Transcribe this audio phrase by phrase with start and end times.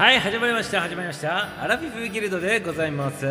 [0.00, 3.26] はい始まりました始まりましたアラフィフギルドでございます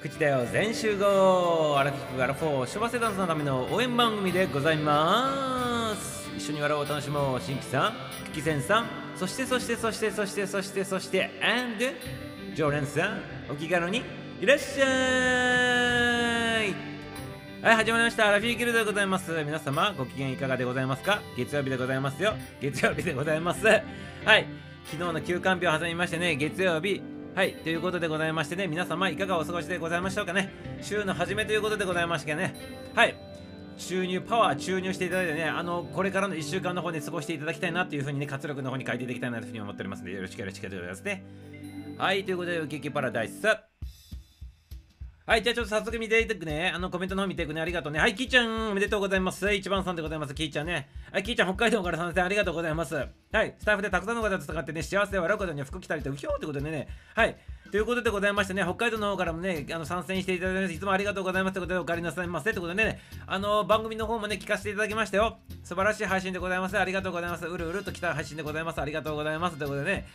[0.00, 7.94] 口だよ全集合アラフィフアラフォー小バセダンスのための応援番組でございます一緒に笑おう楽しもう新規さん
[8.26, 8.86] キキセンさん
[9.16, 11.84] そしてそしてそしてそしてそしてそして and
[12.54, 14.04] 常連さんお気軽に
[14.40, 16.74] いらっしゃい
[17.60, 18.28] はい、始まりました。
[18.28, 19.32] アラフィーギルドでございます。
[19.44, 21.20] 皆様、ご機嫌いかがでございますか？
[21.36, 22.34] 月曜日でございますよ。
[22.60, 23.66] 月曜日でございます。
[23.66, 24.46] はい、
[24.90, 27.02] 昨日の休館日を挟みましてね、月曜日、
[27.34, 30.50] はい、ということでございましてね、皆様いかがお過ごしでございましょうかね。
[30.80, 32.54] 週の初めということでございましてね、
[32.94, 33.14] はい、
[33.76, 41.24] 収入、パワー注入していただいてね、あの、これからの1週間の方に過ごしていただきたいなというふうにね、活力の方に変えていただきたいなというふうに思っておりますので、よろしくよろしくお願いしますね。
[41.98, 43.42] はい、ということで、ウキウキパラダイス。
[45.28, 46.72] はい、じゃあちょっと早速見ていくね。
[46.74, 47.60] あの、コメントの方見ていくね。
[47.60, 47.98] ありがとうね。
[47.98, 49.52] はい、キーちゃん、おめでとうございます。
[49.52, 50.32] 一番さんでございます。
[50.32, 50.88] キーちゃんね。
[51.12, 52.94] はい、キーちゃん、北海道から参戦ありがとうございます。
[52.94, 53.02] は
[53.44, 56.88] い、スタッフでたくさんの方と戦ってね、幸せを笑うことには服着たりと、うひょーってことでね。
[57.14, 57.36] はい、
[57.70, 65.36] ということでございましてね、北海道の方からもね、あの参戦していただいて、いつもありがとうございますということで、お帰りなさいませということでね、あの、番組の方もね、聞かせていただきましたよ。
[65.62, 66.78] 素晴らしい配信でございます。
[66.78, 67.44] ありがとうございます。
[67.44, 68.80] うるうると来た配信でございます。
[68.80, 70.06] ありがとうございますということでね、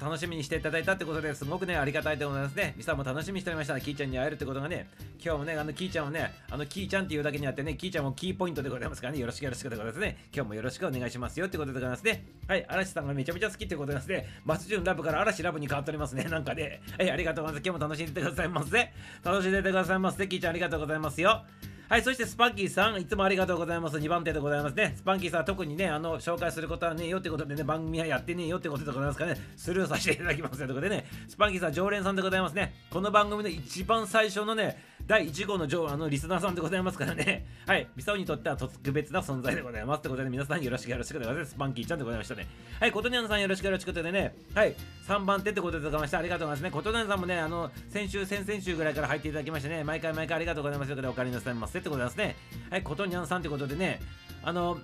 [0.00, 2.74] 楽しみにしていただいたってことですごくね、ありがたいでございますね。
[2.76, 4.88] ミサも楽しみにしておりましたキーちゃんに会えるってことがね、
[5.22, 10.16] 今日もね、あのキーちゃんをね、あのキーちゃんっていうだけにあってね、キーちゃんもキーポイントでございますからね、よろしくよろしくでございますね。
[10.32, 12.24] 今日もよろしくお願いしますよってことでございますね。
[12.46, 14.26] はい、嵐さんがめちゃめちゃ好きってことですね。
[14.44, 16.24] マスジュンラブから嵐ラブに変わっておりますね。
[16.24, 17.66] なんかね、はい、ありがとうございます。
[17.66, 18.90] 今日も楽しんでてくださいませ。
[19.24, 20.28] 楽しんでてくださいませ。
[20.28, 21.42] キーちゃんありがとうございますよ。
[21.88, 23.96] はい、そしてスパンキーさん、いつもありがとうございます。
[23.96, 24.92] 2番手でございますね。
[24.94, 32.74] スパンキーさん、特にね、あの、紹介することはねえよってことでね、番組はやってねえよってことでございますからね、スルーさせていただきますよということでね、スパンキーさん、常連さんでございますね。
[32.90, 34.76] この番組の一番最初のね、
[35.08, 37.46] 第1号の上あのリスナーさんでございますからね。
[37.66, 37.88] はい。
[37.96, 40.02] ミサオにとっては特別な存在でございます。
[40.02, 41.52] ということで、皆さんよろしくよろしくでございます。
[41.52, 42.46] スパンキーちゃんでございましたね。
[42.78, 42.92] はい。
[42.92, 44.36] コトニャンさんよろしくよろしくでね。
[44.54, 44.76] はい。
[45.06, 46.18] 3番手ってことでございました。
[46.18, 46.70] ありがとうございますね。
[46.70, 52.36] コトニャンさんもね、あの、先週、先々週ぐらいから入っていただきましてね、毎回毎回ありがとうございますということで、おかえりなさいませってことですね。
[52.68, 52.82] はい。
[52.82, 54.02] コトニャンさんってことでね、
[54.42, 54.78] あの、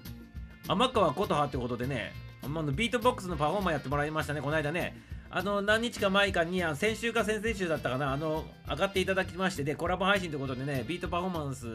[0.67, 4.97] 天川琴葉ってことでね、あのビートボックスのパフォーマーやってもらいましたね、この間ね。
[5.36, 11.66] あの何日か前かに先週か先々週だったかなあの上がっていただきましてでコラボ配信ということでねビートパフォーマンス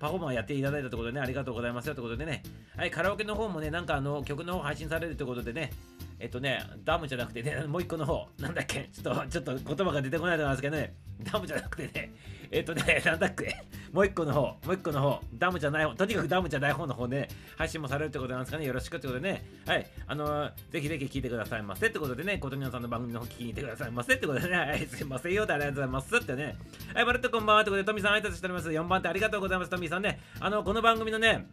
[0.00, 2.42] パフォーマンスやっていただいたということでねありがとうございますよということでね。
[2.78, 5.70] はいカラオケの方もねなんかあの曲の方配信されるということでね
[6.18, 10.94] えっとねダムじゃなくてねもう一個の方なんだっけちょっとちょっと言葉が出てこないと思いますけどね
[11.30, 12.14] ダムじゃなくてね
[12.50, 13.54] えっ、とね、 なんだっけ、
[13.92, 21.88] もう一個の方、もう一個の方、ダムじゃない方、とにかくダムじゃない方の方で、ね、配信もされるってことなんですかね、よろしくってことでね、はい、あのー、ぜひぜひ聞いてくださいませ。
[21.88, 24.14] ってことでね、ことにゃんさんの番組の方聞きに行ってくださいませ。
[24.14, 26.16] ってことでね、はい、すいませんよ、ありがとうございます。
[26.16, 26.56] ってね、
[26.94, 27.62] はい、バルトこんばんは。
[27.62, 28.70] ってことで、トミさん挨拶しております。
[28.70, 31.46] 4番手ありがとうございます、トミさんね、あの、この番組のね、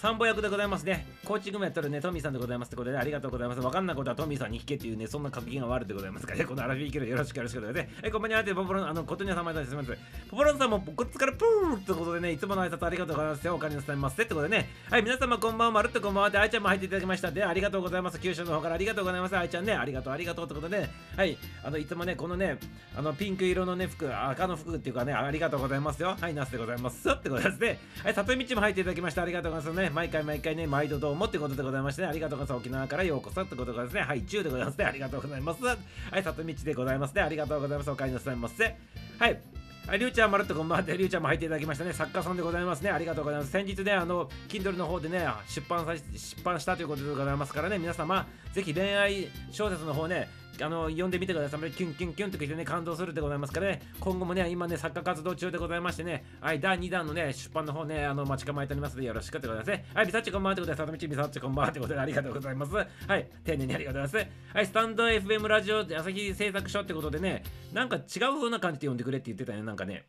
[0.00, 1.04] 参謀役でございますね。
[1.24, 3.60] コーチングもやってるね、トミーさんでございますってことで、ね、ありがとうございます。
[3.60, 8.00] わかんないことはトミーさんに聞けっていうね、そんな格言が悪でございますからね、このアラフィーキルよろしくよろしくでございますね。
[8.04, 9.96] え、こんばんは、ポポロン、あの、ことにさまですみません。
[10.30, 13.48] ポポロンさんもこっちからプーってことでね、いつもの挨拶ありがとうございます。
[13.50, 18.20] お金に伝えますってことでね、はい、皆様こんばんは、まるっとこんばんはって、あいちゃんも入っていただきましたで、ありがとうございます。
[18.20, 19.36] 九州の方からありがとうございます。
[19.36, 22.56] あいちゃんね、ありがとう、ありがとうってことで、ね、はい、あの、いつもね、このね、
[22.96, 26.16] あの、ピンク色のね、服、赤の服っていうかね、ありがとうございますよ。
[26.20, 27.80] はい、ナスでございますってことですね。
[28.04, 29.22] はい、里道も入っていただきました。
[29.22, 29.87] ありがとうございますね。
[29.90, 32.66] 毎回毎回ね、毎度どうもってことでございましてね、ありがとうございます。
[32.66, 35.64] 沖縄からようこそってことでですね、はい、中でございますね、ありがとうございます。
[35.64, 37.90] はい、里道でございますね、ありがとうございます。
[37.90, 38.76] お帰りなさいませ。
[39.18, 39.40] はい。
[39.86, 40.94] はい、りゅうちゃん、まるっとこんばんは。
[40.94, 41.94] りゅうちゃんも入っていただきましたね。
[41.94, 42.90] 作家さんでございますね。
[42.90, 43.50] ありがとうございます。
[43.50, 50.28] 先日ね、あの、Kindle の方でね、出版さ出版したということでございますからね、皆様、ぜひ恋愛小説の方ね、
[50.62, 51.70] あの読んでみてください。
[51.70, 59.96] キュンキュンキュンときてね、感動するでございますからね、今後もね、今ね、作家活動中でございましてね、はい、第2弾のね、出版の方ね、あの、待ち構えておりますので、よろしくってことです。
[59.96, 62.74] はい、みさっちこんばんはということで、さとみちみさっちこんばんはということで、ありがとうございます。
[62.74, 62.84] は
[63.16, 64.56] い、丁寧にありがとうございます。
[64.56, 68.02] はい、スタンド FM ラジオ朝日製作所ってことでね、なんか違う
[68.38, 70.06] 風な感じで読んでくれって言ってたね、なんかね。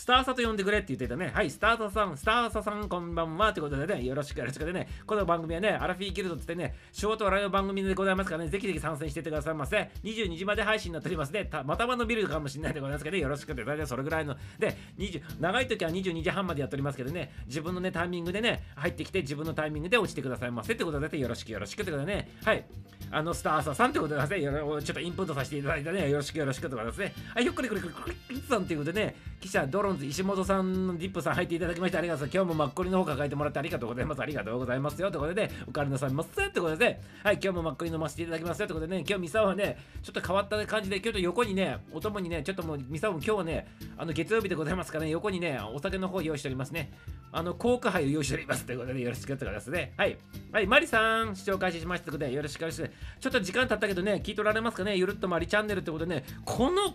[0.00, 1.30] スターサと呼んでくれって言ってたね。
[1.34, 9.90] はい、スターサさん、スターサさんこんばんはということでね、よろしくよろしくでね、この番組はね、アラフィーギルドってね、ショート笑いの番組でございますからね、ぜひぜひ参戦してってくださいませ。
[10.02, 11.44] 22時まで配信になっておりますね。
[11.44, 14.38] たまたま伸びるかもしれないでございますけど、ね、よろしくて、大体それぐらいの。
[14.58, 22.64] で、20長い時は22時半までやっておりますけどね、自分のね、タイミングでね、入ってきて、自分のタイミングで落ちてくださいませってことで、よろしくよろしくってことでね、はい、
[23.10, 27.12] あの、スターサさんってことでね、ちょっとインプットさせていただいてね、よろしくよろしくってことですね。
[27.34, 32.44] はい、ひょっこりこりこりこりさんっていうことでね、記者ドロンズ石本さんのディップさん入っていただきましてありがとうございます。
[32.44, 34.22] 今日もマッコリの方抱えてもらってありがとうございます。
[34.22, 35.10] ありがとうございますよ。
[35.10, 36.46] ということで、お帰りなさいませ。
[36.46, 38.66] ってことで、はい、今日もマッコリ飲ませていただきますよ。
[38.66, 43.66] ということでね、今日ミサはね、ちょっと変わった感じで、今日と横にね、お供にね、ちょっともうミサも今日はね、
[43.96, 46.92] あの月曜日でございますからね、横にね、お酒の方用意しておりますね。
[47.32, 49.92] あの、効果杯を用意しておりますということで、よろしくお願いしますね。
[49.96, 50.18] はい。
[50.52, 52.92] はい、マリさん、視聴開始しましたということで、よろしくお願いします。
[53.20, 56.94] ちょっと時間経ったけどね、聞いておられますかねゆるっとマリチャンネルってことでね、この、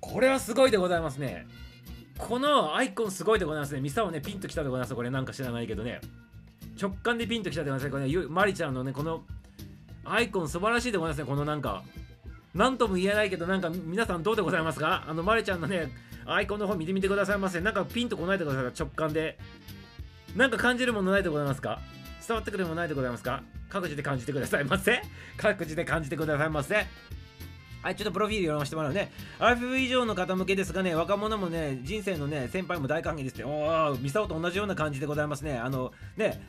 [0.00, 1.46] これはすごいでございますね。
[2.18, 3.80] このアイコンすごいでございますね。
[3.80, 4.94] ミサをね、ピンときたでございます。
[4.94, 6.00] これなんか知らないけどね。
[6.80, 8.08] 直感でピンときたでございますね。
[8.08, 9.24] これね、マリちゃんのね、この
[10.04, 11.24] アイコン素晴らしいでございますね。
[11.24, 11.82] このなんか、
[12.54, 15.04] なんとも言えないけど、なんか皆さんどうでございますか？
[15.08, 15.90] あの、マリちゃんのね、
[16.26, 17.60] アイコンの方見てみてくださいませ。
[17.60, 18.72] なんかピンとこないでください。
[18.78, 19.38] 直感で。
[20.36, 21.80] なんか感じるものないでございますか？
[22.26, 23.42] 伝わってくるものないでございますか？
[23.68, 25.02] 各自で感じてくださいませ。
[25.36, 26.86] 各自で感じてくださいませ。
[27.82, 29.10] はい、ちょっとプロフィール読ませてもらうね。
[29.40, 33.44] RFV 以上の方向けですがね、若者もね、人生のね、先輩も大歓迎ですって。
[33.44, 35.58] おお、ミサオと同じような感じでございますね。
[35.58, 36.40] あの、ね、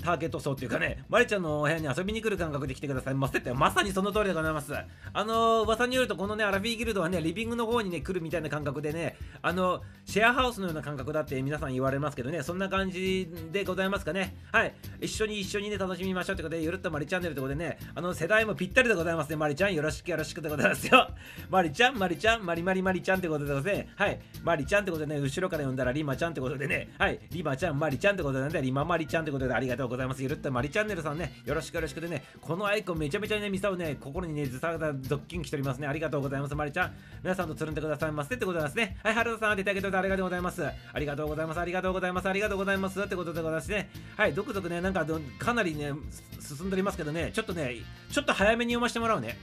[0.00, 4.72] ターゲット層っていうかね、マリちゃんのお部屋に遊びに来る感覚で来てくださいませって、まさにその通りでございます。
[4.74, 14.36] あのー、噂によると、このね、アラフィーギルドはね、リビングの方にね、来るみたいな感覚でね、あの、シェアハウスのような感覚だって皆さん言われますけどね、そんな感じでございますかね。
[14.52, 14.74] はい。
[15.00, 19.74] 一緒に一緒にね、楽しみましょうってことで、ゆるっとマリチャンネルってことでね、あの、世代もぴったりでございますね、マリちゃん。
[19.74, 21.08] よろしくよろしくでございますよ。
[21.48, 23.92] マリちゃん、マリちゃん、マリマリマリちゃんってことでございますね。
[23.96, 24.20] はい。
[24.42, 27.20] マリちゃんってことでね、後ろから呼んだらリマちゃんってことでね、はい。
[27.30, 30.22] リマちゃん、マリちゃんってことでね、リママリちゃんってことでありがとうございます。
[30.22, 35.86] ゆるっとマリチャンネルさんね、よろしくよろしくでね、このアイコンめちゃめちゃね、ミサをね、心にね、ずさがドッキンしておりますね。
[35.86, 36.94] ありがとうございます、まりちゃん。
[37.22, 38.98] 皆さんとつるんでくださいませってことですね。
[39.02, 40.64] はい、原田さん、当ててあげてありがとうございます。
[40.64, 43.00] ありがとうございます、ありがとうございます、ありがとうございます。
[43.02, 43.90] ってことでございますね。
[44.16, 45.06] はい、続々ね、なんか
[45.38, 45.92] かなりね、
[46.40, 47.76] 進んでおりますけどね、ちょっとね、
[48.10, 49.38] ちょっと早めに読ませてもらうね。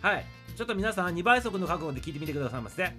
[0.00, 0.24] はい、
[0.56, 2.92] ちょっと皆さん2倍速の覚悟で聞いてみてくださいませ。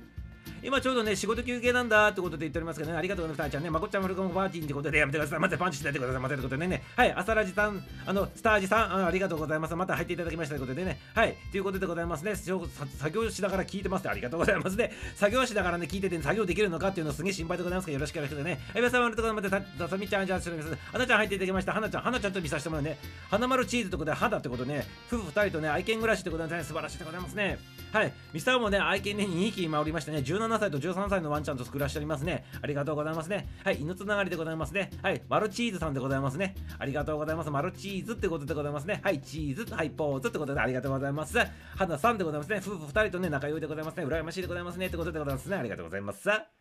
[0.64, 3.52] 今ちょうどね、仕事休憩なんだってことで言っておりますけどね、ありがとうございます。
[3.52, 5.40] ちゃんね、まこちゃんフルコムパーティーってことでやめてください。
[5.40, 6.22] またパンチしてやってください。
[6.22, 9.76] またってことでね、はい、朝ラジさん、あの、スタージさんあ、ありがとうございます。
[9.76, 12.36] また入っていただきましたということでね、はい、ということでございますね。
[12.36, 12.68] 作
[13.12, 14.92] 業しながら聞いてますありがとうございますね。
[15.16, 18.52] 作業しながらね、聞いてて、作業できるのかっていうのすげえ心配でございますけど、よろしくお願いしますね。
[18.52, 20.78] はい、皆様のところまで、ささみちゃん、じゃあ、すみません。
[20.92, 21.74] 花ちゃん入っていただきました。
[21.74, 22.98] 花ちゃん、花ちゃんと見させてもらうね。
[23.32, 27.81] 花丸チーズってことで、肌ってことね、夫婦二人とね、愛犬暮らしってことでね、素晴らしいでございますね。
[27.92, 32.46] はい、ミサオもね、愛犬ね、2匹今おりましてね、17歳と13歳のワンちゃんと暮らしておりますね。
[32.62, 33.50] ありがとうございますね。
[33.66, 34.92] はい、犬つながりでございますね。
[35.04, 36.56] はい、マルチーズさんでございますね。
[36.80, 37.50] ありがとうございます。
[37.50, 39.02] マルチーズってことでございますね。
[39.04, 41.38] はい、チーズ、はい、ポーズってことでありがとうございます。
[41.76, 42.62] 花さんでございますね。
[42.66, 44.06] 夫婦2人とね、仲良いでございますね。
[44.06, 44.88] 羨ましいでございますね。
[44.88, 45.58] ってことでございますね。
[45.58, 46.61] ありがとうございます。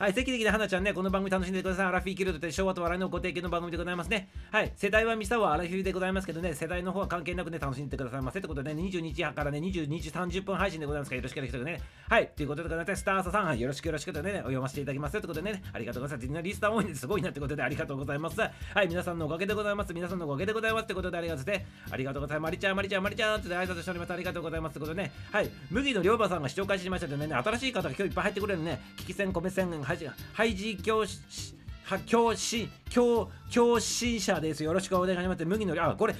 [0.00, 1.86] はい、席的で花ちゃんね、この番組楽しんでください。
[1.88, 4.30] アラフィーキルドって昭和と笑いのご提供の番組でございますね。
[4.50, 8.40] はい、世代はミサはアラフィーでございますけどね、世代の方は関係なくね、楽しんでくださいませ。
[8.40, 11.82] ということでね、22時からね、22時30分配信でございますから、よろしくお願いしますね。
[12.08, 16.26] はい、ということでございまして、スターサさん、よろしくよろしくとね、お読ませていただきますということでね、ありがとうございます。
[16.26, 18.40] みんなリスター多いんですごいなってことでありがとうございます。
[18.40, 18.48] は
[18.82, 19.92] い、皆さんのおかげでございます。
[19.92, 21.60] 皆さんのおかげでございますってことでありがとうございます。
[21.90, 22.48] ありがとうございます。
[22.48, 24.12] マリちゃん、マリちゃん、マリちゃんって挨拶しております。
[24.14, 29.70] ありがとうございますってことでね、はい、麦のりょうばさんが視聴開始しましたけどね、新しい方が今日いっぱい入ってくれるね、聞き戦、米戦、
[30.32, 31.04] ハイジ教
[31.98, 34.62] 教師教教師者です。
[34.62, 35.44] よろしくお願いします。
[35.44, 36.14] 麦のり、あ、これ、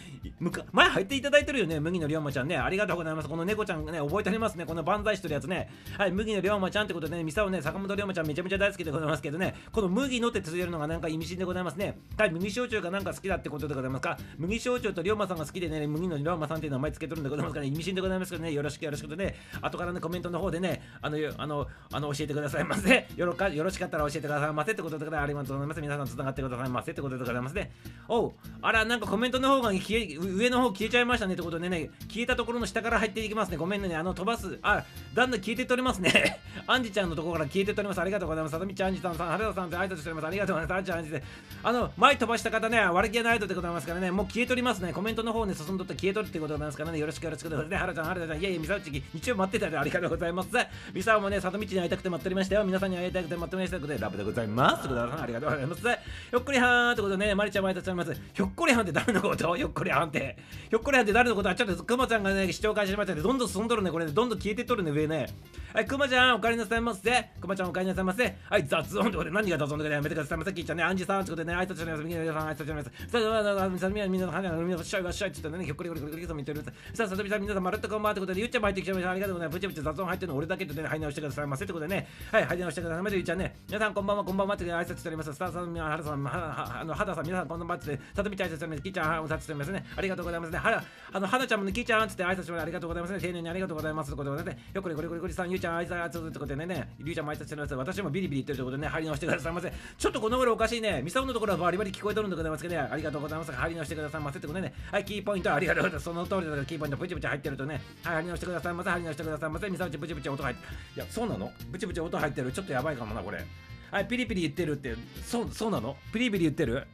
[0.72, 1.78] 前入っていただいてるよね。
[1.78, 2.56] 麦のりょうまちゃんね。
[2.56, 3.28] ありがとうございます。
[3.28, 4.66] この猫ちゃんね、覚えておりますね。
[4.66, 5.70] この万歳してるやつね。
[5.96, 11.98] はい、麦のりょうまちゃんってことでね、ミサをね、坂本龍馬ちゃんめちゃめちゃ大好きでございますけどね、この麦のって続けるのがなんか意味深でございますね。
[12.18, 14.18] はい、麦焼酎がなんか好きだってことでございますか。
[14.36, 23.06] 麦焼酎と龍馬さんが好きでね、麦のりょうまさんっていう名前つけてるんでございますから、ね、意味深でございますけどね、よろしくよろしくとね、後からね、コメントの方でね、あの、あの、あの教えてくださいませ。
[23.14, 25.80] よろかよろしかったら教えてくださいませってことでありがとうございます。
[25.80, 27.72] 皆さんつながってくださいませってことでございますね。
[28.08, 33.56] おう、あら、なんかコメントの方が消え、上の方消えちゃいましたねってことでね、消えたところの下から入っていきますね。
[33.56, 34.58] ごめんね、あの、飛ばす。
[34.62, 36.40] あ、だんだん消えてっておりますね。
[36.66, 38.00] アンジちゃんのところから消えてっております。
[38.00, 38.52] ありがとうございます。
[38.52, 40.26] さとみちゃん、アンジさん、原田さんって挨拶しております。
[40.26, 40.78] ありがとうございます。
[40.78, 41.22] アンジちゃん、アンジで。
[41.62, 44.92] あの、前飛ばした方ね、悪気はないとでございますからね、もう消えておりますね。
[44.92, 47.76] コメントの方ね、進んどって消えとるってことでございますからね、よろしくよろしくですね。
[47.76, 50.48] 原ちゃん、原田ちゃん、いやいや、みさうち日曜待ってたでありがとうございます。
[50.92, 52.64] みさおもね、さとみちに会いたくて待っておりましたよ。
[52.64, 54.88] 皆さんに会いたくて待っておりましたということで、ラブでございます。
[54.88, 55.82] ということで、ありがとうございます。
[55.82, 58.20] ひょっこりはんってことでね、まりちゃんも挨拶しております。
[58.32, 59.56] ひょっこりはんって誰のこと？
[59.56, 60.36] ひょっこりはんって。
[60.68, 61.48] ひょっこりはんって誰のこと？
[61.48, 63.22] はちょっとくまちゃんがね、視聴開始しましたね。
[63.22, 65.28] どんどん進んどるね、これ、ね、どんどん消えてっとるね、上ね。
[65.72, 67.30] はい、くまちゃん、お帰りなさいませ。
[67.40, 68.36] くまちゃん、お帰りなさいませ。
[68.48, 70.52] はい、雑音ってことで、何が雑音でやめてくださいませ。
[70.52, 72.04] きいちゃんね、アンジさんってことでね、挨拶しております。
[72.04, 72.90] みんなさん、挨拶しております。
[72.90, 76.62] さあ、さあ、みんな、みんな、みんな、みんな、しゃいわしゃいって言ってね、ひょっこりこりこりこりと見てる。
[76.94, 79.10] さあ、さとみさん、みんなさん、まるっとこんばんってことで、ゆっちゃんも入ってきちゃいました。
[79.10, 79.54] ありがとうございます。
[79.54, 81.64] ぶちぶち雑音入ってるの俺だけってね、入り直してくださいませ。
[81.64, 83.16] ってことでね、はい、入り直してくださいませ。
[83.16, 85.32] ゆっちゃんね、皆さん、こんばんは、こんばんはって挨拶しております。
[85.32, 88.82] スターさん、はるさん、は、あの、はださん、皆さん、こんばんはって、さとみちゃん挨拶しております。
[88.82, 89.86] きちゃん、挨拶しておりますね。
[89.96, 90.58] ありがとうございますね。
[90.58, 93.20] はあの、はなちゃんもね、きいちゃんつって挨拶してありがとうございますね。
[93.20, 94.08] 丁寧にありがとうございます。
[94.08, 97.74] ということでね、よっこりこりこりこりさん、ゆうちゃん挨拶ってことでね、りゅうちゃんも挨拶してます。
[97.74, 99.72] 私もビリビリ言ってるということでね、入り直してくださいませ。
[99.96, 101.00] ちょっとこの頃おかしいね。
[101.02, 103.52] ミサオのところはバリバリ聞こえとるんでございますけどね、ありがとうございます。
[103.52, 106.04] 入り直してくださいませってことでね、はい、キーポイントありがとうございます。
[106.04, 108.90] その通りだからキーポイントブチブチ入ってるとね、はい、入り直してくださいませ。
[108.90, 109.70] 入り直してくださいませ。
[109.70, 110.62] ミサオチブチブチ音入って、
[110.96, 112.52] いや、そうなのブチブチ音入ってる。
[112.52, 113.44] ちょっとやばいかもな、これ。
[113.90, 114.94] はいピリピリ言ってるって
[115.24, 115.96] そうそうなの？
[116.12, 116.86] ピリピリ言ってる？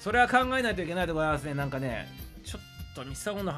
[0.00, 2.08] それは考えないといけないでございますねなんかね
[2.44, 3.52] ちょっとミサオの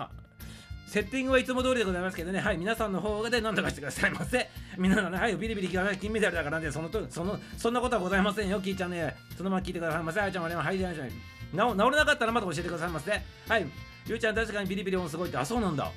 [0.86, 4.48] セッティングはいつも通りでございますけどね、はい、皆さんの方で何とかしてくださいませ。
[4.76, 9.14] みんなのね、はい、ビリビリ聞かない金メダルだからね、そのとそのそんなことはございませんよ、キーちゃんね。
[9.36, 10.20] そのまま聞いてくださいませ。
[10.20, 10.94] あいちゃんはね、はい、はい、はい。
[10.94, 11.12] 治
[11.52, 13.12] 治れなかったらまた教えてくださいませ。
[13.12, 13.66] はい、
[14.06, 15.92] ゆうちゃん確かにビリビリ音すごいって、あ、そうなんだ。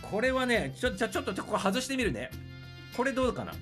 [0.00, 2.30] これはね、ちょ、じゃちょっとここ外してみるね。
[2.96, 3.52] これどうかな？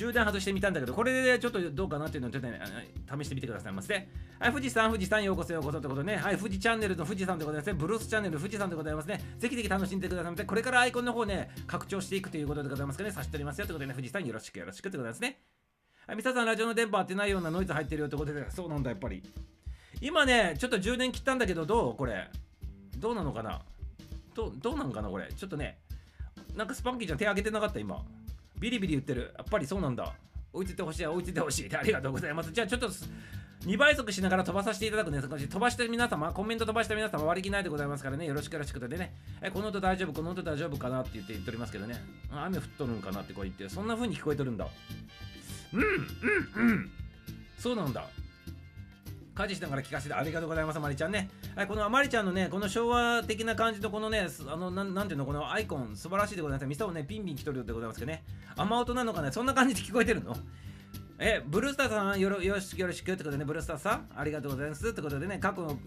[0.00, 2.58] 充電外してみたんだけど、これでちょっとどうかなっていうのをちょっとね、
[3.06, 4.08] 試してみてくださいませ。
[4.38, 10.44] はい、富士山、富士山、ようこそようこそってことでね、はい、富士チャンネルの富士山でございますね、ブルースチャンネル、富士山でございますね、ぜひぜひ楽しんでくださいませ。
[10.44, 15.40] これからアイコンの方ね、拡張していくということでございますかね、さしておりますよということでね、富士山よろしくよろしくってことですね。
[16.06, 19.22] はい、ミサさん、ラジオの電波ってないようなノイズ入ってるよってことで、そうなんだ、やっぱり。
[20.00, 21.96] 今ね、ちょっと充電切ったんだけど、どう？
[21.96, 22.30] これ。
[22.96, 23.60] どうなのかな？
[24.34, 25.28] どう、どうなんかなこれ。
[25.30, 25.78] ちょっとね、
[26.56, 28.02] なんかスパンキーちゃん手挙げてなかった、今。
[28.60, 29.32] ビリビリ言ってる。
[29.36, 30.12] やっぱりそうなんだ。
[30.52, 31.76] 追いついてほしい、追いついてほしい。
[31.76, 32.52] ありがとうございます。
[32.52, 32.88] じゃあちょっと
[33.66, 35.20] 2倍速しながら飛ばさせていただくね。
[35.20, 38.26] 飛ばして皆様、コメント飛ばした皆様、割り切ないでございますからね。
[38.26, 39.14] よろしくよろしくでね。
[39.42, 42.02] え、この音大丈夫、この音大丈夫かなって言って言っておりますけどね。
[42.30, 44.66] 雨降っとるんかなってこう言って、そんな風に聞こえてるんだ。
[45.72, 46.90] うん、うん、うん。
[47.58, 48.06] そうなんだ。
[49.34, 51.30] 家事しながら聞かせてありがとうございます、まりちゃんね。
[51.56, 56.66] はい、このまりちゃんのね、この昭和的な感じのこのね、あの、ななんていうの、このアイコン、素晴らしいでございます。
[56.66, 58.24] ミサをね、ピンピン来とるでございますけどね。
[58.56, 60.36] 雨音なのかね、そんな感じで聞こえてるの？
[61.18, 65.78] え、ブルースターさんよろよろしくよろしくってことでね、ブルースターさん、ありがとうございますってことでね、過去の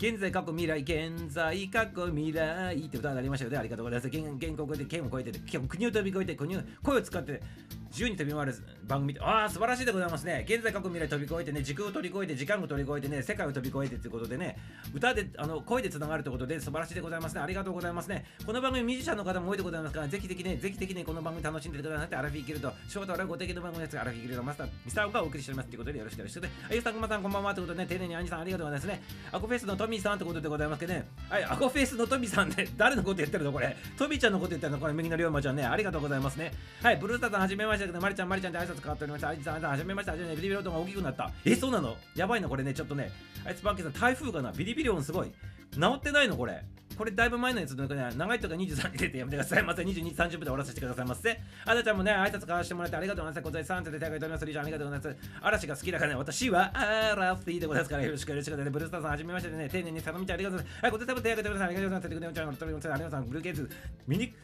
[0.00, 3.58] 現在、過去、未来、現在、過去、未来って歌になりましたよね。
[3.58, 4.10] ありがとうございます。
[4.10, 5.38] 原原告で県を越えて、
[5.68, 7.42] 国を飛び越えて、国を声を使って
[7.90, 8.54] 自由に飛び回る
[8.86, 10.46] 番組ああ、素晴らしいでございますね。
[10.48, 14.56] 現在、過去、未来飛び越えてね、時空を飛び越えて、時間を飛び越えてね、世界を飛び越えてってことでね、
[14.94, 17.42] 歌で、あの声でつながるってことで素晴らしいでございますね。
[17.42, 18.24] ありがとうございますね。
[18.46, 29.02] この番組、ミュージシャンの方も多いでございますから、ぜひぜひね、ぜひぜひね、この番組楽しんでくださいって、アラフィーキルト、ショートアラご提供の番組ですが、アラフィーキルトマスター、ミスターがお送りしておりますということで、よろしくよろしくで、あゆさん、こんばん、こんばんはということでね、丁寧にアンジさん、ありがとうございますね。
[29.32, 33.76] アコフェスのミーさんってことでございますけどね、はい、アコフェイスのトミさんで、 誰のこと言ってるのこれ。
[33.98, 36.52] トミちゃんのこと言ってるのこれ、右の龍馬ちゃんね、ありがとうございますね。
[36.82, 39.28] はい、ブルースターさん、はじめましたけど、マリちゃん、マリちゃんって挨拶変わっておりました。
[39.28, 41.30] あいつさん、はじめました、はじめビリビリ音が大きくなった。
[41.44, 41.96] え、そうなの？
[42.14, 43.10] やばいな、これね、ちょっとね、
[43.44, 45.32] あいつパンケさん、台風かなビリビリ音すごい。
[45.74, 46.64] 治ってないのこれ。
[46.96, 49.82] これだいぶ前のやつのね、長いとか23に出てやめてくださいませ。
[49.82, 51.40] 22、30分で終わらせてくださいませ。
[51.64, 53.50] あなちゃんもね、挨拶交わしてもらってありがとうございます。
[53.50, 54.44] ございさんって手がいております。
[54.44, 55.30] リーちゃんありがとうございます。
[55.40, 58.68] 嵐が好きだからね、私はアラフィーでございますからよろしくよろしくね。
[58.68, 60.82] ブルースターさんはじめましてね、丁寧に頼みちゃんありがとうございます。
[60.82, 61.64] はい、ございさん手がいております。
[61.64, 62.08] ありがとうございます。
[62.08, 63.28] テクノちゃん、トリモちゃん、ありがとうございます。
[63.30, 63.70] ブルーケーズ、
[64.06, 64.34] ミニ、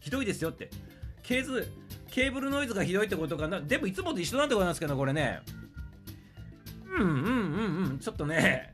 [0.00, 0.68] ひどいですよって。
[1.22, 1.72] ケーズ、
[2.10, 3.58] ケーブルノイズがひどいってことかな。
[3.58, 5.40] でもいつもと一緒なんでございますけど、これね。
[6.98, 7.98] うんうんうんうん。
[7.98, 8.72] ちょっとね、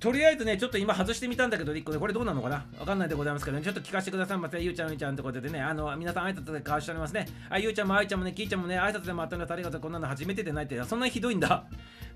[0.00, 2.64] とりあえずね、ちょっと今外してみたんだけど、1個で、これどうなのかな？
[2.78, 4.58] わかんないでございますけどね、ちょっと聞かせてくださいませ。
[4.58, 7.28] ゆうちゃん、ゆうちゃんってことでね、あの、皆さん挨拶で交わしておりますね。
[7.50, 9.80] あ、ゆうちゃんもあいちゃんもね、きいちゃんもね、挨拶でもあったのありがとう。
[9.82, 11.64] こんなの初めてでないって、そんなひどいんだ。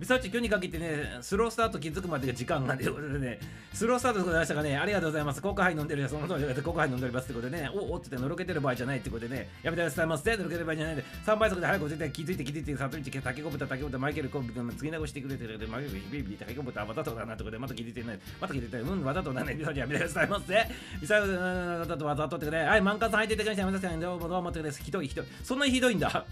[0.01, 3.39] ミサウチ今日にかけてね、スロースタート気づくまでが時間がということでね、
[3.75, 5.43] スロースタートでございましたがね、ありがとうございます。
[5.43, 10.37] コーカハイ飲んでるよ、その通りでコハイ飲んでおりますってことでね、おおってってのろけてる場合じゃないってことでね、やめてくださいませ。
[10.37, 18.19] のろけてる場合じゃないで、3倍速で早く絶対気づいて気づいて、里道、竹子豚、竹子豚、マイケルコンビ、次なごしてくれてるで、マイケル、ビビビ、竹子豚、またとだなってことで、またと聞いてない。
[18.41, 18.83] また聞いてない。
[18.83, 19.61] うん、わざとなんない。
[19.61, 20.67] やめてくださいませ。
[21.01, 23.65] ミサイル、わざとわざとってくれ、はい、満活入っていってください。
[23.65, 24.01] やめてください。
[24.01, 24.71] どうもどうもってくれ。
[24.71, 25.27] ひどいひどい。
[25.43, 26.25] そんなにひどいんだ。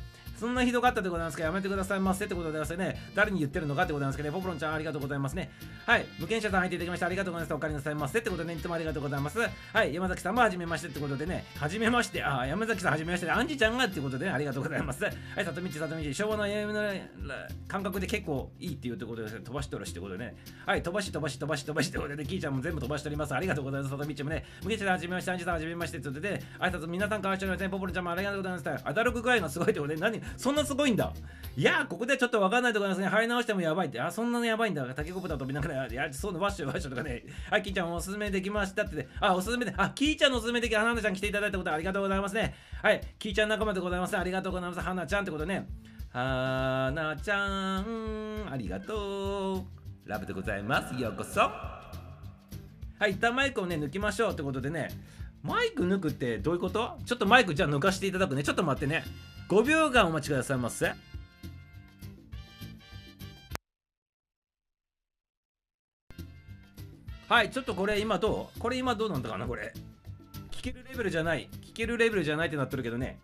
[0.42, 3.00] そんなひどかったでございますかやめてくださいませってことでございますね。
[3.14, 4.34] 誰に言ってるのかってことなんですけどね。
[4.34, 5.52] ポプロンちゃんありがとうございますね。
[5.86, 6.06] はい。
[6.18, 7.56] 無権者さん入っていただきましてありがとうございます。
[7.56, 9.38] お帰りなさいませってことで、ね、いつもありがとうございます。
[9.38, 9.94] はい。
[9.94, 11.44] 山崎さんもはじめましてってことでね。
[11.54, 12.24] はじめまして。
[12.24, 15.04] あ、山崎さんはじめまして、アンジちゃんがってことで、ね、ありがとうございます。
[15.04, 15.14] はい。
[15.44, 16.82] 里道、里道、昭和の AM の
[17.68, 20.34] 感覚で結構いいっていうことで、ね、飛ばしとるしってことでね。
[20.66, 20.82] はい。
[20.82, 23.34] 飛ばし飛ばし飛ばし飛ばしってことで、ね、キーちゃんも全部飛ばしております。
[23.36, 23.90] ありがとうございます。
[23.96, 24.44] 里道もね。
[24.64, 27.68] 無権者さんはじめまして、アンジさんはじめましてってことで、ね、挨拶皆さん交わしておりますね。
[27.68, 28.88] ポプロンちゃんもありがとうございます。
[28.88, 31.12] アダルク具合がすごいってことで、何そんなすごいんだ。
[31.54, 33.08] いやここでちょっと分かんないところですね。
[33.08, 34.00] 入り直してもやばいって。
[34.00, 34.82] あ、そんなのやばいんだ。
[34.94, 37.24] 竹コプタ飛びながら、いや、そうのワッシュワッシュとかね。
[37.50, 42.54] はい、キーちゃんおすすめできましたって、あ、おすすめで、あ、キーちゃんのおすすめでき、花ちゃん来ていただいたことありがとうございますね。
[42.82, 44.16] はい、キーちゃん仲間でございます。
[44.16, 44.80] ありがとうございます。
[44.80, 45.68] 花ちゃんってことね。
[46.10, 50.08] 花ちゃん、ありがとう。
[50.08, 50.98] ラブでございます。
[50.98, 51.40] ようこそ。
[51.42, 51.88] は
[53.06, 54.88] い、一旦マイクをね、抜きましょうってことでね。
[55.42, 56.96] マイク抜くってどういうこと？
[57.04, 58.42] ちょっとマイクじゃあ抜かしていただくね。
[58.42, 59.04] ちょっと待ってね。
[59.48, 60.92] 5秒間お待ちくださいませ。
[67.28, 68.58] はい、ちょっとこれ今どう？
[68.58, 69.72] これ今どうなんだかなこれ。
[70.50, 71.48] 聞けるレベルじゃない。
[71.62, 73.18] 聞けるレベルじゃないってなってるけどね。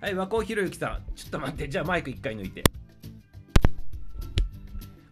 [0.00, 1.02] はい、和光ひろゆきさん。
[1.14, 1.68] ちょっと待って。
[1.68, 2.62] じゃあマイク1回抜いて。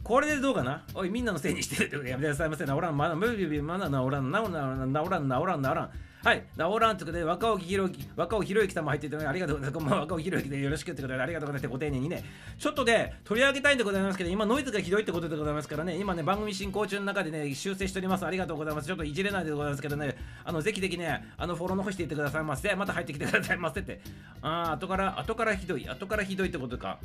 [0.05, 0.85] これでどうかな？
[0.95, 2.65] おい、みんなのせいにしてるってことやめてくださいませ。
[2.65, 5.91] なおらん、まだ、ムービー、まだなおらん、なおらん、なおらん、なおらん、なおらん。
[6.27, 9.79] はい、オーランということで、若尾ひろゆき、若尾ひろゆきさんも入っていたので、ありがとうございます。
[9.79, 11.69] こんばんは、若尾ひろゆきでよろしくってことで、ありがとうございます。
[11.69, 12.25] ご丁寧にね、
[12.59, 18.27] ちょっとで、取り上げたいんでございますけど、今、ノイズがひどいってことでございますからね、今ね、番組進行中の中でね、修正しております。
[18.27, 18.89] ありがとうございます。
[18.89, 22.75] ちょっといじれないでございますけどね、あの、ぜひぜひね、あの、フォロー残していってくださいませ。
[22.75, 24.01] また入ってきてくださいませって。
[24.43, 26.99] あー、後から、後からひどい、後からひどいってことか。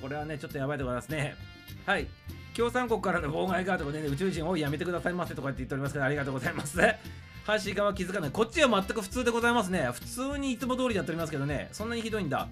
[0.00, 1.36] これはね、ちょっとやばいでございますね。
[1.84, 2.06] はい。
[2.56, 6.78] 共産国からの妨害がとかね、宇宙人をやめてくださいませとかって言っておりますけど、ありがとうございます。
[7.46, 8.30] 阪神側は気づかない。
[8.32, 9.88] こっちは全く普通でございますね。
[9.92, 11.68] 普通にいつも通りやっておりますけどね。
[11.70, 12.48] そんなにひどいんだ。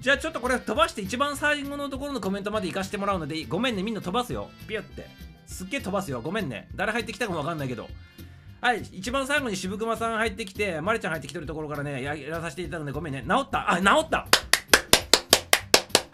[0.00, 4.50] じゃあちょっとこれ飛ばして一番最後のところのコメントまで行かしてもらうので、ごめんね、みんな飛ばすよ。
[4.66, 5.06] ピュって。
[5.46, 6.20] すっげえ飛ばすよ。
[6.20, 6.68] ごめんね。
[6.74, 7.88] 誰入ってきたかもわかんないけど。
[8.60, 13.22] はい、一番最後に渋熊さん入ってきて、まりちゃん入ってきてるところからね、やらさせていただくんでごめんね。
[13.28, 14.26] 治ったあ、治った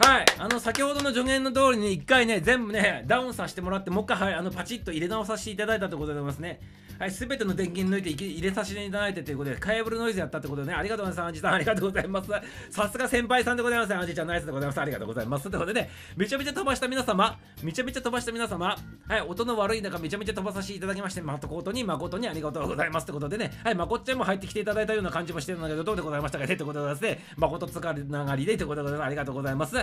[0.07, 6.61] はい、あの先ほどの助言の通りに1回ね、全部ね、ダウンさせてもらって、もう一回、はい、あのパチッと入れ直させていただいたということでございますね。
[7.01, 11.27] はい、すべての電源抜いて入れさせていただいてということで、カイブルノイズやったってことでね、ありがとうございます。
[11.29, 12.31] アンジさん、ありがとうございます。
[12.69, 13.95] さすが先輩さんでございます。
[13.95, 14.81] アンジちゃんナイスでございます。
[14.83, 15.45] ありがとうございます。
[15.45, 18.77] ということでね、めちゃめちゃ飛ばした皆様、めちゃめちゃ飛ばした皆様、
[19.09, 23.07] はい、音の悪い中、めちゃめちゃ飛ばさせていただきまして、誠に誠にありがとうございます。
[23.07, 29.75] ということでね、はい、まこっちゃんも入ってきていただいたような感じもしてるんだけど、どうでございましたかねということでですね、誠つかながりでということで、ありがとうございます。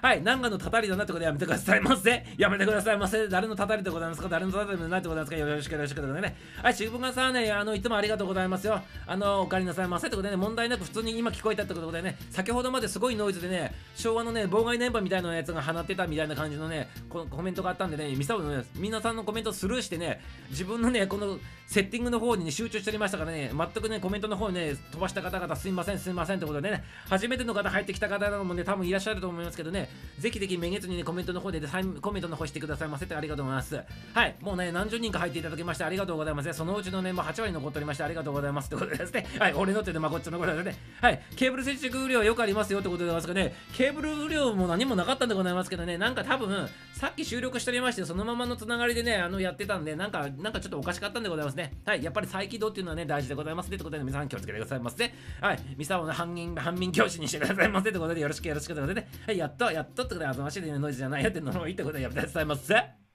[0.00, 2.24] はい、南岸のたたりだなってことでやめてくださいませ。
[2.36, 3.26] やめてくださいませ。
[3.26, 6.36] 誰のたたりでございますか誰のたたりでないってことですかよろしくよろしくということでね。
[6.60, 8.80] はい、渋川さんね、あの、いつもありがとうございますよ。
[9.06, 31.60] あの、お帰りなさいませってことでね、問題なく普通に今聞こえたってことでね、先ほどまですごいノイズでね、昭和のね、妨害電波みたいなやつが放ってたみたいな感じのね、こコメントがあったんでね、ミサオのね、皆さんのコメントスルーしてね、自分のね、このセッティングの方に、ね、集中しておりましたからね、全くね、コメントの方にね、飛ばした方々すいません、すいませんってことでね、初めての方入ってきた方もね、多分いらっしゃると思いますけどね、ぜひぜひめげずにね、コメントの方で、
[32.00, 33.76] コメントの方してくださいませってありがとうございます。
[34.14, 39.26] はい、もうね、何十人か入っていただきましてありがとうございます、そのうちのね、もう8割残っておりましてありがとうございますってことですね。
[39.38, 40.76] はい、俺の手でまこっちのことですね。
[41.00, 51.72] はい、ケーブル接触量よくありますよってことでございますがね、ケーブル量も何もなかったんでございますけどね、なんか多分、さっき収録しておりまして、そのままのつながりでね、あの、やってたんで、なんか、なんかちょっとおかしかったんでございますね。
[51.84, 53.76] はい、やっぱり再起動っていうのはね、大事でございますね。
[53.76, 55.12] ってことで、皆さん気をつけてくださいませ。
[55.40, 57.90] はい、ミサオの反民、反民教師にしてくださいませ。
[57.90, 63.07] ってことで、よろしくよろしくってことでね、はい、やっと、やっとってことで、あずましいでノイズじゃないよってのもいいってことで、やってくださいませ。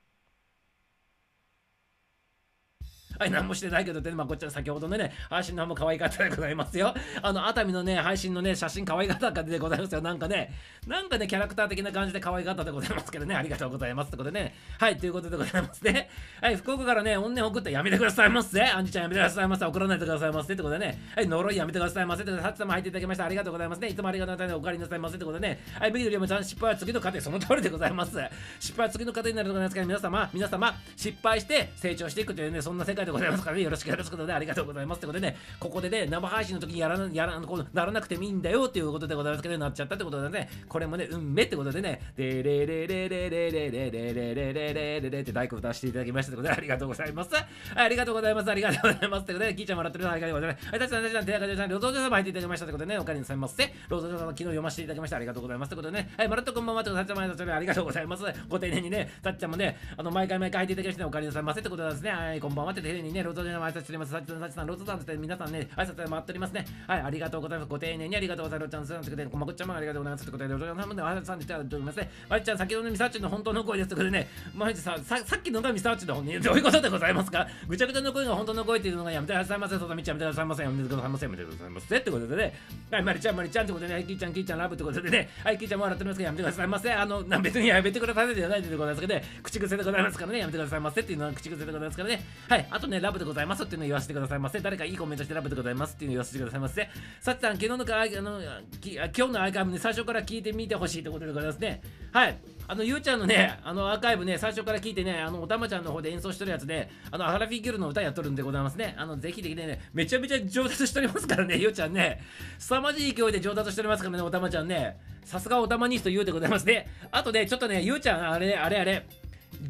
[3.20, 6.94] はい、何もしてないけどって、まあ、こっちは先ほどのね、配信のも可愛かったでございますよ。
[7.22, 10.02] あの、熱海のね、配信のね、写真可愛かったでございますよ。
[10.02, 10.54] なんかね、
[10.88, 14.08] なんかね、キャラクター的な感じで可愛かったでございますけどね、ありがとうございます。
[14.08, 16.10] ってことでね、はい、ということでございますね。
[16.42, 18.62] はい、福岡からね、怨念送ってやめてくださいませ。
[18.62, 19.66] アンジちゃんやめてくださいませ。
[19.66, 20.54] 送らないでくださいませ。
[20.54, 22.24] ってことでね、はい、呪いやめてくださいませ。
[22.24, 23.88] ってことで、さも入っていただきましてありがとうございますね。
[23.90, 24.58] いつもありがとうございます。
[24.58, 25.16] お帰りなさいませ。
[25.16, 28.18] ってことでね、はい、ビギルリオムちゃん、失敗は次の過程、その通りでございます。
[28.60, 47.32] 失敗は次の過程になるでございますから、皆様、皆様、失敗して成長していくというね、そんな世界回でございますからね、よろしくよろしくでありがとうございますってことでね、ここでね、生配信の時にやらな、やらこうならなくてもいいんだよっていうことでございますけど、なっちゃったってことでね、これもね、運命ってことでね、でれれれれれれれれれれれれれって大工歌わせていただきましたってことで、ありがとうございます。
[47.76, 48.52] ありがとうございます。
[48.52, 49.24] ありがとうございます。
[49.24, 50.68] ってことで、聞いちゃんもらってるのありがとうございます。
[50.70, 53.74] はい、たちさん、たちさん、手垢でさん、ロードジョーさんも入っていただきましたってことでね、おかりなさいませ。
[53.90, 55.16] ロードジョーさん昨日読ませていただきました。
[55.18, 55.68] ありがとうございます。
[55.68, 58.24] ってことでね、はい、まるっとこんばんはってことで、たちさん、たちさん、ありがとうございます。
[58.50, 62.12] ご丁寧にね、たっちゃんもね、あの、毎回毎回入っていただきまして、おかりなさいませってことなんですね。
[62.12, 64.12] はい、こんばんはって丁寧にね、ロードジョーさんも挨拶しております。
[64.12, 66.66] たちさん、ロードさんって皆さんね、挨拶で回っておりますね。
[66.88, 67.70] はい、ありがとうございます。
[67.70, 68.70] ご丁寧にありがとうございます。
[68.70, 70.24] チャンスなんてことで、まこっちゃんもありがとうございます。
[70.26, 72.12] ということで、ロジョさんもね、挨拶さんでいただいておりますね。
[72.30, 77.48] まりちゃん、先ほどのミサーチの本当の声ですことでね、まじさ、ささっきのがミサーチの本に、どういうことでございますか？
[77.68, 79.78] ぐちゃぐちゃの声が本当の声っていうのがやめてくださいませ。
[79.78, 80.64] そうだ、みちゃん、やめてくださいませ。
[80.64, 81.26] やめてくださいませ。
[81.26, 81.98] やめてくださいませ。
[81.98, 82.54] ってことでね、
[82.92, 86.92] はい、まりちゃん、まりちゃんってことでね、はい、きーちゃん、きーちゃん、ラブってことでね、はい、きーちゃんも笑ってますけど、やめてくださいませ。
[86.94, 92.26] あの、別にやめてくださいじゃないでございますけどね、口癖でございますからね、やめてくださいませっていうのは口癖でございますからね。
[92.50, 94.60] はい、あとね、ラブでございますっていうのを言わせてくださいませ。
[94.60, 96.90] 誰かいいコメントしてラブでございますっていうのを言わせてくださいませ。
[97.22, 98.42] さっちゃん、昨日のかあの
[98.82, 101.82] き今日のアーカイブね、最初から聞いてみてほしいということでございますね。
[102.12, 102.38] はい。
[102.68, 108.96] あの、ゆうちゃんのね、あの、アーカイブね、最初から聞いてね、あの、おたまちゃんの方で演奏してるやつで、あの、アラフィーギルの歌やっとるんでございますね。
[108.98, 112.22] あの、ぜひぜひね、めちゃめちゃ上達しておりますからね、ゆうちゃんね。
[112.60, 114.98] 凄まじい勢いで上達しておりますからね、おたまちゃんね。
[115.26, 116.88] さすがおたまニスト言うでございますね。
[117.12, 119.06] あとね、ちょっとね、ゆうちゃん、あれ、あれ、あれ、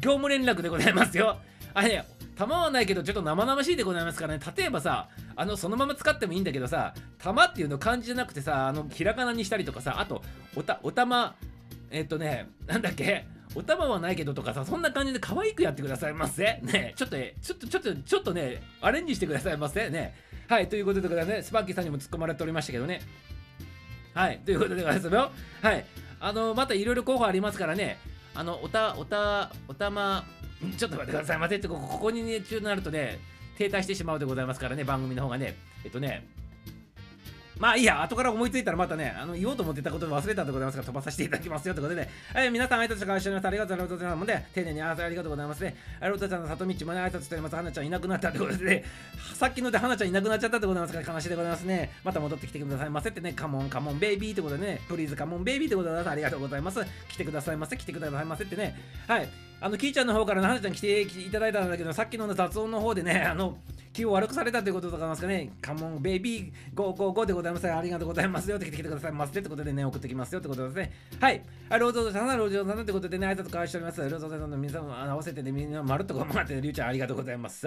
[0.00, 1.38] 業務連絡でございますよ。
[1.76, 10.22] あれね、弾はないけどちょっと生々しいでございますからね例えばさあのそのまま使ってもいいんだけどさ弾っていうの漢字じゃなくてさあのひらがなにしたりとかさあと
[10.56, 11.34] おたおたま
[11.90, 16.60] えっとねなんだっけお玉はないけどとかさ、そんな感じで可愛くやってくださいませ？
[16.62, 19.90] ねちょっと、ちょっと、ちょっと、ちょっとね、アレンジしてくださいませ？
[19.90, 20.12] ね
[20.48, 21.42] はい、ということでございますね。
[21.44, 23.00] スパーキーさんにも突っ込まれておりましたけどね。
[24.12, 25.30] はい、ということでございますよ。
[25.62, 25.86] はい、
[26.18, 27.98] あの、またいろいろ候補ありますからね、
[28.34, 30.24] あの、おた、おた、おたま、
[30.72, 33.18] ちょっと待ってくださいませって、ここにね、中になるとね、
[33.58, 36.26] 停滞してしまうでございますからね、番組の方がね、えっとね、
[37.58, 44.32] まあいいや、後から思いついたらまたね、あの言おうと思ってたことを忘れたでございますから飛ばさせていただきますよということでね、はい、皆さん挨拶して会社の皆さんありがとうございます。
[44.54, 45.76] 丁寧にありがとうございますね。
[46.00, 47.54] あロータちゃんの里道もね、挨拶しております。
[47.54, 48.84] 花ちゃんいなくなったってことでね、
[49.34, 51.92] さっきので花ちゃんいなくなっちゃったってことなんですから悲しいでございますね。
[52.02, 56.80] また戻ってきてくださいませってね、カモンカモンベイビーってことでね、プリーズカモンベイビーってことでありがとうございます。
[57.08, 58.74] 来てくださいませ、来てくださいませってね、
[59.06, 59.28] はい。
[59.64, 63.56] あの、キーちゃんの方から花ちゃん来ていただいたんだけど、さっきの雑音の方でね、 あの、
[63.94, 67.72] 気を悪くされたということとかますかね、 Come on baby, go go go でございます。
[67.72, 70.92] ありがとうございますよって来てきてくださいませってことでね、送ってきますよってことですね。
[71.18, 71.42] はい。
[71.70, 74.02] あ、ロードさん、ロードさんってことでね、挨拶交わしております。
[74.02, 77.66] ロードさんの皆さん合わせてね、みんなまるっとこう回って、りゅうちゃんありがとうございます。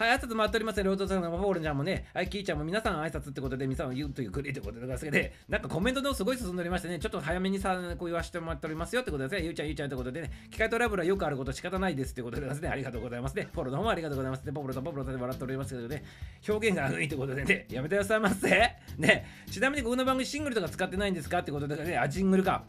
[0.00, 0.84] はい、挨拶回っておりますね。
[0.84, 9.44] ロードさんのフォールちゃんもね、はい、キーちゃんも皆さん挨拶ってことで、皆さんを言うというくりってことで、で、なんかコメントのすごい進んでおりましてね、ちょっと早めにさ、こう言わせてもらっておりますよってことですね。
[9.44, 13.48] ゆうちゃん、ゆうちゃんってことでね、機械トラブルはよくあること仕方ないですってことでですね、ありがとうございますね。
[13.52, 14.52] フォローの方もありがとうございますね。
[14.52, 16.02] ポポロとポポロと笑っておりますけどね、
[16.48, 18.48] 表現が悪いってことでね、やめてくださいませ。
[18.96, 22.64] ね、ちなみにこの番組シングルとか使ってないんですかってことでね、あ、ジングルか。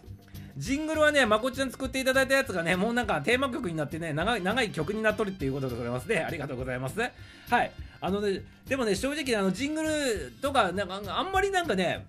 [0.57, 6.19] ジングルはね、まこちゃん作っていただいたやつがね、もうなんかテーマ曲になってね、長い長い曲になっとるっていうことでございますね。
[6.19, 6.99] ありがとうございます。
[6.99, 7.71] はい。
[7.99, 12.05] あのね、でもね、正直あのジングルとか、なんかあんまりなんかね、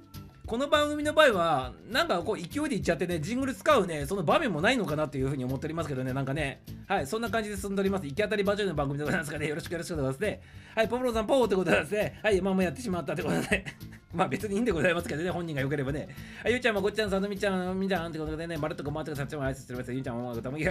[0.46, 8.06] この番組の場合は、なんかこう勢いでいっちゃってね、ジングル使うね、その場面もないのかなっていうふうに思っておりますけどね、なんかね、はい、そんな感じで進んでおります。
[8.06, 10.40] 行き当たり場所の番組でございますからね、よろしくよろしくお願いしますね。
[10.74, 13.62] はい、ポポロさん、ポーってことでですね、はい、まあもうやってしまったってことで、
[14.14, 16.08] まあ別にいいんでございますけどね、本人が良ければね。
[16.42, 19.92] あゆうちゃんもごっちゃん、さのみちゃん、みちゃんってことでね、まるっとこ回ってくさっても挨拶してます。
[19.92, 20.66] ゆうちゃんもおたまぎ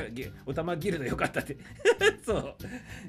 [0.47, 1.55] おたまギルドよかったって。
[2.25, 2.55] そ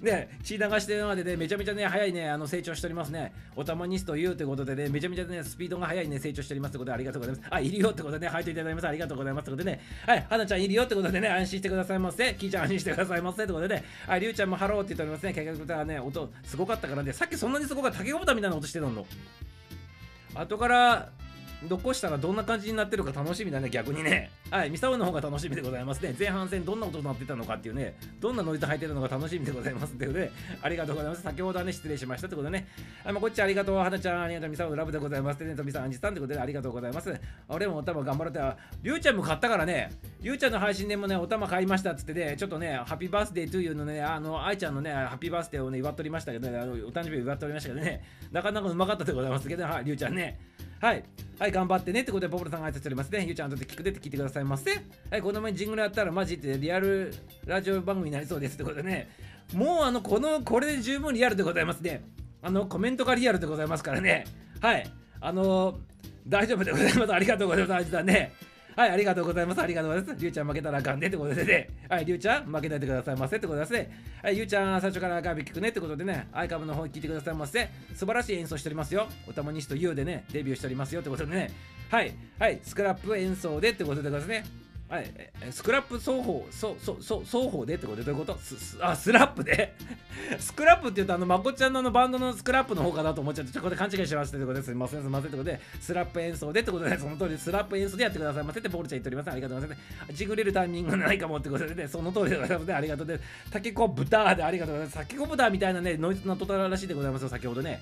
[0.02, 0.04] う。
[0.04, 3.32] ね、血流してるまでね、めちゃめちゃね、早いね、あの成長しておりますね。
[3.56, 7.48] おたまニスト言うということでね、めちゃめちゃね、スピードが速いね、成長しておりますということでありがとうございます。
[7.50, 8.88] あ、いるよってことでね、入っていただきます。
[8.88, 12.34] ありがとうございますということでね、はい、はなちゃんいるよってことでね、安心してくださいませ。
[12.34, 15.34] きーちゃん安心してくださいませということでね、あ、りゅうちゃんもハローって言っておりますね。
[15.34, 19.06] 結局ね、音すごかったからね、さっきそんなにすごかった竹子豚みたいな音してたの。
[20.34, 21.10] 後から
[21.68, 24.30] 残したらどんな感じになってるか楽しみだね、逆にね。
[24.50, 26.14] はい、ミサオの方が楽しみでございますね。
[26.18, 31.22] 前半戦どんな音になってたのかっていうね、どんなノイズ入ってるのか楽しみでございますということで、ありがとうございます。
[31.22, 32.68] 先ほどはね、失礼しましたってことでね。
[33.04, 37.14] あまあ、こっちありがとう、はなちゃん、ありがとう、ミサオのラブでございますってね、とみさん、アンジさんってことでありがとうございます。
[37.48, 38.40] 俺もおたま頑張って、
[38.82, 50.38] りゅうちゃんも買ったからね、りゅうちゃんの配信でもね、おたま買いましたっつってね、ちょっとね、ハッピーバースデートゥーユーのね、あの、愛ちゃんのね、ハッピーバースデーをね、祝っておりましたけどね、あのお誕生日祝っておりましたけどね、なかなかうまかったでございますけど、はい、りゅうちゃんね。
[50.82, 51.04] はい。
[51.38, 53.24] はい、頑張ってねってことで、ポポロさんが挨拶しておりますね。
[53.24, 54.72] ゆうちゃん、後で聞くでって聞いてくださいませ。
[55.10, 57.14] はい、この前ジングルやったらマジでリアル
[57.46, 59.08] ラジオ番組になりそうですってことでね。
[59.54, 62.02] もうあの、この、これで十分リアルでございますね。
[62.42, 64.24] あの、コメントがリアルでございますからね。
[64.60, 64.84] はい。
[65.20, 65.78] あの
[66.26, 67.12] 大丈夫でございます。
[67.12, 67.78] ありがとうございます。
[67.78, 68.32] あじだね。
[68.74, 69.60] はい、ありがとうございます。
[69.60, 70.20] ありがとうございます。
[70.20, 71.68] りゅうちゃん負けたらあかんねってことでね。
[71.88, 73.90] はい、りゅうちゃん負けないでくださいませってことですね。
[74.22, 77.68] はい、ゆうちゃん最初からアーカイブ聞くねってことでね、アイカブの方聞いてくださいませ。
[77.94, 79.08] 素晴らしい演奏しておりますよ。
[79.28, 81.50] おたまにしとゆうでね、デビューしておりますよってことでね。
[81.90, 84.61] はい、はい、スクラップ演奏でってことでございますね。
[84.92, 85.10] はい、
[85.50, 87.96] スクラップ双方、そそそ双方でってこと？
[87.96, 88.38] でどういうこと？
[88.38, 89.74] すあ、スラップで？
[90.38, 94.52] スクラップって言うと、あの、まこちゃんのあのバンドのスクラップの方かなと思っちゃって、ちょっと勘違いしましたってこと？
[94.52, 94.66] です。
[94.66, 96.84] すいません、すいませんってことで、スラップ演奏でってこと？
[96.84, 99.30] で、その通りスラップ演奏でやってくださいませってボールちゃん言っております。
[99.30, 99.76] ありがとうございま
[100.08, 100.14] す。
[100.14, 102.74] ちぐれるタイミング ないかもってことでね、その通りでございますね。
[102.74, 103.18] ありがとうで、
[103.50, 104.98] タケコ豚でありがとうございます。
[104.98, 107.80] タケコ豚みたいなね、ノイズなとたらしいでございますよ、先ほどね。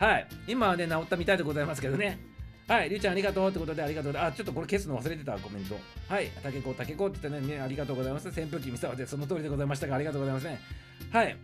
[0.00, 0.26] はい。
[0.48, 2.31] 今はね、治ったみたいでございますけどね。
[2.68, 5.76] はい、りゅうちゃんありがとうってことでありがとうあ、ちょっとこれ消すの忘れてたコメント。
[6.08, 8.28] はい、たけこ、たけこって言ってね、ありがとうございます。
[8.28, 10.60] 扇風機見せたで、その通りでございましたが、ありがとうございますね。
[11.10, 11.36] はい。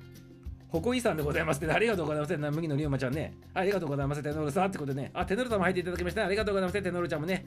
[0.69, 1.73] ほこいさんでございますね。
[1.73, 2.51] ありがとうございますね。
[2.51, 3.35] 麦のりゅうまちゃんね。
[3.55, 4.23] ありがとうございます。
[4.23, 5.11] テノールさんってことでね。
[5.15, 6.83] あ、テノールさんも入っていただきました、ありがとうございます。
[6.83, 7.47] テノールちゃんもね。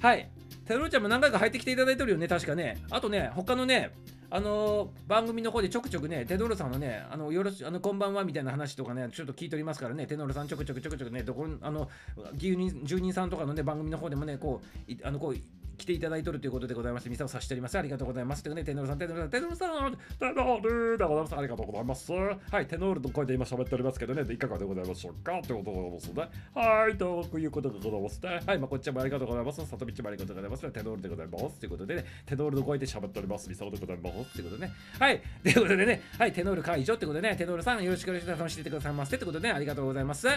[0.00, 0.28] はい。
[0.64, 2.28] 太郎ちゃんも何回か入ってきていただいてるよね。
[2.28, 2.78] 確かね。
[2.90, 3.92] あとね、他のね、
[4.30, 11.90] あのー、番組の方でちょくちょくね、テノールさんのね、あの、よろし、あの、こんばんはみたいな話とかね、ちょっと聞いておりますからね、テノールさんちょくちょくちょくちょくね、どこ、あの、
[12.36, 15.36] 牛人、住人さんとかのね、番組の方でもね、こう、あの、こう、
[15.78, 17.78] 来ていただいてるということでございまして、ミサをさしております。
[17.78, 18.42] ありがとうございます。
[18.42, 21.36] というね、テノールさん、テノールさん、テノールさん、テノールでございます。
[21.36, 22.12] ありがとうございます。
[22.12, 25.40] はい、テノールの声で今喋っておりますけどね、いかがでございましょうか？
[25.42, 26.28] ということでございますね。
[26.54, 28.40] はい、ということでございますね。
[28.46, 29.66] はい、まあ、こっちもありがとうございます。
[29.66, 30.70] 里道もありがとうございます。
[30.70, 31.58] テノールでございます。
[31.58, 33.48] ということでね、テノールの声で喋っております。
[33.48, 34.34] ミサオでございます。
[34.34, 34.72] ということでね。
[34.98, 38.38] はい、ということでね、はい、テノール解除ってことでね、テノールさんよろしくお願いします。
[38.38, 40.28] 楽しんでてくださいませってことでね、ありがとうございます。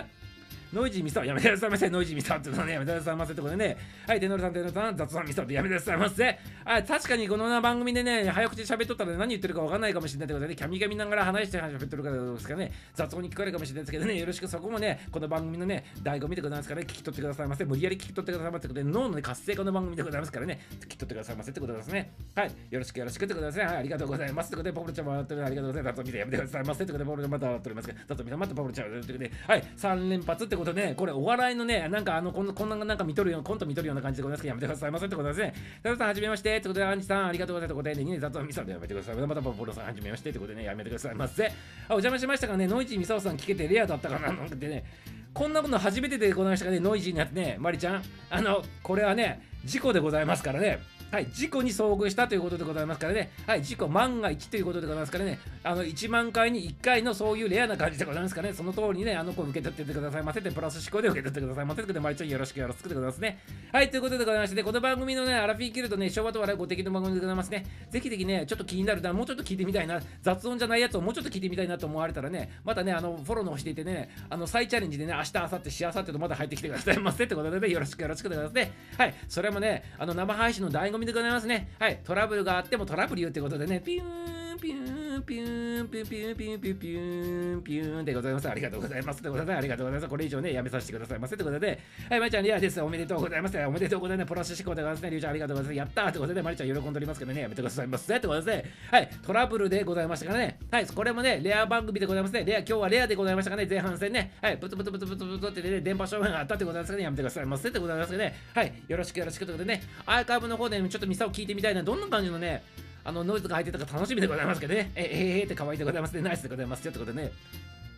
[0.76, 6.38] ノイジーミサやめてくださいませ、ノイジーミサってのね、やめてくださいませってことでね、はい、テノルさん、テノルさん、雑談ミサってやめてくださいませ。
[6.66, 17.64] はい、確かにこの番組でね、早口喋っとったら何言ってるか分かんないかもしれないってことでね、キャミキャミながら話して喋ってるからどうですかね、雑音に聞こえるかもしれないですけどね、よろしくそこもね、この番組のね、醍醐味でございますからね、聞き取ってくださいませ。
[17.64, 22.12] 無理やり聞き取ってくださいませってことで、脳の、ね、活性化の番組でございますからね、聞き取ってくださいませってことですね。
[22.36, 23.64] はい、よろしくよろしくってことですね。
[23.64, 25.96] はい、ありがとうございますってことで、ポポルちゃんも笑ってるありがとうございます。
[25.96, 35.54] 雑音見てやめてくださいませってことで、ポポルちゃんまた笑っておりますけど、雑音見てまたポポルちゃんということで、はい、3連発ってことで、ね、これお笑いのね、なんかあの、こんな、こんななんか見とるような、コント見とるような感じでございますけど、やめてくださいませってことですね。
[35.84, 39.16] タルさん、はじめましてってことで、アンチさん、ありがとうございますってことで、ね、雑音見さんでやめてください。
[39.16, 41.46] またポポルさん、はじめましてってことでね、やめてくださいませ。
[41.48, 41.50] あ、
[41.90, 44.86] お邪魔しましたがね、ノイチミサオさん聞けてレアだったかななんてね、
[45.34, 50.80] こんなこと初めてでございましたがね、ノイジーになってね、マリちゃん、あの、これはね、事故でございますからね。
[51.16, 63.40] はい、事故に遭遇したということでございますからね、はい、事故万が一ということでございますからね、あの1万回に1回のそういうレアな感じでございますからね、その通りにね、あの子受け取っててくださいませって、プラス思考で受け取ってくださいませって、マリちゃんよろしくよろしくでございますね。
[63.72, 67.66] はい、ということでございまして、ねこの番組のね、アラフィーキルとね、昭和と笑いご敵の番組でございますね。
[67.90, 78.74] ぜひぜひね、ちょっと気になるな、もうちょっと聞いてみたいな、雑音じゃないやつをもうちょっと聞いてみたいなと思われたらね、またね、あの、フォローの方していてね、あの、再チャレンジでね、明日、明後日、しあさってとまた入ってきてくださいませってことでね、よろしくよろしくでございますね。
[78.98, 81.72] はい、それもね、あの、生配信の醍醐味でございますね。
[81.80, 88.50] はい、トラブルがあってもトラブル言うってことでね、ピューン、ピューン、ピューン、ピューン、ピューン、ピューン、ピューン、ピューン、ピューンでございます。
[88.50, 89.22] ありがとうございます。
[89.22, 89.58] でございます。
[89.58, 90.10] ありがとうございます。
[90.10, 91.36] これ以上ね、やめさせてくださいませ。
[91.36, 92.82] ってことで、はい、まりちゃん、リアです。
[92.82, 93.58] おめでとうございます。
[93.58, 94.28] おめでとうございます。
[94.28, 95.10] プラス思考でございますね。
[95.10, 95.78] りゅうちゃん、ありがとうございます。
[95.78, 98.16] やったーってことで、まりちゃん、喜んでおりますけどね、やめてくださいませ。
[98.16, 102.46] ってことで、はい、トラブルでございましたからね、はい、これもね、レア番組でございますね。
[102.46, 107.70] レア、今日はレアでございましたからね、前半戦ね、はい、ブツブツブツブツブツってね、電波障害があったってことですけどね、やめてくださいませ。
[107.70, 112.64] ってことですけどね、はい、よろしくよろしくということでね、アーカイブの方で、ね、ちょっとミサを聞いてみたいな、どんな感じのね、
[113.06, 114.92] あのノイズが入ってたか楽しみでございますけどね。
[114.96, 116.22] えええー、って可愛いでございますね。
[116.22, 117.32] ナイスでございますよってことでね。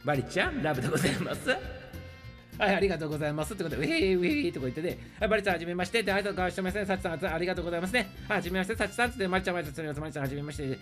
[0.04, 1.50] マリちゃん、ラブでございます。
[1.50, 3.54] はい、ありがとうございます。
[3.54, 6.04] ってことで、ウェイウェイとか言ってね、はい、マリちゃん、はじめまして。
[6.04, 6.86] で、挨拶交わしてますね。
[6.86, 8.10] サチさん、ありがとうございますね。
[8.28, 9.12] はい、はじめまして、サチさん。
[9.12, 10.80] つって、マリちゃん、マリちゃん、マリちゃん、はじめまして。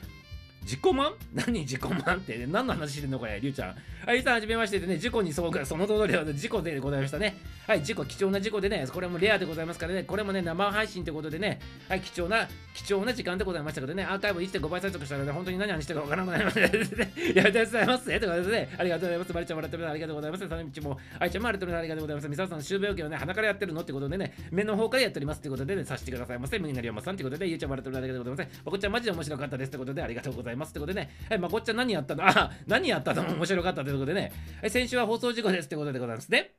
[0.65, 1.13] 自己満？
[1.36, 3.75] 何自己満って、何の話してんのこれ、りゅうちゃん。
[4.06, 7.38] はい、さん、はじめましてでね、事故に遭遇、その通りで事故でございましたね。
[7.67, 17.13] はい、事故、貴重な事故でね、これもレアでございますからね、これもね、生配信ということでね、はい、貴重な、貴重な時間でございましたけどね、アーカイブ1.5倍再生したらね、本当に何話してるかわからなくなりましたね。
[17.36, 18.06] やめてくださいませ。
[18.06, 19.34] ということでね、ありがとうございます。
[19.34, 20.49] マリちゃんもらってるありがとうございます。
[20.49, 22.30] サネミチも、あいちゃんもありがとうございます。
[22.30, 26.60] ミサさん、終病気をね、鼻からやってるのってことでね、目の方からやっておりますってことでね、させてくださいませ。
[26.60, 28.62] ムニナリオマさんってことで、ゆうちゃんもらってるありがとうございます。
[28.63, 32.24] 僕ちゃんマジで面白かったですってことで、ありがとうございますますってことでね、はい、まこっちゃん何やったの？
[32.28, 33.24] あ、何やったの？
[33.36, 36.56] 面白かったということでね、はい、先週は放送事故ですってことでございますね。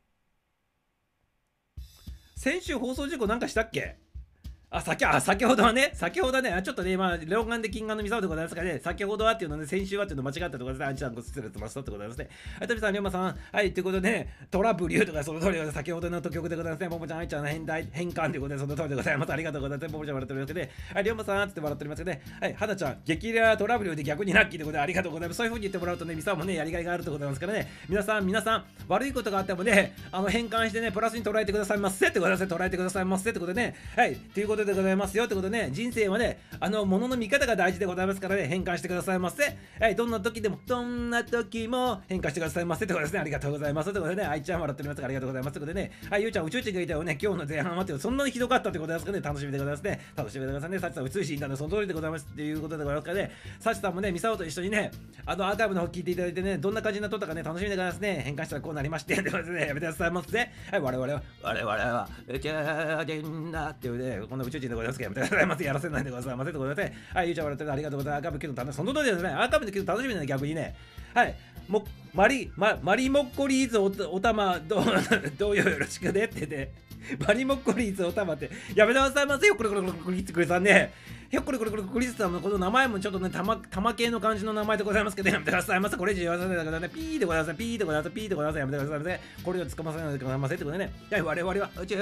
[2.36, 4.05] 先週放送事故なんかしたっけ？
[4.68, 12.28] あ、先、あ、先ほどはね、先ほどはね、ちょっとね、まあ、老眼で金眼のミサオでございますかね、先ほどはっていうのね、先週はっていうの間違ったところですね、あんちゃんご失礼しましたってことですね。
[12.58, 19.32] はい、トビさん、りょうまさん、はい、ということでね、トラブルとかその通りで、先ほどの曲でございますね、ももちゃん、あいちゃんの変態、変換ということで、その通りでございます。
[19.32, 19.92] ありがとうございます。
[19.92, 25.36] ももちゃん笑ってるわけで、はい、りょうまさんって笑っておりますけどね、はい、はなちゃん、激レアトラブルで逆にラッキーということで、ありがとうございます。
[25.38, 39.56] そういうふうに言ってもらうとね、ミサオもね、やりがいがあるとございますからね、皆さん、皆さん、悪いことがあってもね、あの、変換してね、プラスに捉えてくださいませってことで、捉えてくださいませってことでね、はい、ということでございますよってことでね、人生はね、あの、ものの見方が大事でございますからね、変換してくださいませ。
[39.80, 43.20] はい、どんな時でも、どんな時も変換してくださいませってことですね。
[43.20, 43.90] ありがとうございます。
[43.90, 45.52] ってことでね、あいちゃん笑っておりますありがとうございます。
[45.52, 50.00] ってことでね、はい、ゆうちゃん宇宙人がいたよね、今日の前半はってそんなにひどかったってことですかね、楽しみでございますね。
[50.16, 50.78] 楽しみでございますね。
[50.78, 54.90] サチさん宇宙人なんで、その通りでございますっていうことでございますからね、サチさんもね、ミサオと一緒にね、
[55.24, 58.22] あのアーカイブの方聞いていただいてね、どんな感じになっとったかね、楽しみでございますね。
[58.24, 60.38] 変換したらこうなりまして、ってことでね、やめてくださいませ。
[60.38, 62.48] はい、我々は、我々は、宇宙
[63.04, 65.64] 人だっていうね、こんな宇宙人でございますけど、やめてくださいまず。
[65.64, 66.46] やらせないでございます。
[66.46, 68.18] せってことで、はい、ゆうちゃん笑ってるありがとうございます。
[68.18, 68.76] アーカイブ聞くの楽しみ。
[68.76, 69.28] その通りですね。
[69.30, 70.74] アーカイブで聞くの楽しみだね、逆にね。
[71.14, 71.34] はい。
[71.68, 74.84] もマリ、ま、マリモッコリーズおおたま、どう、
[75.36, 76.72] どうよよろしくねってね。
[77.26, 80.92] マリモッコリーズおたまって、やめなさいませよ、これこれこれこれこれさんね。
[81.28, 85.96] ひょっこりこれこれクリスさんのこの名前もちょっとね、玉玉系の感じの名前でございますけど、やめてくださいませ。
[85.96, 86.88] これ以上言わせないでくださいね。
[86.88, 87.56] ピーでございます。
[87.56, 88.14] ピーでございます。
[88.14, 88.58] ピーでございます。
[88.60, 89.42] やめてくださいませ。
[89.42, 90.54] これをつかまさないでくださいませ。
[90.54, 91.96] ってことでね、いや我々は宇宙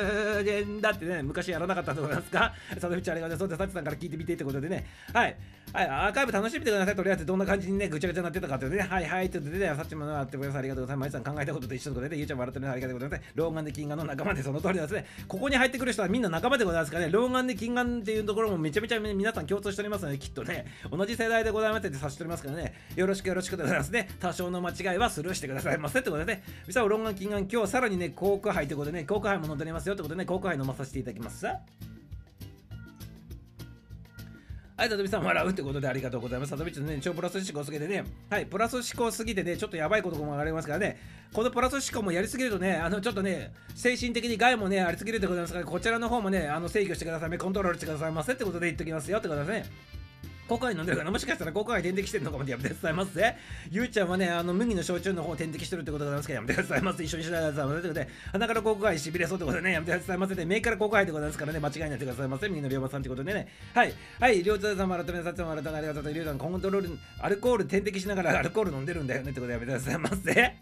[0.45, 3.39] 人だってね、昔やらなかったと思いますか佐藤ちゃんありがとうございます。
[3.39, 5.37] そうで、サチさんから聞いてみてってことでね、はい。
[5.73, 6.95] はい、アーカイブ楽しみてください。
[6.95, 10.59] とりあえずどんな感じにね、ぐちゃぐちゃになってたかってね、はいはいって言ってね、さっちもあってください。
[10.61, 11.13] ありがとうございます。
[11.13, 13.23] 毎さん考えたことと一緒とことで、ゆうちゃん笑ってるのありがとうございます。
[13.35, 15.07] 老眼で金眼の仲間でその通りですね。
[15.27, 24.09] ここに入ってくる人はみんな仲間でございますからね、老眼で金眼っていうところもめちゃめちゃ皆さん共通しておりますので、きっとね、同じ世代でございますって察しておりますからね、よろしくよろしくでございますね。
[24.21, 31.47] 多少の間違いはスルーしてくださいませってことでね、ミサオ老眼金眼、今日はさらにね、航空杯ということでね、コーク杯も飲んでおりますよってことでね、コーク杯飲まさせていただきます。
[34.77, 36.51] はい、さとみさん笑うってことでありがとうございます。
[36.51, 40.99] さとみちょっとね、超プラス思考すぎてね、はい、プラス思考すぎてね、ちょっとやばいこともありますからね、
[41.33, 49.65] このプラス思考もやりすぎるとね、あの、ちょっとね、精神的に害もね、ありすぎるでございますから、こちらの方もね、あの制御してくださいね、コントロールしてくださいませってことで言っときますよってことですね。
[50.47, 53.35] コカイン飲んでるからもしかしたらコカイン点滴してるのかもやめてくださいませ。
[53.71, 57.03] ゆうちゃんはね、あの麦の焼酎の方点滴してるってことでございますからやめてくださいませ。
[57.03, 57.81] 一緒にしないでくださいませ。
[57.81, 60.35] ということで、鼻からコカインしびれそうってことでね、やめてくださいませ。
[60.35, 62.49] で、目からコカインってことですからね、間違いないでくださいませ。
[62.49, 63.49] 右の龍馬さんってことでね。
[63.75, 63.95] はい。
[64.21, 66.15] はい、りょうたさんも改めさせてもらったありがとうございます。
[66.15, 70.35] りょうさん、コントロール、アルコール点滴しながらアルコール飲んでるんだよねってことでやめてくださいませ。
[70.35, 70.55] で、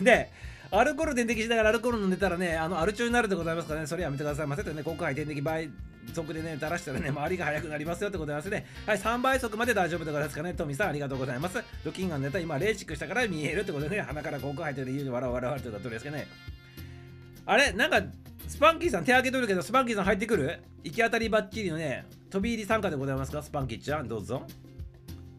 [0.00, 0.30] で、
[0.70, 4.64] アルコール点滴しながらアルコール飲んでたらね、あの、アル中になるでございますからね、それやめてくださいませ。
[4.64, 5.70] とね、コカイン点滴倍
[6.14, 8.66] 速でね、垂らしたらね、周りが速くなりますよってことでございますね。
[8.86, 10.54] はい、3倍速まで大丈夫でございますかね。
[10.54, 11.62] トミさん、ありがとうございます。
[11.84, 16.26] ドキンガンネタ、今、レーシックしたから見えるってことでね、鼻からコーク入ってて言うに笑う笑う笑うってことですけどね。
[17.46, 18.02] あれなんか、
[18.48, 20.60] スパンキーさん手挙げとるけど、スパンキーさん入ってくる？
[20.84, 23.42] 行き当たりばっちりのね、飛び入り参加でございますか？
[23.42, 24.44] スパンキーちゃん、どうぞ。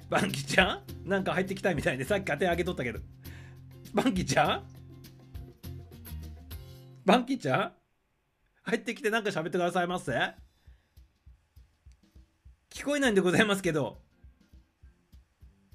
[0.02, 1.10] スパンキーちゃん？
[1.10, 3.00] なんか入ってきたみたいで、さっき手挙げとったけど。
[3.86, 4.64] スパンキーちゃん？
[7.08, 7.72] バンキーちゃん
[8.64, 10.12] 入ってきてなんか喋ってくださいませ？
[12.70, 14.00] 聞こえないんでございますけど。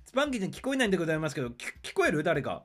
[0.05, 2.23] スパンキーちゃん聞こえないんでございますけど、聞こえる？
[2.23, 2.65] 誰か。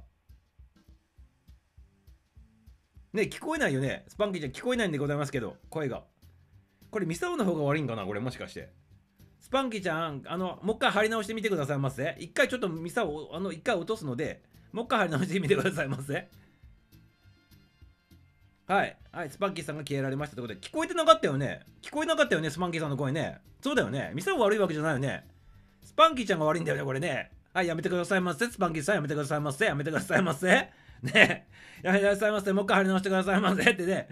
[3.13, 4.03] ね、聞こえないよね。
[4.09, 6.03] スパンキーちゃん聞こえないんでございますけど、声が。
[6.91, 8.03] これ、ミサオの方が悪いんかな？
[8.03, 8.73] これ、もしかして。
[9.39, 12.17] スパンキーちゃん、あの、もう一回貼り直してみてくださいませ。
[12.19, 14.43] 一回ちょっとミサオ、あの、一回落とすので、
[14.73, 16.27] もう一回貼り直してみてくださいませ。
[18.67, 18.97] はい。
[19.13, 23.39] はい、スパンキーさんが消えられましたということで、聞こえてなかったよね聞こえなかったよね、スパンキーさんの声ね。
[23.61, 24.11] そうだよね。
[24.13, 25.25] ミサが悪いわけじゃないよね。
[25.83, 27.31] スパンキーちゃんが悪いんだよね、これね。
[27.53, 28.45] はい、やめてくださいませ。
[28.47, 29.65] スパンキーさんやめてくださいませ。
[29.65, 30.47] やめてくださいませ。
[31.01, 31.47] ね
[31.81, 32.51] やめてくださいませ。
[32.51, 33.71] もう一回貼り直してくださいませ。
[33.71, 34.07] ってね。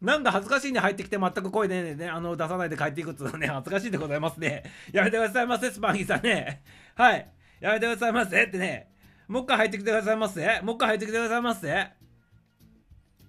[0.00, 4.62] なんか恥ずかしいんで入ってきて全く声でね、あの、出さないで帰っていくっつうのね、恥ずかしいでございますね。
[4.92, 6.62] やめてくださいませ、スパンキーさんね。
[6.94, 7.26] はい。
[7.60, 8.88] やめてくださいませってね。
[9.26, 10.60] もう一回入ってきてくださいませ。
[10.62, 11.95] もう一回入ってきてくださいませ。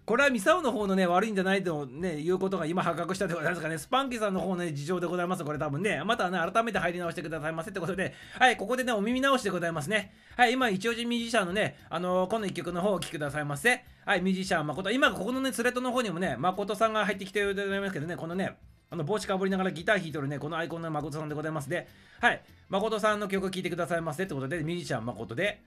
[0.07, 3.77] これはミサオの方のね、悪いんじゃないとね、いうことが今発覚したでございますかね。
[3.77, 5.43] スパンキーさんの方の、ね、事情でございます。
[5.43, 6.01] これ多分ね。
[6.05, 10.13] またね、改めて入り直してくださいませってことで、はい、ここでね、お耳直しでございますね。
[10.37, 13.83] はい、今、一応人ミュージシャンのね、あのー、この一曲の方をお聴きくださいませ。
[14.05, 14.89] はい、ミュージシャン誠。
[14.91, 18.55] 今、ここのね、スレッドの方にもね、誠さんが入ってきてるでございますけどね、このね、
[18.89, 21.85] あの帽子かぶりながらギター弾いてるね、このアイコンの誠さんでございますで、
[22.21, 25.61] はい、誠さんの曲聴いてくださいませってことで、ミュージシャン誠で、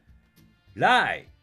[0.74, 1.26] ライ「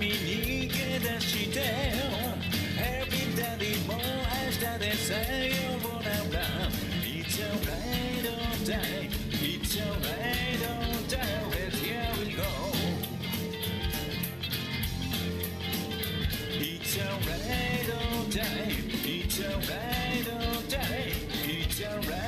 [0.00, 4.00] みに逃げ出してへびたりも明
[4.50, 5.20] 日でさよ
[5.76, 6.46] うなら
[7.04, 9.10] It's alright or die
[9.42, 11.18] It's alright or die
[11.50, 12.42] Let's here we go.
[16.48, 18.72] It's alright or die
[19.04, 21.12] It's alright or die
[21.44, 22.19] It's alright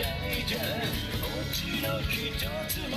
[0.00, 0.58] 抱いてう
[1.52, 2.96] ちの一つも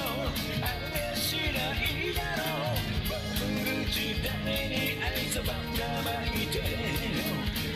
[0.62, 4.32] あれしないだろうバブル時代
[4.70, 4.74] に
[5.04, 5.60] 愛想ばら
[6.02, 6.56] まいて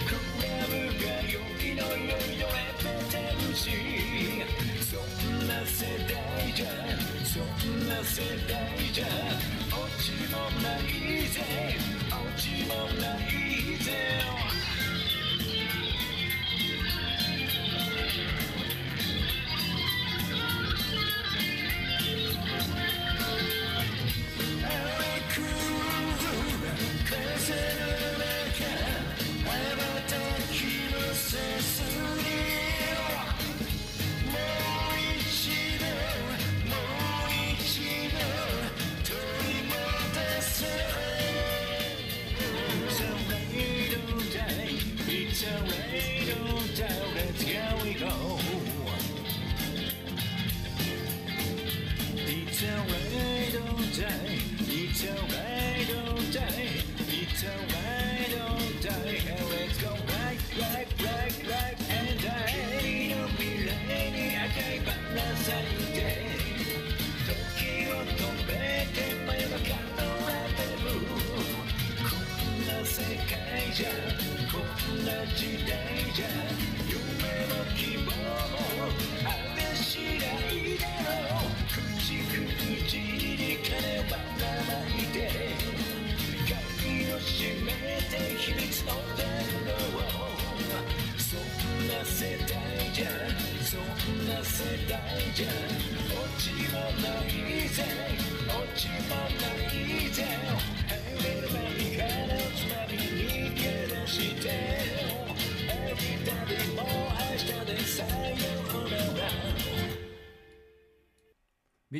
[0.07, 0.71] クラブ
[1.03, 3.61] が良きのよいのエててるし
[4.81, 5.75] そんな世
[6.07, 6.65] 代じゃ
[7.25, 8.55] そんな世代
[8.93, 9.05] じゃ
[9.69, 11.35] 落ちもないぜ
[12.09, 13.27] 落ちもない
[13.83, 14.46] ぜ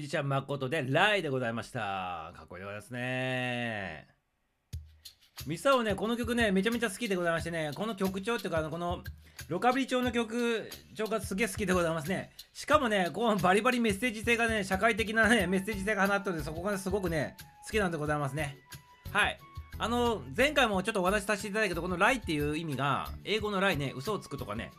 [0.07, 2.31] ミュージシャン誠でライでございました。
[2.33, 4.07] かっこいいですね。
[5.45, 9.03] ミサオね、この曲ね、めちゃめちゃ好きでございましてね、この曲調っていうか、あのこの
[9.49, 12.31] ロカビリ調の曲調がすげえ好きでございますね。
[12.53, 17.35] しかもね、このバリバリメッセージ性がね、社会的なね、メッセージ性が放ってるんで、そこがすごくね、
[17.65, 18.57] 好きなんでございますね。
[19.11, 19.37] はい。
[19.77, 24.71] あの、前回もちょっとお話しさせていただいたけど、このライっていう意味が、英語のライね、嘘をつくとかね、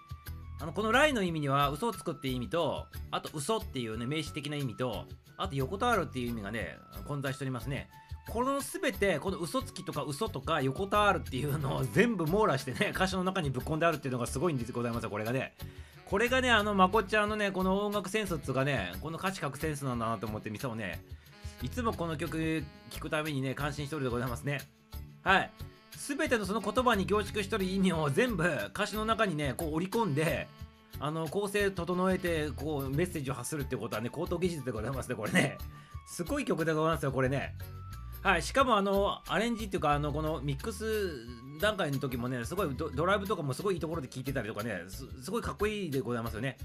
[0.60, 5.04] あのこのライの意味には嘘をつくっていう意味とあと嘘っていうね名詞的な意味と
[5.36, 7.88] あと横たわるっていう意味がね混在しておりますね。
[8.28, 15.54] この全てこの嘘つきとか嘘とか横たわるっていうのを全部網羅してね歌詞の中にぶっ込んであるっていうのがすごいんでございますよこれがね。
[16.04, 21.00] これがねあのまこちゃんのねこの音楽センスっつうかねこの歌詞書くセンスなんだなと思ってみさをね。
[21.62, 24.60] いつもこの曲聴くためにね感心しておるでございますね。
[25.22, 25.50] はい。
[26.16, 30.48] 全てのその言葉に凝縮してる意味を全部歌詞の中にねこう織り込んで
[31.00, 35.58] あの構成整えてこうメッセージを発するってことはね高等技術でございますねこれね。
[36.06, 37.54] すごい曲でございますよこれね。
[38.22, 41.26] はいしかもあのアレンジっていうかあのこのミックス
[41.60, 46.56] 段階の時もねすごいドライブとかもすごいいいところで聴いてたりとかねすごいかっこいいでございますよね。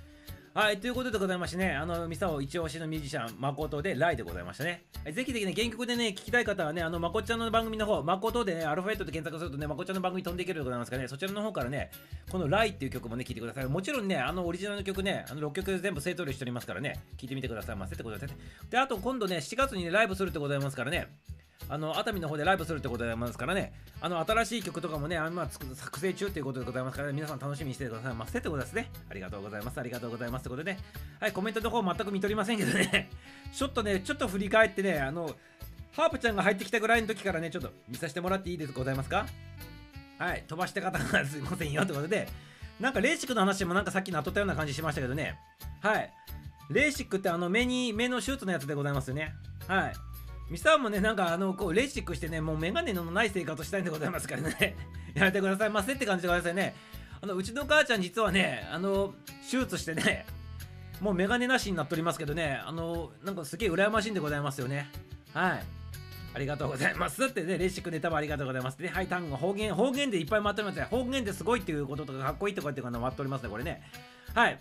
[0.55, 4.83] はい、ということでございましてね、あの、ミサオ一押しのミュージシャン、誠でライでございましたね。
[5.11, 11.89] ぜひぜひね、原曲でね、聞きたい方はね、あの、まこちゃんの番組の方、誠でね、アルファベットで検索するとね、まこちゃんの番組飛んでいけるでございますからね、そちらの方からね、
[12.29, 13.65] このライっていう曲もね、聞いてください。
[13.65, 18.37] もちろんね、あの、オリジナルの曲ね、あの、6曲全部正答りしておりますからね、聞いてみてくださいませってことですね。
[18.69, 21.07] で、あと今度ね、7月にね、ライブするってございますからね、
[21.69, 28.13] あの熱海の方でライブするってことでございますからね、あの新しい曲とかもね、あのま作成中ということでございますから、ね、皆さん楽しみにしてください。
[28.13, 28.91] ませってことですね。
[29.09, 30.79] ありがとうございます、ありがとうございますってことでね、
[31.19, 33.09] はい、コメントの方全く見とりませんけどね、
[33.51, 35.35] ちょっとね、ちょっと振り返ってね、あの、
[35.93, 39.25] ハープちゃんが入ってきたぐらいの時からね、ちょっと見させてもらっていいですございますか？
[40.19, 42.27] はい、飛ばした方がすいませんよってことで、
[42.79, 45.39] なんかレーシックの話もなんかさっきなっとったような感じしましたけどね、
[45.81, 46.11] はい、
[46.69, 49.33] レーシックってあの目に、目の手術のやつでございますよね。
[49.67, 49.93] はい。
[50.53, 54.75] ミサもね、なんかあの、こう、レーシックしてね、もうメガネのない生活をしたいんでございますからね。
[55.15, 56.75] やめてくださいませって感じでございね。
[57.21, 59.15] あの、うちの母ちゃん実はね、あの、
[59.49, 60.27] 手術してね、
[61.01, 64.91] もうメガネなしになっておりますけどね、あの、なんかすげえ羨ましいんでございますよね。
[65.33, 65.63] はい。
[66.35, 68.77] ありがとうございますってね、レシックネタもありがとうございます。
[68.77, 70.83] で、はい、単語、方言、方言でいっぱい回っておりますね。
[70.83, 73.81] 方言ですごいっていうこととか、かっこいいとかっていうのが回っておりますね、これね。
[74.35, 74.59] はい。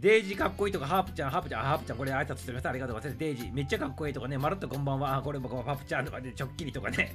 [0.00, 2.70] デイジーかっこいいとか、ハープちゃん、ハープちゃん、ハープちゃん、これ挨拶してください。
[2.70, 3.18] ありがとうございます。
[3.18, 7.14] デイジー、めっちゃかっこいいとかね、まるっとこんばんは、これ僕はハープちゃんとかで、ちょっきりとかね。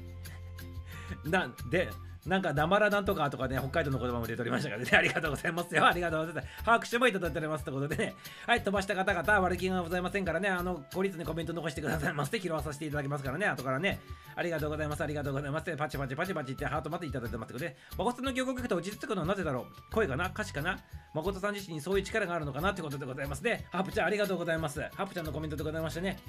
[1.25, 1.89] なん、で、
[2.25, 5.85] なんか、なまらなんとかとかね、北海道の言葉も出ておりましたからね、 ありがとうございますよ。
[5.87, 6.63] ありがとうございます。
[6.63, 8.15] 把握してもいただいておりますということでね、
[8.45, 13.99] はい、飛ばした方々、悪気がございませんからね、あの、後日にコメント残してくださいまして、拾わさせていただきますからね、後からね、
[14.35, 15.75] ありがとうございます、ありがとうございます。
[15.75, 19.93] パチパチパチパチってハートまでいただいてますけどね、誠の曲を書くと落ち着くのはなぜだろう？
[19.93, 20.27] 声かな？
[20.27, 20.77] 歌詞かな？
[21.15, 23.65] 誠さん自身にそういう力があるのかなってことでございますね。
[23.71, 24.79] ハープちゃんありがとうございます。
[24.79, 26.19] ハープちゃんのコメントでございましてね。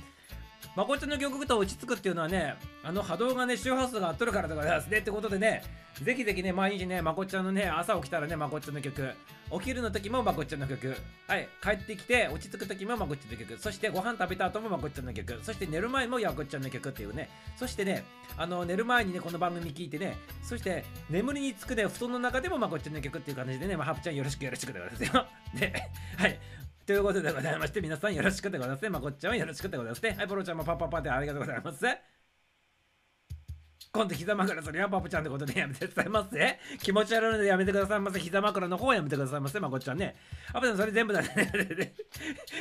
[0.75, 4.99] まこちゃんの曲と落ち着くっていうのはね、あの波動がね、周波数が合っとるからでございますね。
[4.99, 5.63] ってことでね、
[6.03, 9.13] ぜひぜひね、毎日ね、まこちゃんのね、朝起きたらね、まこちゃんの曲、
[9.51, 10.97] お昼の時もまこちゃんの曲、
[11.29, 18.05] はい、帰ってきて落ち着く時もまこちゃんの曲、そしてご飯食べた後もまこちゃんの曲、そして寝る前もまこちゃんの曲っていうね、そしてね、
[18.39, 25.27] あの寝る前にね、この番組聞いてね、そして眠りにつくね、布団の中でもまこちゃんの曲っていう感じでね、まあ、ハプちゃんよろしくよろしくでございますよ。
[25.55, 25.73] で、
[26.17, 26.39] はい。
[26.85, 28.91] ということでございまして、皆さんよろしくでございます。
[28.91, 30.17] まこっちゃんはよろしくでございますね。
[30.19, 31.85] はい、ポロちゃんもパッパッパでありがとうございます。
[33.95, 36.59] 今度膝枕するよ、パプちゃんってことでやめてくださいませ。
[36.79, 38.19] 気持ち悪いのでやめてくださいませ。
[38.19, 39.61] 膝枕の方はやめてくださいませ。
[39.61, 40.17] まこっちゃんね。
[40.51, 41.29] パプちゃんそれ全部だね。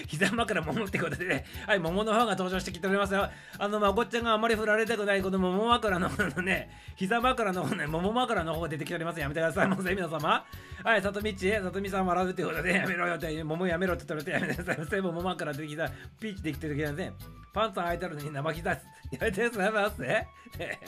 [0.08, 1.46] 膝枕桃ってことでね。
[1.66, 3.30] はい、桃の方が登場してきておりますよ。
[3.58, 9.22] あの、まこっちゃんがあんまり振られたくないこの桃枕の方のね、膝枕の方ね、桃枕の方が出てきております。
[9.22, 10.46] やめてくださいませ、皆様。
[10.84, 15.00] はい、さとみち、さとみさん笑うってことで、やめろよって、桃やめろって言ったらやめてくださいませ。
[15.00, 17.14] 桃枕出てきた、ピーチできてる時なんで、
[17.54, 18.78] パンツ履いてるのに生膝 や
[19.20, 20.04] めてくださいませ。
[20.04, 20.28] ね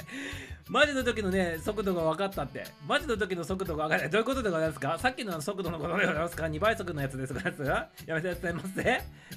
[0.69, 2.63] マジの時のね、速度が分かったって。
[2.87, 4.09] マジの時の速度が分からない。
[4.09, 4.97] どういうことでございますか？
[4.97, 7.39] さっきの速度のことでございますか ?2 倍速のやつですか
[8.05, 8.83] やめてくださいませ。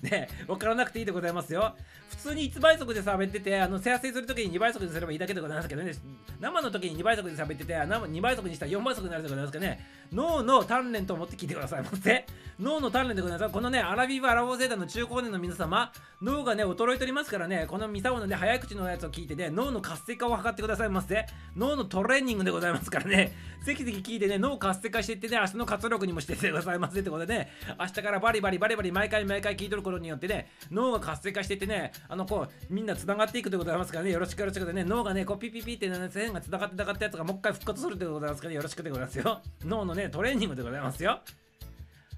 [0.03, 1.75] ね分からなくていいでございますよ。
[2.11, 5.93] 普通に1倍速で喋ってて、あの、生成する時に2倍速にすればいいだけでございますけどね、
[6.41, 12.27] 生の時に2倍速で喋ってて、生2倍速にしたら4倍速になるでございますけどね、脳の鍛錬と思って聞いてくださいませ。
[12.59, 13.53] 脳の鍛錬でございます。
[13.53, 15.93] このね、アラビブ・アラボーゼータの中高年の皆様、
[16.23, 21.27] 脳がね、衰えておりますからね、このミサオのね、早口のやつを聞いてね、脳の活性化を図ってくださいませ。
[21.55, 23.33] 脳のトレーニングでございますからね。
[23.67, 27.01] ぜひぜひ聞いてね脳活性化していってね明日の活力にもしててくださいませ。
[27.01, 27.51] ってことでね
[27.81, 34.13] 明日からバリバリバリバリ毎回毎回聞いとることによってね脳が活性化していってねあのこうみんなつながっていくでございますからね。
[34.13, 39.41] よろしくよろしくでね脳がねこうピピピってね線がつながってつながったやつがもう一回復活するでございますから、ね、よろしくでございますよ。
[39.65, 41.21] 脳のねトレーニングでございますよ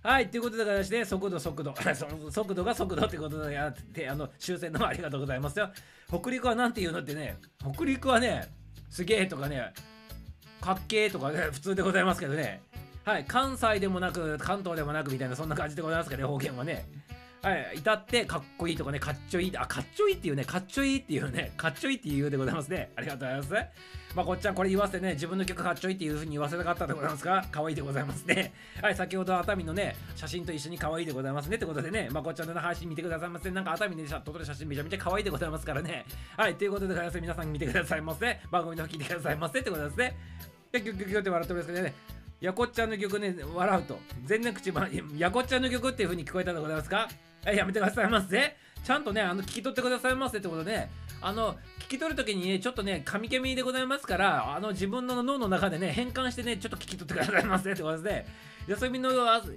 [0.02, 1.74] はい、ということで形で、速度、速度、
[2.30, 5.70] 速度が速度ってことでやって、あの、終戦のありがとうございますよ。
[6.08, 8.48] 北陸はなんて言うのってね、北陸はね、
[8.90, 9.72] すげえとかね、
[10.60, 12.62] かっけーとかね、 普通でございますけどね、
[13.04, 16.86] はい、関西でもなく、関東でもなくみたいな、そんな感じでございますけどね、方言はね。
[17.42, 22.92] はい、至ってかっこいいとかね、かっちょいい、あ、かっちょいいっていうね、かっちょいいっていうね、かっちょいいっていうでございますね。
[22.96, 23.97] ありがとうございます。
[24.14, 28.52] まあ、こっちゃんこれ言わせてね、自分の曲かっちょいっていう風に言わせたかったでございますか可愛いでございますね。
[28.80, 33.50] はい、先ほど熱海のね、写真と一緒に可愛いでございますねってことでね、まあ、こっちゃんの配信見てくださいませ。
[33.50, 36.04] なんか熱海で撮った写真めちゃめちゃ可愛いでございますからね。
[36.36, 38.40] はい、ということでございます皆さん見てくださいませ。
[38.50, 40.16] 番組の方聞いてくださいませってことですね。
[40.72, 41.94] で、ギュッギュッギュって笑っておりますけどね。
[42.40, 47.09] やこっちゃんの曲ね、笑うと、全然口ば、やこっちゃんの曲っていう風に聞こえたでございますか
[47.44, 48.56] はい、やめてくださいませ。
[48.84, 50.88] ちゃんとね、あの、聞き取ってくださいませってことで、
[51.20, 58.26] あの、聞き取るときにね、ちょっとね、噛み気味でございますから、あの、自分の脳の中でね、変換してね、ちょっと聞き取ってくださいませってことで、
[58.66, 59.10] 休みの、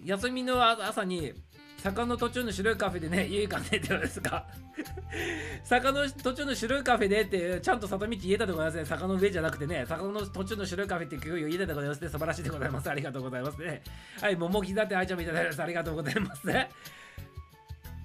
[0.05, 1.34] 休みの朝に、
[1.82, 4.45] 坂の途中の白いカフェでね、家行かねってことですか
[5.65, 8.86] 坂の途中の白いカフェでって、ちゃんと里道言えたでございますね。
[8.86, 12.09] 坂の上じゃなくてね、坂の途中の白いカフェって曲を言えたでございますね。
[12.09, 12.89] 素晴らしいでございます。
[12.89, 13.82] ありがとうございますね。
[14.22, 15.61] はい、桃木だって愛ちゃんもいただきます。
[15.63, 16.69] ありがとうございますね。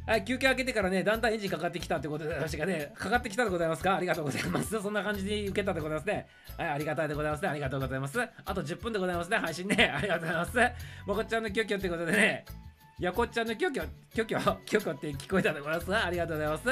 [0.07, 3.96] はい、休憩開けてからね、だんだんエンジンかかってきたってことで、私がね、かかってきたでございますか？
[3.96, 4.80] ありがとうございます。
[4.80, 6.28] そんな感じに受けたでございますね。
[6.57, 7.48] はい、ありがたいでございますね。
[7.48, 8.20] ありがとうございます。
[8.20, 9.90] あと10分でございますね、配信ね。
[9.92, 10.59] ありがとうございます。
[11.07, 12.44] もこちゃんのキョキョってことでね、
[13.00, 15.96] やこっちゃんのキョキョ、キョキョ、キョキョって聞こえたでございます。
[15.96, 16.68] ありがとうございます。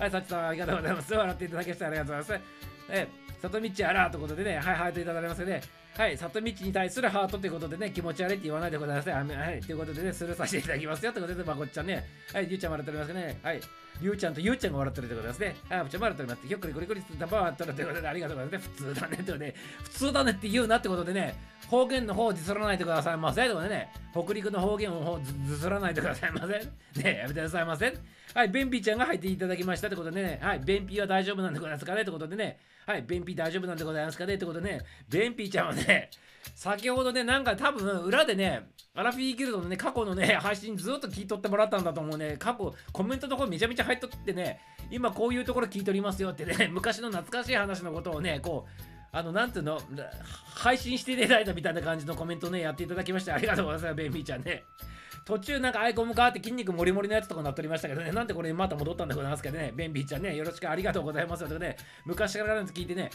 [0.00, 1.12] はい、さちさんありがとうございます。
[1.12, 2.77] 笑っていただきましてありがとうございます。
[2.90, 3.06] え、
[3.42, 5.62] 里道あらということでね、はい、ハートいただきますよね。
[5.96, 9.14] はい、里道に対するハートということでね、気持ち悪いって言わないでください。
[9.14, 9.22] は
[9.52, 13.38] い、ということでね、スルーさせていただきますよということで、まあ、こっちゃんね、はい、ゆうちゃんもらっておりますね。
[13.42, 13.60] はい、
[14.00, 15.56] りゅうちゃんとゆうちゃんが笑ってるということですね。
[15.68, 16.46] はい、こっちゃん笑っております。
[16.46, 18.74] ひょっくりくりくりダバーっとるということで、ありがとうございますね。
[18.76, 21.34] 普通だねってことで、普通だねって言うなってことでね、
[21.68, 23.42] 方言の方をずすらないでくださいませ。
[23.42, 27.02] ということでね、北陸の方言をずずすらないでくださいませ。
[27.02, 27.94] ね、やめてくださいませ。
[28.34, 36.10] はい、便秘ちゃんが入っていただきましたってことでね、はい、便秘は大丈夫なんでございますかねってことでね、はい、便秘大丈夫なんでございますかねってことでね、便秘ちゃんはね、
[36.54, 42.36] 先ほどね、なんか多分裏でね、アラフィーギルドのね、過去のね、 配信ずっと聞いとってもらったんだと思うね。
[42.38, 48.82] 過去、コメントのところめちゃめちゃ入っとってね、今こういうところ聞いとりますよってね、 昔の懐かしい話のことをね、こう、
[49.12, 49.80] あの、なんていうの、
[50.54, 54.64] 配信していただいたみたいな感じのコメントね、やっていただきまして、ありがとうございます、ベイビーちゃんね。
[55.28, 61.76] 途中なんかアイコンも変わって筋肉もりもりのやつとかなっておりましたけどね、なんでこれまた戻ったんでございますけどね、ベンビーちゃんね、よろしくありがとうございますということで、
[62.06, 63.10] 昔からのやつ聞いてね、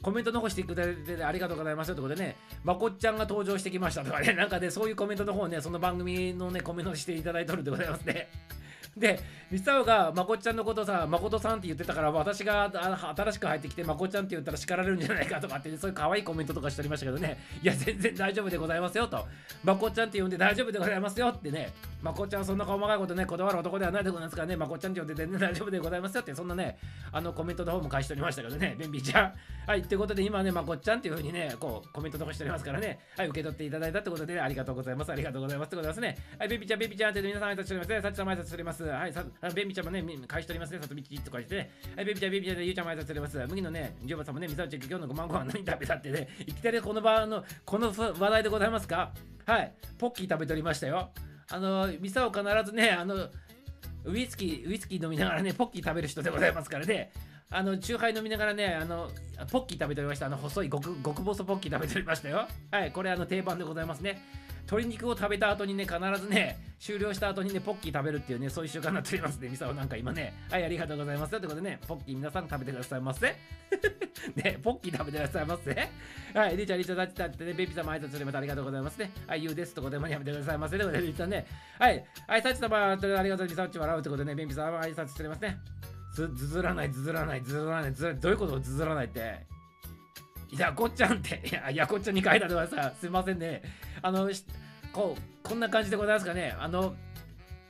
[0.00, 8.28] コメント残してくれてありがとうございますということでね、まこっちゃんが登場してきましたとかね、なんかね、そういうコメントの方ね、その番組のね、コメントしていただいとるんでございますね。
[8.96, 9.20] で、
[9.50, 12.70] ミサオがまこちゃんのことさ、まことさんって言ってたから、私が
[13.14, 19.26] 新しく入ってきて、まこちゃんって言ったら叱られるんじゃないかとかって、そういう可愛いコメントとかしておりましたけどね、いや、全然大丈夫でございますよと、
[19.62, 21.72] まこちゃんって呼んで大丈夫でございますよってね、
[22.02, 26.78] まこちゃんそんな細かいことね、断る男ではないでございますからね、まこちゃんって呼んで全然大丈夫でございますよって、そんなね、
[27.12, 29.32] あのコメントの方も返しておりましたけどね、ベンビちゃん。
[29.66, 36.16] はい、ということで今ね、まこちゃんっていうふうにね、こう、コメント残しておりますからね、はい、受け取っていただいたってことで、ありがとうございます、ありがとうございますってことですね。
[36.38, 38.85] はい、ベンビーちゃん、ベンビーちゃんって皆さん挨拶しておりますね、さっちゃん挨拶しております。
[38.88, 39.24] はい、さ
[39.54, 43.38] ベンビちゃんもね、返しておりますね、さとみちとかしてね、はい、ベンビちゃん、ベンビちゃん、ゆうちゃんも挨拶しております。
[43.48, 49.12] 麦のね、ジョバさんもね、みさおちゃん、今日のごまんご飯何食べたってね、 いきなりこの場の、この話題でございますか？
[49.46, 51.10] はい、ポッキー食べておりましたよ。
[51.50, 53.28] あの、ミサオ必ずね、あの、
[54.04, 57.12] ウイスキー、ウイスキー飲みながらね、ポッキー食べる人でございますからね。
[57.48, 59.08] あの、チューハイ飲みながらね、あの、
[59.52, 60.26] ポッキー食べておりました。
[60.26, 62.48] あの、細い極極細ポッキー食べておりましたよ。
[62.72, 64.20] はい、これあの定番でございますね。
[64.66, 69.48] 鶏肉を食べた後にね、必ずね、終了した後にね、ポッキー食べるっていうね、そういう習慣になっておりますね。
[69.48, 71.30] ミサオなんか今ね、はい、ありがとうございます。
[71.30, 73.26] ということでね、ポッキー皆さん食べてくださいませ。
[74.34, 75.88] ね、ポッキー食べてくださいませ。
[76.34, 79.10] はい、リーちゃ、リーちゃん、たちたってね、ベビーさんも挨拶してまたありがとうございますね。
[79.26, 80.76] はい、ゆうですとこでもやめてくださいませ。
[80.76, 81.46] ということで、リーちゃんね、
[81.78, 83.42] はい、はい、さち様、ありがとうございます。
[83.44, 85.58] ミサオっち笑うってことでね、ベビーさんも挨拶してますね。
[86.12, 89.55] ずずずらない、ずずらない、ずずらない、ずずらない、どういうことずずらないって。
[90.50, 93.00] いや、こっちゃんって、 いや、いやこっちゃん2回だでございます。
[93.00, 93.62] すいませんね。
[94.02, 94.30] あの、
[94.92, 96.54] こう、こんな感じでございますかね。
[96.58, 96.94] あの、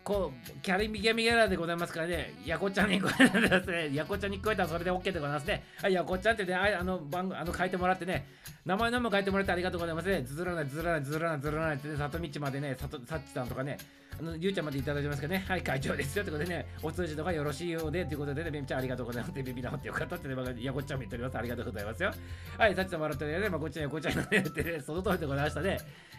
[0.07, 5.65] こう、キャリミギャミギャラでございますからね、やこちゃんに聞こえたらですね、やこちゃんに聞こえたらそれで OK でございますね。
[5.83, 8.25] はい、やこちゃんってね、あの番あの書いてもらってね、
[8.65, 10.23] 名前のも書いてもらってありがとうございますね。
[10.23, 13.79] ずらない、ずらない、ずらない、ずらないってね、里道までね、さとさっちさんとかね、
[14.19, 19.43] あのゆうちゃんまでいただいてますけどね、はい、会長ですよということでね、お通じとかよろしいようでということでね、ベビちゃんありがとうございます。
[19.43, 21.37] ビビなってよかったってね、やこちゃんも言っております。
[21.37, 22.13] ありがとうございますよ。
[22.57, 25.79] はい、さっちさん笑ってね、まあ、こっちはやこちゃんのね、ってね、その通りでございましたね。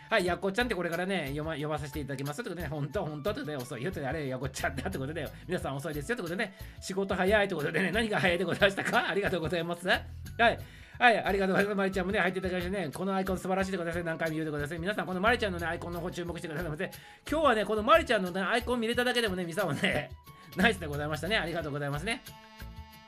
[0.10, 9.10] はい、やこちゃんってこれからね、読ま読まさせていただきますってことでね、本当本当ってことで遅いよって、あれ、やこちゃんだってことで、皆さん遅いですよってことでね、仕事早いってことでね、何が早いでございましたか？
[9.10, 9.88] ありがとうございます。
[9.88, 10.60] はい。
[11.00, 11.76] はい、ありがとうございます。
[11.76, 14.04] マリちゃんもね、入っていただきましてね、このアイコン素晴らしいでください。
[14.04, 14.80] 何回も言うでござい。
[14.80, 16.92] 皆さん、このマリちゃんのね、アイコンの方注目してくださいませ。
[17.30, 20.12] 今日はね、このマリちゃんの、ね、アイコン見れただけでもね、皆さもね、
[20.58, 21.38] ナイスでございましたね。
[21.38, 22.24] ありがとうございますね。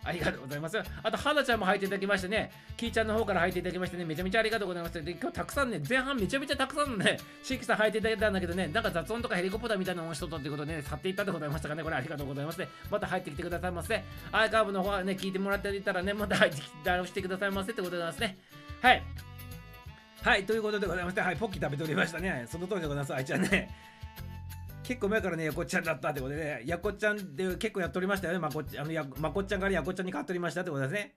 [0.03, 0.77] ありがとうございます。
[1.03, 5.03] あと、はなちゃんも入っていただきましてね、キーちゃんの方から入っていただきましてね、めちゃめちゃありがとうございます。
[5.03, 12.67] で、今日たくさんね、前半めちゃめちゃたくさんのね、シーキさん入っていただいたんだけどね、なんか雑音とかヘリコプターみたいなのをしとったってことでね、去っていったでございましたかね、これありがとうございます。
[12.89, 14.03] また入ってきてくださいませ。
[14.31, 18.37] アーカイブの方はね、聞いてもらっていたらね、また入ってきて、してくださいませってことでございますね。
[18.81, 19.03] はい。
[20.21, 22.45] はい、ということでございまして、はい、ポッキー食べておりましたね。
[22.49, 23.88] その通りでございます、あいちゃんね。
[24.89, 31.15] 結構前からね、やこちゃんだったってことでね、やこちゃんで結構やっておりましたよね、まこっちあのやまこちゃんからやこちゃんに変わっておりましたってことですね。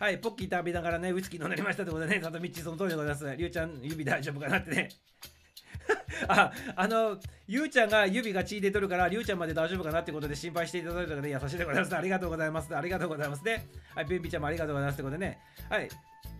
[0.00, 3.36] はい、ポッキー食べながらね、ウイスキー飲んでましたってことでね、さとみっちその通りでございます。
[3.36, 4.88] りゅうちゃん、指大丈夫かなってね。
[6.26, 11.96] あ、あの、ゆうちゃんが指が血出とるから、りゅうちゃんまで大丈夫かなってことで心配していただいたので、優しいでございます。
[11.96, 12.76] ありがとうございます。
[12.76, 13.68] ありがとうございますね。
[13.94, 15.38] はい、ベンビちゃんもありがとうございますってことでね。
[15.70, 15.88] はい、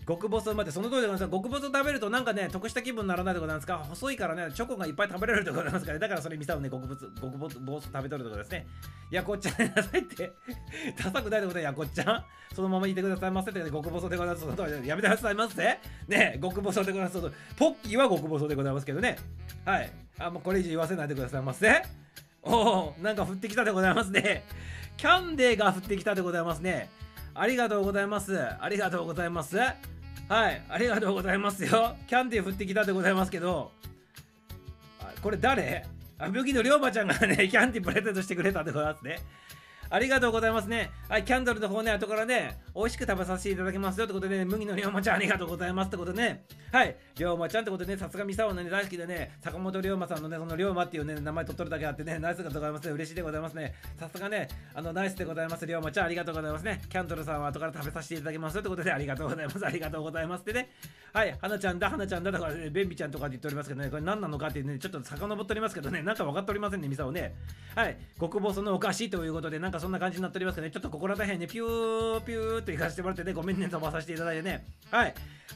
[0.08, 3.76] 極細までその通りでございます極細食べるとなんかね得した気分にならないでございますか？
[3.78, 8.66] 細いからねチョコがいっぱい食べられるでございますから、ね、だからそれ見さをね極細極細食べとるとこですね。
[9.10, 10.32] やこっちゃんなさいって。
[10.96, 12.24] ダサくないでございますやこっちゃん。
[12.54, 13.50] そのまま言ってくださいませ。
[13.50, 15.78] って、ね、極細でございますその通りやめてくださいませ。
[16.08, 17.20] ね極細でございます。
[17.56, 19.18] ポッキーは極細でございますけどね。
[19.66, 19.90] はい。
[20.18, 21.82] あもうこれ以上言わせないでくださいませ。
[22.42, 24.44] おおなんか降ってきたでございますね。
[24.96, 26.88] キャンデーが降ってきたでございますね。
[27.34, 28.36] ありがとうございます。
[28.40, 29.56] ありがとうございます。
[30.28, 31.96] はい、ありがとうございますよ。
[32.06, 33.72] キャンディー振ってきたでございますけど、
[35.00, 35.86] あこれ誰？
[36.18, 39.20] あ、麦の龍馬ちゃんがね、キャンディープレゼントしてくれたでございますね。
[39.90, 40.90] ありがとうございますね。
[41.08, 53.74] はい、キャンドルの方ね、後からね、美味しく食べさせていただきますよってことでね、麦の龍馬ちゃんありがとうございますってことでね、はい、龍馬ちゃんってことでね、さすがミサオのね、大好きでね、坂本龍馬さんのね、その龍馬っていうね、名前取っとるだけあってね、ナイスでございますね、嬉しいでございますね。
[53.98, 56.82] さすがね、あの、ナイスでございます、龍馬ちゃんありがとうございますね。
[56.90, 60.70] キャンドルさんは後から食べさせていただきますよってことで、ありがとうございます、ありがとうございますってね、
[61.14, 67.34] はい、花ちゃんだ、花ちゃんだ、だからね、ベンビちゃんとかって言っておりますけどね、これ何なのかってね、ちょっと遡っておりますけどね、なんか分かっておりませんね、ミサオね。
[67.74, 74.66] はい、極細のお菓子ということで、なんかそんな感じになっておりますね、ちょっとここら辺ね、ピューピューと行かせてもらってね、ごめんね、飛ばさせていただいてね。
[74.90, 75.14] はい。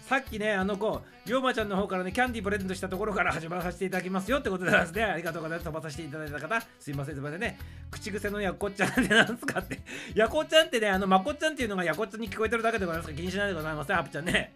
[0.09, 5.65] さっきね、あの子、りょうまちゃんの方からね、キャンディープレゼントしたところから始まらさせていただきますよってことでですね、ありがとうございます。
[5.65, 7.59] 飛ばさせていただいた方、すいません、すいませんね。
[7.91, 9.81] 口癖のやこちゃんってなんすかって。
[10.15, 14.55] やこちゃんってね、あの、まこちゃんっていうのがやこっちゃんに聞こえてるだけでございますか、気にしないでございますね、ハプちゃんね。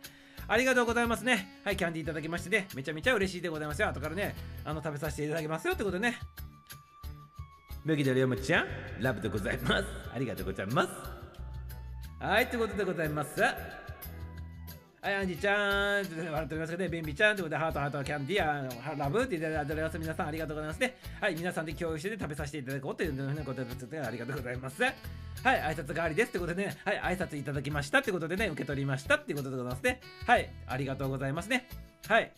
[0.48, 1.60] ありがとうございますね。
[1.64, 3.88] はい、キャンディーいただきましてね、めちゃめちゃ嬉しいでございますよ。
[3.88, 6.18] 後からね、あの、食べさせていただきますよってことでね。
[7.87, 8.66] 麦のりょうまちゃん、
[8.99, 9.84] ラブでございます。
[10.12, 10.89] ありがとうございます。
[12.18, 13.41] はい、ということでございます。
[13.41, 13.49] は
[15.05, 19.99] い、アンジちゃんって笑っておりますけどね、ベンビちゃんということで、ハート、ハート、キャンディー、あラブっていただいております。
[20.01, 20.97] 皆さん、ありがとうございますね。
[21.20, 24.82] はい、皆さんで共有して、ね食べさせていただこうというふうなことで、ありがとうございます。
[24.82, 24.93] はい、
[25.45, 30.01] 挨拶代わりですってことでね、はい、挨拶いただきましたってことでね、受け取りましたっていうことでございますね。
[30.26, 31.68] はい、ありがとうございますね。
[32.09, 32.32] はい。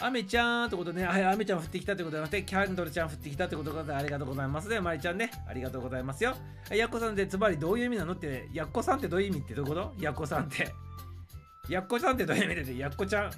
[0.00, 4.80] アメちゃんってことでね、はい、アメちゃん降ってきたってことでまして、キャンドルちゃん降ってきたってことでありがとうございますね。
[4.80, 6.36] マリちゃんね、ありがとうございますよ。
[6.70, 9.92] やっこさんってつまりどういう意味なのって、やっこさんってどういう意味ってどういうこと？
[9.98, 10.72] やっこさんって。
[11.68, 12.78] やっこさんってどういう意味で？
[12.78, 13.30] やっこちゃん。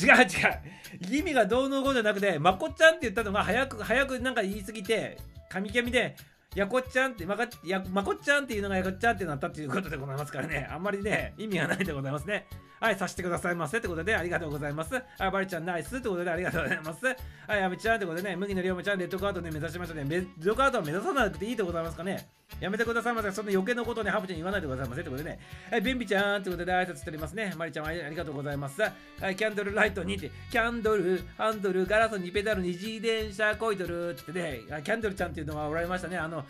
[0.00, 1.18] 違う違う。
[1.18, 5.18] 意味がどうのこうじゃなくて、まこちゃんって言ったのが早く、早くなんか言い過ぎて、
[5.48, 6.16] 神々で、
[6.54, 10.68] やこちゃんって、まかやまこちゃんっていうのがやこちゃんってなったっていうことでございますからね。
[10.70, 12.46] あんまりね、意味がないでございますね。
[12.84, 14.92] はい、させてくださいませってことでありがとうございます。
[14.92, 17.06] はい、バリちゃんナイスってことでありがとうございます。
[17.06, 20.04] はい、アメちゃんってことでね、麦のりょうまちゃん、レッドカードね、目指しましたね。
[20.06, 22.28] レッドカードは目指さなくていいでございますかね。
[22.60, 23.32] やめてくださいませ。
[23.32, 25.38] そんな余計なことね、ハブちゃん言わないでございませってことでね。
[25.70, 27.54] はい、ベンビちゃんってことで挨拶しておりますね。
[27.56, 28.82] マリちゃんありがとうございます。
[28.82, 28.90] は
[29.30, 36.18] い、キャンドルライトにって、キャンドル、ハンドル、ガラスにペダルに自転車こいとるってね、キャンドルちゃんっていうのがおられましたね。
[36.18, 36.44] あの、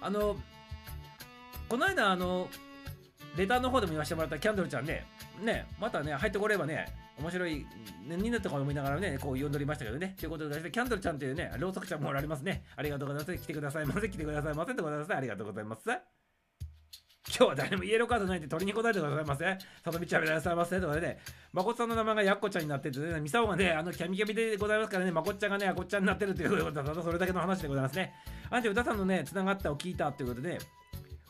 [0.00, 0.36] あの、
[1.68, 2.48] この間、あの、
[3.36, 5.06] レターの方でも言わせてもらったキャンドルちゃんね、
[5.40, 6.86] ね、またね、入ってこればね、
[7.18, 7.66] 面白い、
[8.06, 10.14] ね、になったか思いながらね、こう呼んでおりましたけどね。
[10.18, 12.64] ということで、キャンドルちゃんというね、ろうそくちゃんもおられますね。
[12.76, 13.42] ありがとうございます。
[13.42, 14.08] 来てくださいませ。
[14.08, 14.74] 来てくださいませ。
[14.74, 15.14] ということでございます。
[15.14, 16.16] ありがとうございます。
[17.28, 19.58] 今日は誰もイエローカードないんで取りに来ないでくださいませ。
[19.84, 20.80] 里道はめでございますね。
[20.80, 21.18] とかでね、
[21.52, 28.14] まこさんの名前がやっこちゃんになっててね、ミサオがね、あのキャミキャミでございますからね、まこっちゃんがね、あこっちゃんになってるということだたそれだけの話でございますね。
[28.48, 30.58] あんちゃん、歌さんのね、つながったを聞いたということで、ね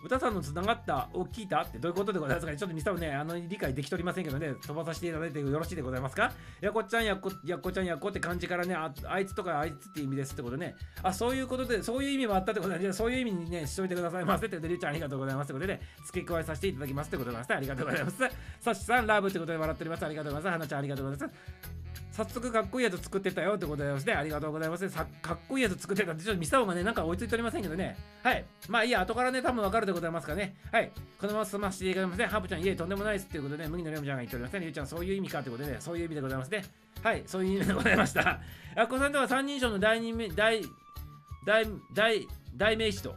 [0.04, 6.32] 歌さんのつながったを聞いたってどういうことでございますかねちょっとミサオね、あの理解できとりませんけどね、飛ばさせていただいてよろしいでございますか？
[6.60, 10.76] やこちゃんやっこ、やこちゃんやこって感じからねあ、あいつとかあいつって意味ですってことね。
[11.02, 17.56] あ、そういうことで、そういう意味もあったってことで、じゃあそういう意味にね、しといてくださいませってことで、りゅうちゃんありがとうございますってことで、付け加えさせていただきますってことでございます。
[17.56, 18.16] ありがとうございます。
[18.60, 20.04] さしさん、ラブってことで笑っております。
[20.04, 20.52] ありがとうございます。
[20.52, 21.85] はなちゃん、ありがとうございます。
[22.12, 24.14] 早速かっこいいやつ作ってたよってことでございますね。
[24.14, 24.88] ありがとうございます。
[24.88, 27.96] さかっこいいやつ作ってたって、ちょっとミサオがね、なんか追いついておりませんけどね。
[28.22, 28.44] はい。
[28.68, 30.56] まあいいや、後からね、多分わかるでございますからね。
[30.72, 30.90] はい。
[31.20, 32.26] このまま済ませていただきますね。
[32.26, 34.60] ハープちゃん、いえ、とんでもないですっていうことで、麦のレモちゃんが言っておりますね。
[34.60, 36.64] りゅうちゃん、そういう意味かってことで、ね、そういう意味でございますね。
[37.02, 37.22] はい。
[37.26, 38.40] そういう意味でございました。
[38.76, 40.62] あこさんとは三人称の第二名、大、
[41.44, 43.14] 大、大、大名詞と。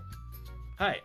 [0.77, 1.03] はい。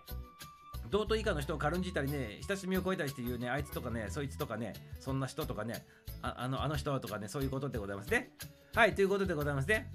[0.95, 5.85] 同等以下の人を軽んじたりね、親しみを超えたりして言うね、あいつとかね、そいつとかね、そんな人とかね、
[6.23, 8.31] ああのあの人とかね、そういうことでございますね。
[8.77, 9.91] はい、ということでございますね。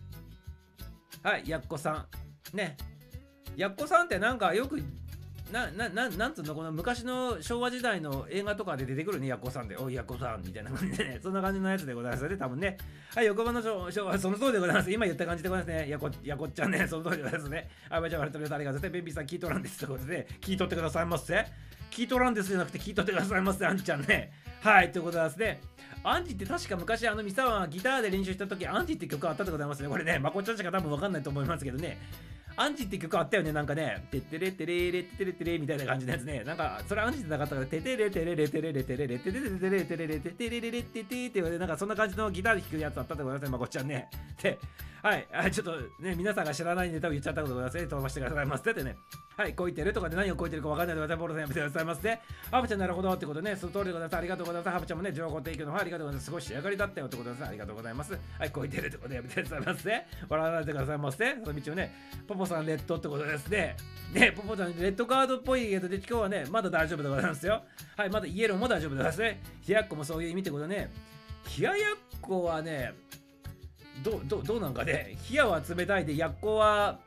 [1.24, 2.06] はい、やっこさ
[2.54, 2.58] ん。
[2.58, 2.76] ね。
[3.56, 4.84] やっこさんってなんかよく、
[5.52, 12.78] な、な、ななんつうの、この昔の昭和時代の映画とかで出てくるね、やっこさんで、おい、やっこさんみたいな感じでね、 そんな感じのやつでございますよね、多分ね。
[13.16, 14.92] はい、横浜の昭昭和、その通りでございます。
[14.92, 15.90] 今言った感じでございますね。
[15.90, 17.70] やこ、やこっちゃんね、その通りでございますね。
[17.90, 18.90] あ、ばちゃん、割れてありがとうございます。
[18.90, 19.80] ベビーさん、聞いとらんです。
[19.80, 21.46] ということで、聞いとってくださいませ。
[21.92, 24.32] 聞いとらんですじゃなくて、聞いとってくださいませ、アンちゃんね。
[24.62, 25.62] はい、ということでですね。
[26.04, 29.90] アンチって確か昔あのミサワがギターで練習した時アンチって曲あったでございますね。
[29.90, 31.98] これね、まこちゃんしか多分わかんないと思いますけどね。
[32.62, 34.06] アンチって曲あったよね、なんかね。
[34.12, 36.44] てってれてれれてれてれみたいな感じのやつね。
[36.44, 44.10] なんか、それアンチじゃなかったから、ててれてれれてれれてれれてれれてれれてれれててれれれててってて、なんかそんな感じのギターで弾くやつあったでございますね、まこっちゃんね。
[44.44, 44.60] で、
[45.02, 47.88] はい、あちょっとね、皆さんが知らないんで多分言っちゃったことございますね。
[47.88, 48.98] 飛ばしてくださいませってね。
[49.38, 51.18] はい、こいてるとかで何をこいてるかわかんないでござい。
[51.18, 52.20] ボロさんやめてくださいませ。
[52.52, 54.18] ハブちゃんなるほどってことね、その通りでございます。
[54.18, 54.74] ありがとうございます。
[54.74, 56.26] ハブちゃんもね、情報提供の方ありがとうございます。
[56.26, 57.46] すごい仕上がりだったよってことです。
[57.46, 58.20] ありがとうございます。
[58.38, 60.06] はい、こいてるってことでやめてくださいませ。
[60.28, 61.34] 笑わないでくださいませ。
[61.46, 61.96] その道をね、
[62.28, 63.78] ポポさんレッドってことですね。
[64.14, 67.62] ね、ポポさんレッドカードっぽいけど、で今日はね、まだ大丈夫でございますよ。
[67.96, 69.42] はい、まだイエローも大丈夫でございますね。
[69.68, 70.92] 冷やっこもそういう意味ってことね。
[71.58, 72.94] 冷ややっこはね、
[74.04, 77.00] どう、ど、どうなんかね、冷やは冷たいで、やっこは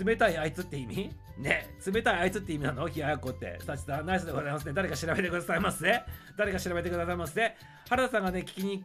[0.00, 1.10] 冷たいあいつって意味？
[1.38, 2.86] ね、冷たいあいつって意味なの？
[2.86, 3.58] 冷ややっこって。
[3.60, 4.72] さちさん、ナイスでございますね。
[4.72, 6.02] 誰か調べてくださいませ。
[6.38, 7.54] 誰か調べてくださいませ。
[7.90, 8.84] 原田さんがね、聞きに、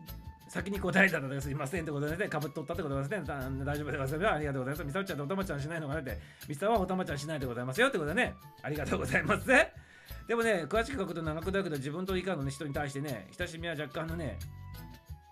[0.50, 3.22] 先に答えたのですいませんってことでね、かぶっとったってことですね。
[3.24, 4.34] 大丈夫でございますよ。
[4.34, 4.84] ありがとうございます。
[4.84, 6.18] ミサオちゃんとおたまちゃんしないのかなって。
[6.48, 8.36] ミサオはおたまちゃんしないでございますよってことでね。
[8.64, 9.46] ありがとうございます。
[9.48, 14.40] でもね、詳しく書くと長くだけど、自分と以下の、ね、人に対してね、親しみは若干のね、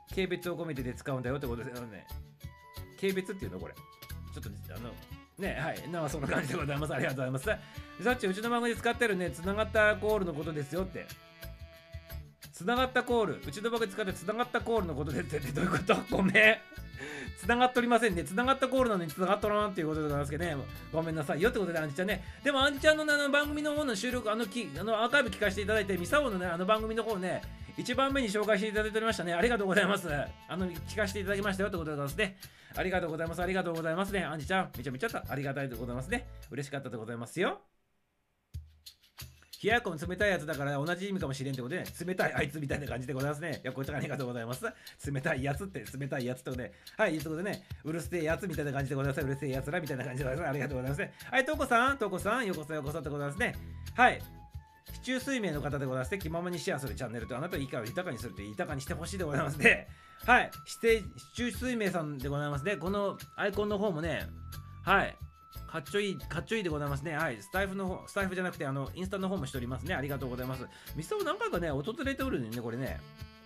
[0.10, 2.06] 軽蔑を込めてで使うんだよってことですよね。
[3.00, 3.74] 軽蔑っていうのこれ。
[3.74, 4.92] ちょっと、あの、
[5.40, 5.90] ね、はい。
[5.90, 6.94] なんかそんな感じでございます。
[6.94, 8.04] ありがとうございます。
[8.04, 11.06] さっち、うちの番組で使ってるね、つながったコールのことですよって。
[12.58, 13.40] つながったコール。
[13.48, 15.96] うちの番組で使ってつながったコールのことでってどういうこと？
[16.10, 16.58] ごめん。
[17.40, 18.24] つながっておりませんね。
[18.24, 20.58] つながったコールなのにつながっとらんっていうことでございますけどね。
[20.92, 22.24] ごめんなさいよってことで、アンチちゃんね。
[22.44, 27.44] でも、アンチちゃんの,、ね、あの番組の方の収録、あのきあのアーカイブ聞かせていただいて、ミサオのね、あの番組の方ね、
[27.78, 29.36] 一番目に紹介していただいておりましたね。
[29.36, 30.10] ありがとうございます。
[30.12, 32.38] あの、聞かせていただきましたよってことでございますね。
[32.76, 33.42] ありがとうございます。
[33.44, 34.24] ありがとうございますね。
[34.24, 36.28] アンジちゃん、めちゃめちゃありがたいでございますね。
[36.50, 37.62] 嬉しかったでございますよ。
[39.64, 43.60] 冷ややこも冷たいやつだから同じ意味かもしれんってことでね、冷たいあいつみたいな感じでございますね。
[43.64, 44.66] いや、こちらありがとうございます。
[45.12, 49.26] 冷たいやつって、冷たいやつってことで、はい、ということでね、うるせえやつみたいな感じでございます。
[49.26, 50.50] うるせえやつらみたいな感じでございます。
[50.50, 51.14] ありがとうございますね。
[51.32, 53.56] はい、とうこさん、とうこさん、よこそよこそってございますね。
[53.96, 54.22] はい。
[54.94, 59.88] 市中水明の方でございまして、気ままにシェアするチャンネルとあなたをいいかを豊かにするという豊かにしてほしいでございますね。
[60.26, 60.52] はい。
[60.66, 61.04] 市
[61.36, 62.78] 中水明さんでございますね。
[62.78, 64.28] このアイコンの方もね、
[64.84, 65.16] はい。
[65.68, 67.14] かっちょいい、かっちょいいでございますね。
[67.16, 67.38] はい。
[67.42, 69.94] スタイフの方、スタイフじゃなくて、あの、インスタの方もしておりますね。
[69.94, 70.66] ありがとうございます。
[70.96, 73.00] ミスタも何回かね、訪れておるのにね、これね。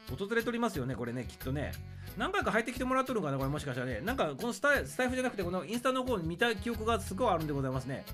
[0.10, 1.72] 訪れておりますよね、これね、きっとね。
[2.18, 4.02] 何回か入ってきてもらっとるんかな、これもしかしたらね。
[4.02, 8.06] なんか、このスタイスタイフじゃなくて、このインスタの方に見た記憶がすごいあるんでございますね。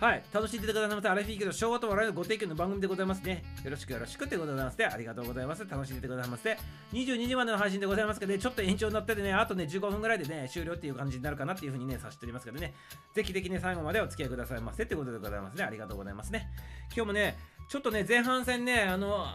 [0.00, 0.22] はい。
[0.32, 1.08] 楽しんでてくださいませ。
[1.08, 3.42] アラフィーけど、昭和と笑いのご提供の番組でございますね。
[3.64, 4.84] よろしくよろしくってことでございますね。
[4.84, 5.66] ありがとうございます。
[5.68, 6.56] 楽しんでてくださいませ。
[6.92, 12.74] 22時までの配信でございますけどね、ちょっと延長になっててね、あとね、15分ぐらいでね、終了っていう感じになるかなっていうふうにね、さしておりますけどね、
[13.12, 15.64] ぜひぜひね、最後までお付き合いくださいませってことでございますね。
[15.64, 16.48] ありがとうございますね。
[16.94, 17.36] 今日もね、
[17.68, 19.26] ちょっとね、前半戦ね、あの、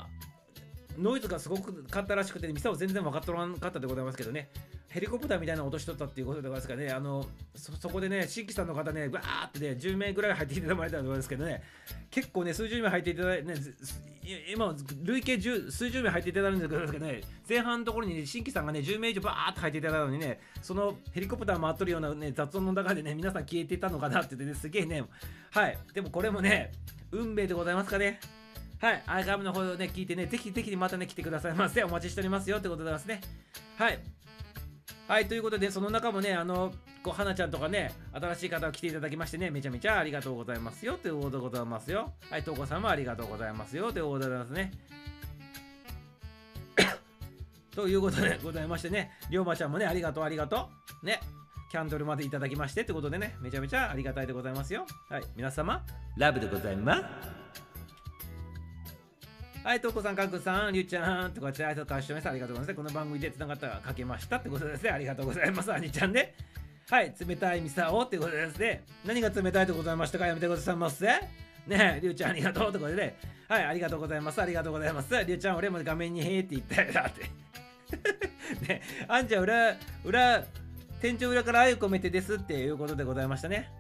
[0.97, 4.49] ノイズがすごくかったらしくて、ミサを全然分かっとらんかったでございますけどね。
[4.93, 7.25] ヘリコプターみたいなの落としとったっていうことでございますからね、あの
[7.55, 11.63] そそこでね、新規さんの方ね、わーってね、10名ぐらい入ってきてもらえたと思うんですけどね、
[12.11, 13.55] 結構ね、数十名入っていただいて、ね、
[14.53, 25.03] 今、累計10数十名入っていただいるんですけどね、前半のところに、新規さんがね、10名以上バーって入っていただいたのにね、そのヘリコプター回っとるような、ね、雑音の中でね、皆さん消えていたのかなって言ってね、すげえね、
[25.49, 26.71] はい、でもこれもね、
[27.11, 28.19] 運命でございますかね。
[28.83, 31.81] はい、アーカイブの方をね、聞いてね、ぜひぜひまたね、来てくださいませ。
[31.85, 33.21] お待ちしておりますよってことでございますね。
[33.77, 33.99] はい。
[35.07, 42.11] はい、ということで、その中もね、あの、こう、花ちゃんとかね、新しい方が来ていただきましてね、めちゃめちゃありがとうございますよということでございますよ。
[42.29, 44.71] はい、とうこさんもありがとうございますよということでございますね。
[47.73, 50.69] ということでございましてね、りょうまちゃんもね、ありがとう、ありがと
[51.01, 51.05] う。
[51.05, 51.21] ね、
[51.71, 54.85] キャンドルまでいただきましてってことでね、めちゃめちゃありがたいでございますよ。
[55.07, 55.85] はい、皆様、
[56.17, 57.42] ラブでございます。
[59.63, 62.83] はい、とうこさん、かんくさん、りゅうちゃん、とかって、あいとかしとめさん、ありがとうございます。
[62.83, 64.89] この番組でつながったらかけましたってことですね。
[64.89, 65.71] ありがとうございます。
[65.71, 66.35] あにちゃんね。
[66.89, 68.83] はい、冷たいミサオってことですね。
[69.05, 71.05] 何が冷たいでございましたかやめてくださいませ。
[71.05, 71.21] ね
[71.69, 73.17] え、りゅうちゃんありがとうってことでね。
[73.47, 74.41] はい、ありがとうございます。
[74.41, 75.13] ありがとうございます。
[75.25, 78.67] りゅうちゃん、俺も画面にへーって言ったよだって。
[78.67, 80.43] ね、あんちゃん、裏、裏、
[80.99, 83.71] 店長裏から愛を込めてですっていうことでございましたね。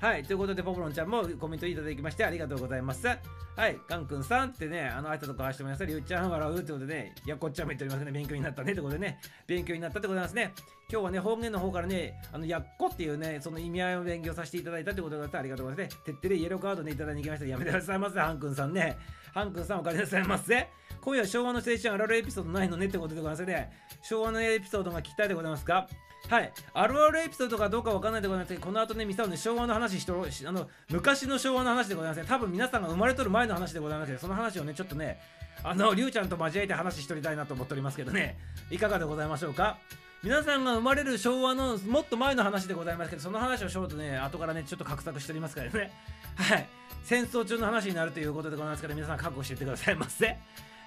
[0.00, 3.06] はい、ということで、ポポロンちゃんもコメントいただきましてありがとうございます。
[3.06, 5.84] はい、カンくんさんってね、あの、挨拶とかしてもらいました。
[5.84, 8.10] りゅうちゃん笑うってことでね、やこっちゃんも言っておりますね。
[8.10, 10.52] 勉強になったねってことでね、勉強になったってことなんですね。
[10.90, 16.02] 今日はね、方言の方からね、あの、やっこっていうね、その意味合いを勉強させていただいたってことでありがとうございますね。
[16.04, 17.46] てってれイエローカードね、いただきに来ました。
[17.46, 18.96] やめてくださいませ、ハンくんさんね。
[19.32, 20.68] ハンくんさんお金くださいませ。
[21.00, 23.70] 今夜昭和の青春あるあるエピソードないのねってことでございますね。
[24.02, 25.88] 昭和のエピソードが聞きたいでございますか？
[26.28, 26.52] はい。
[26.72, 32.26] あるあるエピソードかどうかわかんないでございますけど、この後ね、ミサオね、昭和の話しとしあの、昔の昭和の話でございますね。
[32.26, 35.20] 多分皆さんが生まれとる前の話でございますけど、その話をね、ちょっとね、
[35.64, 38.38] あの、りゅうちゃんと交えて話しとりたいなと思っておりますけどね、
[38.70, 39.78] いかがでございましょうか？
[40.22, 45.90] 皆さんが生まれる昭和のもっと前の話でございますけど、その話をしようとね、後からね、ちょっと画策しておりますからね。
[46.36, 46.68] はい。
[47.02, 50.38] 戦争中の話になるということでございますから、皆さん覚悟していってくださいませ。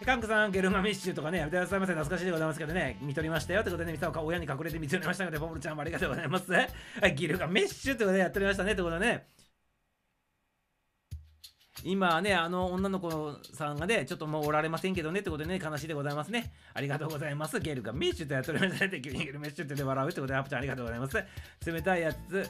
[0.03, 1.93] カンクさん、ゲルマミッシュとかね、やめてくださいませ。
[1.93, 3.63] 懐かしいでございますけどね、見とりましたよ。
[3.63, 6.51] ということでね、ミサオが親に隠れて見とりましたので、ボブルちゃんもありがとうございます。
[6.51, 6.67] は
[7.07, 8.75] い、ギルガメッシュということでやっておりましたね。
[8.75, 9.27] ということでね、
[11.83, 16.53] 今ね、あの女の子さんがね、ちょっともうおられませんけどねってことでね、悲しいでございますね。
[16.73, 17.59] ありがとうございます。
[17.59, 19.01] ゲルがメッシュとやっておりましたね。
[19.01, 21.23] 急にゲルメッシュってで笑うってことで、アプちゃんありがとうございます。
[21.65, 22.49] 冷たいやつ、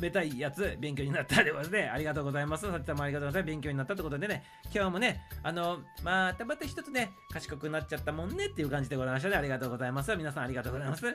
[0.00, 1.90] 冷たいやつ、勉強になったでございますね。
[1.92, 2.70] ありがとうございます。
[2.70, 3.50] さてさんもありがとうございます。
[3.50, 4.44] 勉強になったってことでね、
[4.74, 9.36] 今日もね、あの、またまた一つね、賢くなっちゃったもんねっていう感じでございましたね。
[9.36, 10.14] ありがとうございます。
[10.16, 11.06] 皆さんありがとうございます。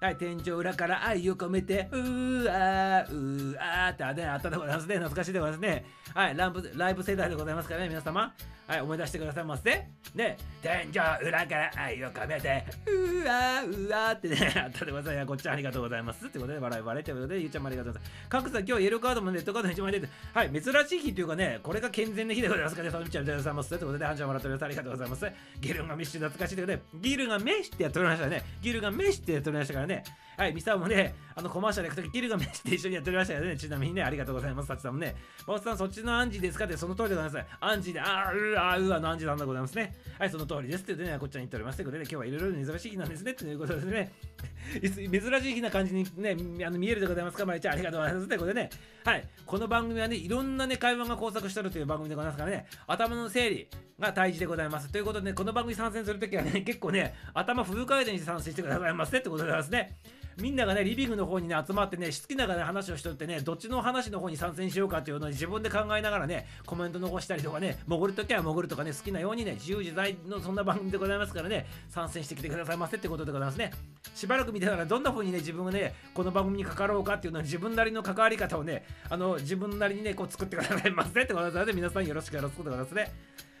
[0.00, 4.94] はい、天井裏から愛を込めて、うーあー、うーあーってあ,、ね、あったでございますね。
[4.94, 5.84] 懐かしいでございますね。
[6.14, 8.32] はい、ライブライブ世代でございますからね、皆様。
[8.70, 9.84] はい、思い出してくださいませ。
[10.14, 15.26] ね、天井裏から愛を込めて、うーあー、うーあーってね、 あったでございます。
[15.26, 16.24] こっちありがとうございます。
[16.24, 18.26] ってことで、笑い笑いということで、ゆうちゃんもありがとうございます。
[18.28, 23.68] 各さん、今日イエローカードもネットカードの1枚出て、はい、珍しい日というかね、これが健全な日でございますからね、サミちゃんありがとうございます。
[23.70, 24.64] ということで、ハンちゃんもらっております。
[24.64, 25.26] ありがとうございます。
[25.60, 28.44] ギルガメッシュ懐かしいということで、ギルガメッシュってやっておりましたね。
[28.62, 30.04] ギルガメッシュってやっておりましたからね。
[30.36, 33.56] はい、ミサオもね、あのコマーシャル行くとき、ギルガメッシュって一緒にやっておりましたよね。
[33.56, 34.68] ちなみにね、ありがとうございます。
[34.68, 35.14] サチさんもね。
[35.46, 37.46] ボスさん、そっちのアンジーですかって、その通りでございます。
[37.60, 39.94] アンジーで、あーうあーうあのアンジーなんでございますね。
[40.18, 41.76] はい、その通りですって言ってね、こっちは言っております。
[41.76, 43.34] ということで、今日はいろいろ珍しい日なんですね。
[43.34, 44.12] ということですね。
[44.80, 48.28] 珍しい日な感じにね、あの見えるでございますか、まりちゃん、ありがとうございます。
[48.28, 48.70] ということでね、
[49.04, 53.68] はい、この番組はね、いろんなね、会話が交錯してるという番組でございますからね、頭の整理
[53.98, 54.90] が大事でございます。
[54.90, 59.96] ということでね、この番組参戦するときはね、結構ね、頭フル回転して参戦してくださいませってことでございますね。
[60.40, 73.72] みんながね、リビングの方にね、集まってね、好きながら話をしとってね、どっちの話の方に参戦しようかっていうのを自分で考えながらね、コメント残したりとかね、潜るときは潜るとかね、好きなようにね、自由自在のそんな番組でございますからね、参戦してきてくださいませってことでございますね。
[74.14, 83.12] しばらく見てたら、どんな風にね、自分がね、この番組に関わろうかっていうのは自分なりの関わり方をね、あの、自分なりにね、こう作ってくださいませってことでございます皆さんよろしくよろしくでございますね。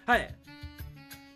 [0.06, 0.59] はい。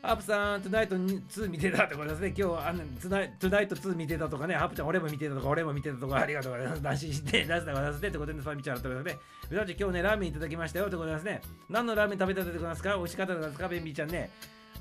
[0.05, 2.35] ハープさん、トゥナイト2見てたってことですね。
[2.37, 6.83] 今日、あのトゥナイトゥナイト2見てたとかね、ハープちゃん、俺も見てたとか、俺も見てたとか、ありがとうございます。
[6.83, 8.09] 男子して、出したございますね。
[8.09, 9.19] ってことで、サミちゃんということで、
[9.51, 11.41] みなち今日ね、ラーメンいただきましたよってことですね。
[11.71, 12.97] 何のラーメン食べたってことですか？
[12.99, 13.67] 美味しかったですか？
[13.67, 14.31] ベンビーちゃんね。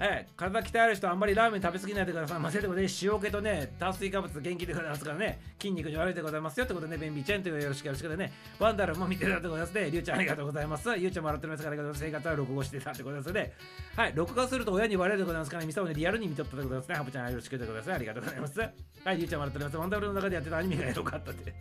[0.03, 2.39] はい、体鍛える人あんまりラーメン食べ過ぎないでください。
[2.39, 9.89] ませってことで塩気とね炭水化物元気でございますからね筋肉に悪いでございますよってことでね便秘ちゃんというよろしくよろしくでねワンダルも見てたってことですね。
[9.89, 10.89] りゅうちゃんありがとうございます。
[10.97, 12.21] ゆうちゃんもらってますからありがとうございます。
[12.21, 13.53] 生活は録画してたってことですね。
[13.95, 16.95] はい録画すると親に言われるでございますからねミサをねリアルに見とったってことですね。
[16.95, 17.93] ハプちゃんよろしくでございます。
[17.93, 18.59] ありがとうございます。
[18.59, 18.67] は
[19.13, 19.77] いりゅうちゃんもらっております。
[19.77, 21.53] ワンダルの中でやってたアニメがよかったって。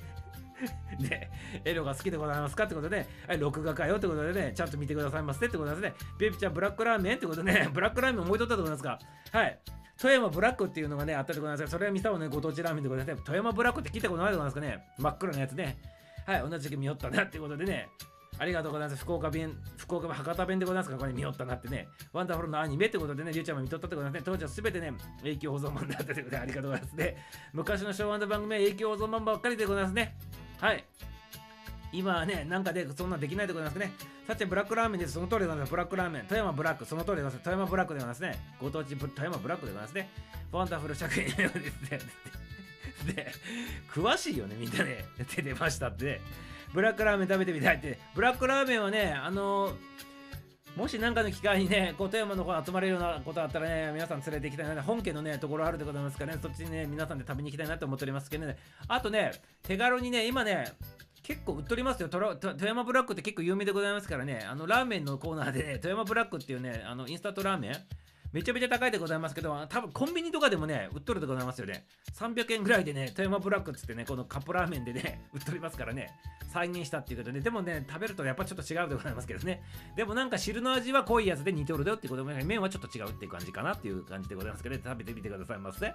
[1.00, 1.30] で、
[1.64, 5.94] エロが好きでございますかってことで、はい、録画かよってことでね、ちゃんと見てくださいませってことですね。
[6.18, 8.98] ベイビちゃん、ブラックラーメンってことでね、 ブラックラーメン思いとったってことですか
[9.32, 9.58] はい。
[9.98, 13.24] 富山ブラックっていうのがね、あったでございます、それは三沢の、ね、ご当地ラーメンでございます。
[13.24, 14.94] 富山ブラックって聞いたことないでございますかね。
[14.98, 15.76] 真っ黒なやつね。
[16.26, 17.88] はい、同じく見よったなってことでね。
[18.38, 19.00] ありがとうございます。
[19.02, 21.86] 福岡弁、福岡弁、博多弁でございますか、これ見よったなってね。
[22.12, 24.92] ワンダフルのアニメってことでね、りゅうちゃんも見とったってことですね、当時はすべてね、
[25.22, 27.16] 永久保存版だったということで、ありがとうございますね。
[27.52, 30.16] 昔の昭和の番組は永久保存版ばっかりでございますね。
[30.62, 30.84] はい。
[31.92, 33.92] 今はね、なんかでそんなできないでございますね。
[34.28, 35.14] さて、ブラックラーメンです。
[35.14, 35.70] その通りでございます。
[35.70, 36.22] ブラックラーメン。
[36.22, 36.86] 富山ブラック。
[36.86, 37.44] その通りでございます。
[37.44, 38.38] 富山ブラックでございますね。
[38.60, 40.08] ご当地富山ブラックでございますね。
[40.52, 41.98] ファンタフル尺品のようですね。
[43.12, 43.32] で、
[43.92, 45.04] 詳しいよね、みんなね。
[45.34, 46.20] 出てましたって、ね。
[46.72, 47.98] ブラックラーメン食べてみたいって。
[48.14, 49.76] ブラックラーメンはね、あの
[50.76, 58.56] もし何かの機会にね、こう富山の方集まれるようなことあったらね、皆さん連れて行きたいな、本家のね、ところあるでございますからね、そっちにね、皆さんで食べに行きたいなと思っておりますけどね。
[58.88, 60.72] あとね、手軽にね、今ね、
[61.22, 67.76] 結構売っとりますよ富山ブラックって結構有名でございますからねあのラーメンのコーナーで、ね、富山ブラックっていうねあのインスタントラーメン
[68.32, 71.84] めちゃめちゃ高いでございますけど多分コンビニとかでもね売っとるでございますよね。
[72.18, 76.10] 300円ぐらいでね富山ブラックっつってねこのカップラーメンでね 売っておりますからね。
[76.52, 77.40] 再現したっていうことで。
[77.40, 79.62] でもね食べるとやっぱちょっと違うでございますけどね。
[79.96, 85.94] でもなんか汁の味は濃いやつで似ておるよっていうことで麺はちょっと違うっていう感じかなっていう感じでございますけど、ね、食べてみてくださいませ、は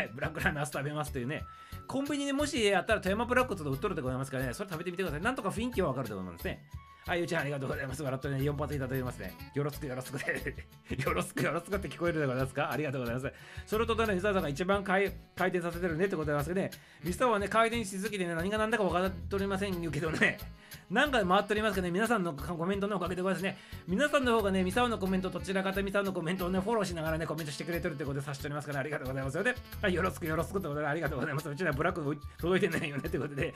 [0.00, 0.10] い。
[0.14, 1.44] ブラックラーメン明日食べますというね。
[1.86, 5.22] コンビニでもしやったら富山ブラックと売っとるでございますからね、それ食べてみてください。
[5.22, 6.64] なんとか雰囲気はわかると思いますね。
[7.06, 8.02] はい、ゆうちゃんありがとうございます。
[8.02, 9.34] 笑ってね、4発いただいてますね。
[9.52, 10.56] よろしくよろしくで。
[11.04, 12.72] よろしくよろしくって聞こえるでございますか？
[12.72, 13.32] ありがとうございます。
[13.66, 16.70] それとね、ミサさんが一番回回転させてるねってことでございますけどね、
[17.02, 20.38] ミサはね、回転しすぎてね、何が何だか分かっておりませんけどね、
[20.90, 23.58] なんか回っておりますけどね、皆さんのコメントのおかげでございますね。
[23.86, 29.54] 皆さんの方がね、ミサオのコメント、どちらかとミサオのコメントをね、フォローしながらね、コメントしてくれてるってことでさしておりますから、ね、ありがとうございますよね。
[29.82, 31.50] はい、よろしくよろしくってことでありがとうございます。
[31.50, 33.52] うちにはブラック届いてないよねってことで、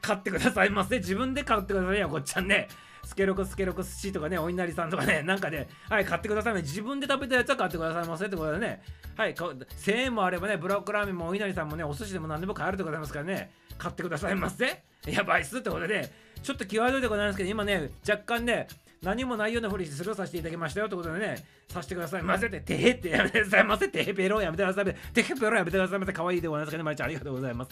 [0.00, 0.98] 買ってくださいませ。
[0.98, 2.68] 自分で買ってくださいよ、こっちゃんね。
[3.04, 6.62] スケロクスケロク寿司とかね、お稲荷さんとかね、 なんかね、はい、買ってくださいね。
[6.62, 8.82] 自分で食べたやつは買ってくださいませってことでね、
[9.16, 14.82] はい、1000円もあればね、ブロックラーメンもお稲荷さんもね、お寿司でも何でも買えるでございますからね、買ってくださいませ。
[15.06, 18.68] やばいっすってことで、ね、ちょっと際どいでございますけど、今ね、若干ね、
[19.02, 27.70] 何もないようなふりしてスルーさせていただきましたよってことでね、させてくださいませて、てへってやめてくださいませ、て ペロやめてください、てへペロやめてくださいませ、かわいいでございますけどね、まりちゃんありがとうございます。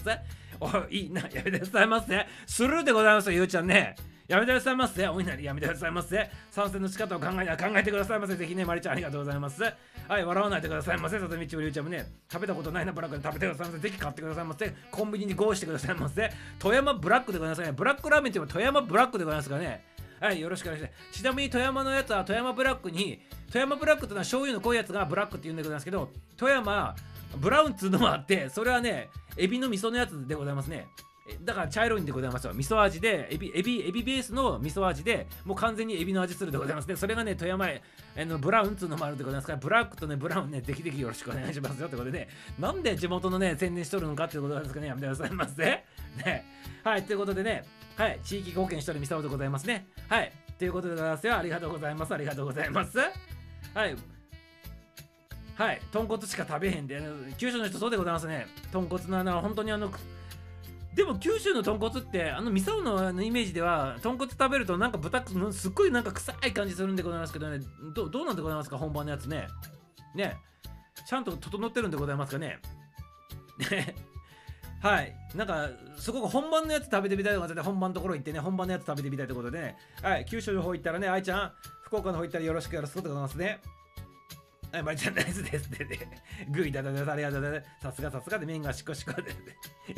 [0.60, 2.26] おいいな、やめてくださいませ。
[2.46, 3.94] スルーでございますよ、ゆうちゃんね。
[4.30, 5.08] やめてくださいませ。
[5.08, 6.30] お稲荷やめてくださいませ。
[6.52, 8.36] 参戦の仕方を考え考えてくださいませ。
[8.36, 9.60] ぜひね、まりちゃんありがとうございます。
[9.62, 11.18] はい、笑わないでくださいませ。
[11.18, 13.80] さとみちもりゅうちゃんもね、食べたことないなブラックで食べてくださいませ。
[13.80, 14.72] ぜひ買ってくださいませ。
[14.92, 16.30] コンビニにゴーしてくださいませ。
[16.60, 17.72] 富山ブラックでございますね。
[17.72, 19.84] ブラックラーメンって言えば富山ブラックでございますからね。
[20.20, 21.18] はい、よろしくお願いします。
[21.18, 26.94] ちなみに富山のやつは富山ブラックに、富山ブラックっていうのは醤油の濃いやつがブラックって言うんでございますけど、富山
[27.38, 29.08] ブラウンっつうのもあって、それはね、
[29.38, 30.88] エビの味噌のやつでございますね。
[31.42, 32.52] だから茶色いんでございますよ。
[32.52, 36.96] 味噌味で、エビ、エビ、エビベースの味噌味で、もう完全にエビの味するでございますね。
[36.96, 37.82] それがね、富山へ、
[38.18, 45.62] あのブラウンっつうのもあるでございますから、ブラックとね、ブラウンね、ぜひぜひよろしくお願いしますよってことでね、なんで地元のね、宣伝しとるのかってことなんですかね、やめてくださいませ。
[45.64, 46.44] ね。
[46.82, 47.64] はい、ということでね、
[48.00, 49.86] はい、地域貢献しとるミサオでございますね。
[50.08, 51.36] はい、ということでございますよ。
[51.36, 52.14] ありがとうございます。
[52.14, 52.98] ありがとうございます。
[52.98, 53.04] は
[53.86, 53.94] い。
[55.54, 56.98] はい、豚骨しか食べへんで、
[57.36, 58.46] 九州の人そうでございますね。
[58.72, 59.92] 豚骨のあの、本当にあの、
[60.94, 65.22] でも九州の豚骨ってあの味噌のイメージでは豚骨食べるとなんか豚
[65.52, 67.60] すっごいなんか臭い感じするんでございますけどね
[67.94, 68.78] どどうなんでございますか？
[68.78, 69.46] 本番のやつね
[70.14, 70.38] ね
[71.06, 72.58] ちゃんと整ってるんでございますかね？
[73.70, 73.94] ね
[74.80, 81.52] はいなんかすごく本番のやつ食べてみたいとかで本番のところ行ってね本番のやつ食べてみたいということでねはい九州の方行ったらね愛ちゃん
[81.82, 83.60] 福岡の方行ったらよろしくよろしくってございますね
[84.72, 85.98] はい、まりちゃんナイスですってね。
[86.48, 87.10] グーいただきます。
[87.10, 87.82] ありがとうございます。
[87.82, 89.36] さすがさすがで麺がしこしこで、 ね。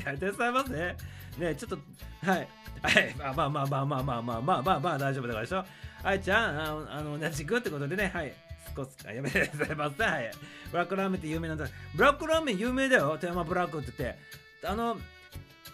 [0.03, 0.97] やりてございますね。
[1.37, 1.79] ねちょっと、
[2.27, 2.49] はい。
[2.81, 5.65] はい、まあまあまあまあまあまあまあまあまあまあ大丈夫だからでしょ。
[6.03, 8.33] はい、ちゃん、あ、あの同じくってことでね、はい。
[8.75, 10.03] 少しやめてくださいませ。
[10.03, 10.31] はい。
[10.71, 11.67] ブラックラーメンって有名なんだ。
[11.95, 13.19] ブラックラーメン有名だよ。
[13.21, 14.42] 富山ブラックって言って。
[14.65, 14.97] あの、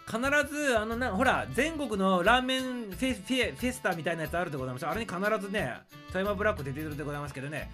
[0.06, 0.18] 必
[0.50, 4.86] ず、あのな、ほら、全国のラーメンフェフェフェスタみたいなやつあるでございます。
[4.86, 5.74] あれに必ずね、
[6.12, 7.70] 富山ブラック出てるでございますけどね。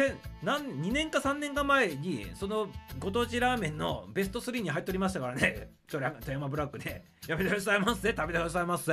[0.00, 2.68] せ何2年か3年か前にその
[2.98, 5.70] ご当地ラーメンのベスト3に入っておりましたからね。
[5.88, 8.10] それ富山ブラックでやめてくださいませ。
[8.10, 8.92] 食べてくださいませ。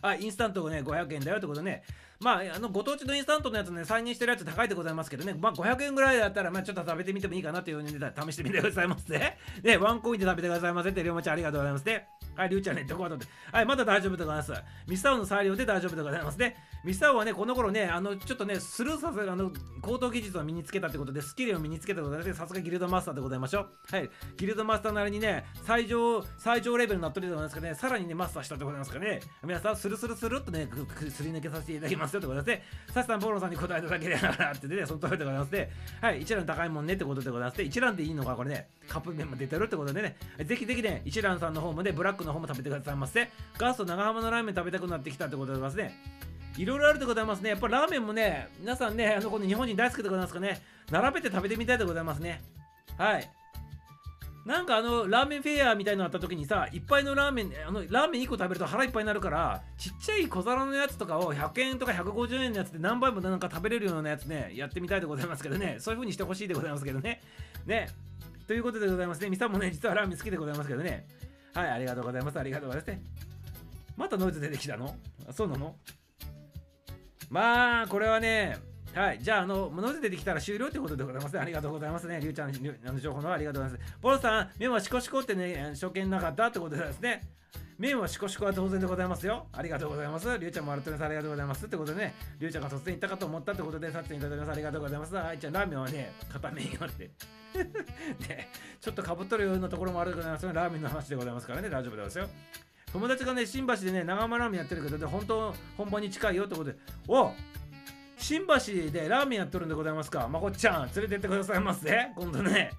[0.00, 1.82] あインスタントがね500円だよってことね。
[2.20, 9.18] まあ、あのご当地のインスタントのやつね、再現してるやつ高いでございますけどね、まあ、500円ぐらいだったら、まあ、ちょっと食べてみてもいいかなという値段試してみてくださいませ。
[9.62, 12.08] ね、ワンコインで食べてくださいませって、りょうまちゃんありがとうございますね。
[12.34, 13.18] はい、りゅうちゃんね、どこはと。
[13.52, 14.52] はい、まだ大丈夫でございます。
[14.86, 16.56] ミスタオの裁量で大丈夫でございますね。
[16.84, 19.52] ミスタオはね、この頃ね、あの、ちょっとね、スルーさせる、あの、
[19.82, 23.68] 高等技術を身につけたってことで、スキルを身につけたことで、さすがギルドマスターでございましょう。
[23.90, 30.68] はい、ギルドマスターなりにね、最上、最上レベルになってるでございますかね、さらにね、マスターしたでございますかね、皆さん、スルスルスルっとね、
[31.10, 32.07] すり抜けさせていただきます。
[32.08, 35.70] ますよってことで、サシさん、ポロさんに答えただけでながらってね、その通りでございますね。
[36.00, 37.64] はい、一覧高いもんねってことでございますね。
[37.64, 43.28] 一覧でいいのか、これね、カップ麺も出てるってことでね、ぜひぜひね、一覧さんの方もね、ブラックの方も食べてくださいませ。
[43.58, 45.94] ガスト長浜のラーメン食べたくなってきたってことでございますね。
[46.56, 47.50] いろいろあるでございますね。
[47.50, 52.42] やっぱラーメンもね、皆さんね、あのこの日本人大好きでございますかね、並べて食べてみたいでございますね。
[52.96, 53.30] はい。
[54.48, 65.76] なんかあのラーメンフェアみたいのあった時にさいっぱいのラーメンあのラーメン1個食べると腹いっぱいになるからちっちゃい小皿のやつとかを100円とか150円のやつで何杯もなんか食べれるようなやつねやってみたいでございますけどね。
[65.80, 67.20] そういう風にしてほしいでございますけどね。
[67.66, 67.90] ね。
[68.46, 69.28] ということでございますね。
[69.28, 71.06] ミサもね実はラーメン好きでございますけどね。
[71.52, 72.38] はいありがとうございます。
[72.38, 73.02] ありがとうございますね。
[73.98, 74.96] またノイズ出てきたの？
[75.30, 75.76] そうなの？
[77.28, 78.56] まあこれはね
[78.94, 81.40] はい、じゃあ、あの、ノイズ出てきたら終了ってことでございますね。
[81.40, 82.18] ありがとうございますね。
[82.20, 83.94] りゅうちゃんの情報のありがとうございます。
[84.00, 87.22] ポロさん、麺はシコシコってね、初見なかったってことですね。
[87.78, 89.46] 麺はシコシコは当然でございますよ。
[89.52, 90.26] ありがとうございます。
[90.38, 91.04] りゅうちゃんも笑ってます。
[91.04, 91.66] ありがとうございます。
[91.66, 94.50] ってことでね、りゅうちゃんが突然言ったかと思ったってことで、さっちゃんいただきます。
[94.50, 95.16] ありがとうございます。
[95.16, 97.10] あいちゃん、ラーメンはね、片面よって。
[98.28, 98.48] ね、
[98.80, 100.46] ちょっとかぶっとるようなところもあるでございます。
[100.46, 102.28] ラーメンの話でございますからね、大丈夫ですよ。
[102.92, 107.32] 友達がね、新橋でね、長浜ラーメンやってるけど、で本当、本番に近いよってことで、お
[108.18, 110.28] 新橋でラーメンやっとるんでございますか？
[110.28, 112.12] まこっちゃん、連れてってくださいますね。
[112.16, 112.72] 今度ね。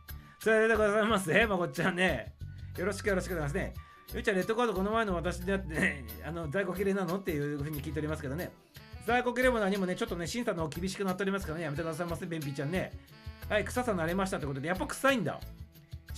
[0.45, 1.45] 連れてってくださいますね。
[1.47, 2.33] まこっちゃんね。
[2.78, 3.74] よろしくよろしくお願いしますね。
[4.13, 7.17] ゆうちゃん、レッドカードこの前の私でやってね、あの在庫切れなの？
[7.17, 8.51] っていうふうに聞いておりますけどね。
[9.07, 12.91] 在庫切れも何もね、ちょっとね、審査の厳しくなっておりますからね、やめてくださいませ、ベンピーちゃんね。
[13.47, 15.39] はい、臭さ慣れましたってことで、やっぱ臭いんだ。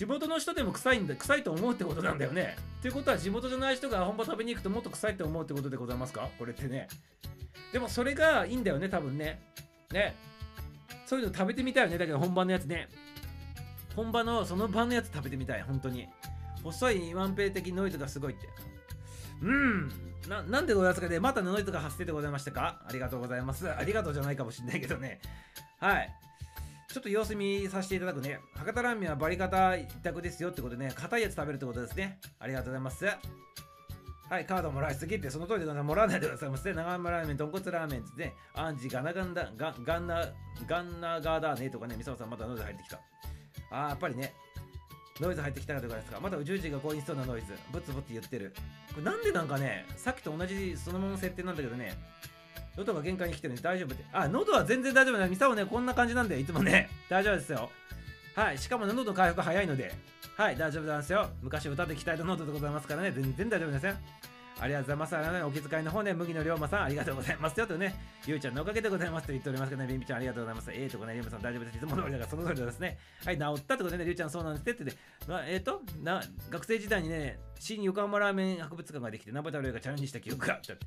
[0.01, 2.55] 地元の人でも臭いんだ、臭いと思うってことなんだよね。
[2.81, 6.27] ということは、地元じゃない人が本場食べに行くともっと臭いって思うってことでございますか？
[6.39, 6.87] これってね。
[7.71, 9.39] でもそれがいいんだよね、多分ね。
[9.91, 10.15] ね。
[11.05, 11.99] そういうの食べてみたいよね。
[11.99, 12.89] だけど本番のやつね。
[13.95, 16.07] 本場のその場のやつ食べてみたい、本当に。
[16.63, 18.49] 細いワンペイ的ノイズがすごいって。
[19.43, 19.87] うん。
[20.27, 22.81] ななんでございますかねまたノイズが発生でございましたか？
[22.87, 23.69] ありがとうございます。
[23.71, 25.21] ありがとうじゃないかもしれないけどね。
[25.77, 26.09] はい。
[26.91, 28.39] ちょっと様子見させていただくね。
[28.55, 32.19] 博多ラーメンはバリカタ一択ですよってことでね、硬いやつ食べるってことですね。
[32.37, 33.05] ありがとうございます。
[33.05, 35.87] はい、カードもらいすぎって、その通りでございます。
[35.87, 36.73] もらわないでくださいませ。
[36.73, 40.25] 長浜ラーメン、豚骨ラーメンってね、アンジガナガンダ、ガガンナ、
[40.67, 42.99] ガンナガーだねとかね、ミサオさんまたノイズ入ってきた。
[43.71, 44.33] あー、やっぱりね、
[45.21, 46.19] ノイズ入ってきたかとかですか。
[46.19, 48.53] また宇宙人がこうにしそうなノイズ、ブツブツ言ってる。
[48.93, 51.93] これなんでなんかね、さっきと同じそのままの設定なんだけどね、
[52.77, 54.03] 喉が限界に来てるんで大丈夫って。
[54.13, 55.27] あ、喉は全然大丈夫だ。
[55.27, 57.69] ミサオね、こんな感じなんで、いつもね、大丈夫ですよ。
[58.35, 59.93] はい、しかも、喉の回復早いので、
[60.37, 61.29] はい、大丈夫なんですよ。
[61.41, 63.93] 昔歌って鍛えた喉でございますからね、全然大丈夫ですよ。
[64.59, 65.17] ありがとうございます。
[65.17, 67.65] あのね、お気遣いの方ね、麦の龍馬さん、ありがとうございますよ。
[67.65, 67.95] とね、
[68.27, 70.71] ゆうちゃんのおかげでございますと言っておりますけどね、ビンビちゃん、ありがとうございます。
[70.71, 71.77] ええとこね、龍馬さん大丈夫です。
[71.77, 72.97] いつも通りだから、その通りですね。
[73.25, 74.93] はい、治ったってことでね、りゅうちゃんそうなんですってって
[75.27, 80.85] まあ、えっ、ー、とな、学生時代にね、新横浜ラーメン博物館ができて、ナバタルがチャレンジした記憶があったって。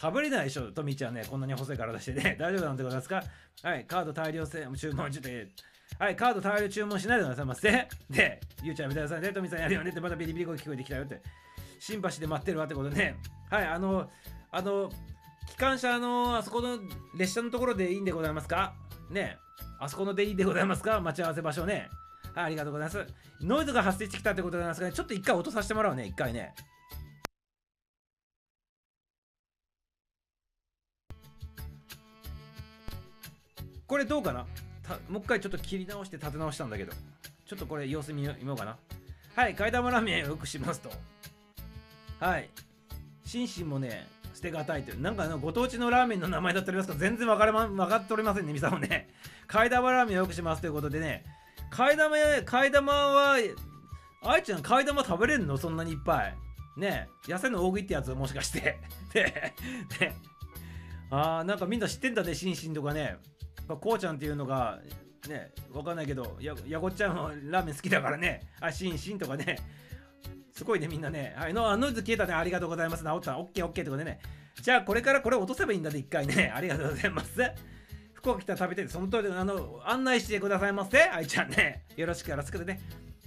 [0.00, 2.36] 食べれないでしょ、トミーちゃんね、こんなに細い体してね。
[2.40, 3.22] 大丈夫なんてことですか？
[3.62, 4.62] はい、カード大量注
[4.92, 5.48] 文して、
[5.98, 7.88] はい、カード大量注文しないでくださいませ。
[8.10, 11.20] で、ゆうちゃんみたいなさんね、トミーさんやるよねって、またビリビリ声聞こえてきたよって。
[11.80, 13.16] 新橋で待ってるわってことね。
[13.50, 14.10] はい、あの、
[14.50, 14.90] あの、
[15.48, 16.78] 機関車のあそこの
[17.16, 18.74] 列車のところでいいんでございますか？
[19.10, 19.38] ね
[19.80, 21.00] あそこのでいいでございますか？
[21.00, 21.88] 待ち合わせ場所ね。
[22.34, 23.06] はい、ありがとうございます。
[23.40, 26.54] ノイズが発生してきたってことでございますが、ね、ちょっと一回音させてもらうね、一回ね。
[33.88, 34.46] これどうかな？
[35.08, 36.92] もう一回ちょっと切り直して立て直したんだけど、
[37.46, 38.76] ちょっとこれ様子見ようかな。
[39.34, 40.90] はい、替え玉ラーメンをよくしますと。
[42.20, 42.48] はい。
[43.24, 45.00] 心身もね、捨てがたいという。
[45.00, 46.94] なんかあの、ご当地のラーメンの名前だったりますか？
[46.96, 49.08] 全然分かれま、分かっておりませんね、みさもね。
[49.48, 51.24] 替え玉ラーメンをよくしますということでね。
[51.72, 53.36] 替え玉、替え玉は、
[54.22, 55.56] あいちゃん、替え玉食べれんの？
[55.56, 56.34] そんなにいっぱい。
[56.76, 58.78] ね痩せの大食いってやつもしかして。
[59.12, 59.52] で、
[59.98, 60.14] で、
[61.10, 63.16] あー、なんかみんな知ってんだね、心身とかね。
[63.66, 64.78] まあこうちゃんっていうのが、
[65.28, 68.42] ね、わかんないけど、ややこっちゃんはラーメン好きだからね。
[68.60, 69.56] あ、シンシンとかね。
[70.52, 71.34] すごいね、みんなね。
[71.36, 72.34] はい、のノイズ消えたね。
[72.34, 73.04] ありがとうございます。
[73.04, 73.38] 治った。
[73.38, 74.20] オッケーオッケーってことでね。
[74.60, 76.52] じゃあ、これからこれ落とせばいいんだで、一回ね。
[76.54, 77.40] ありがとうございます。
[78.14, 81.00] 福岡来たら食べて、その通りで、あの、案内してくださいませ。
[81.02, 81.84] あいちゃんね。
[81.96, 82.80] よろしくよろしくでね。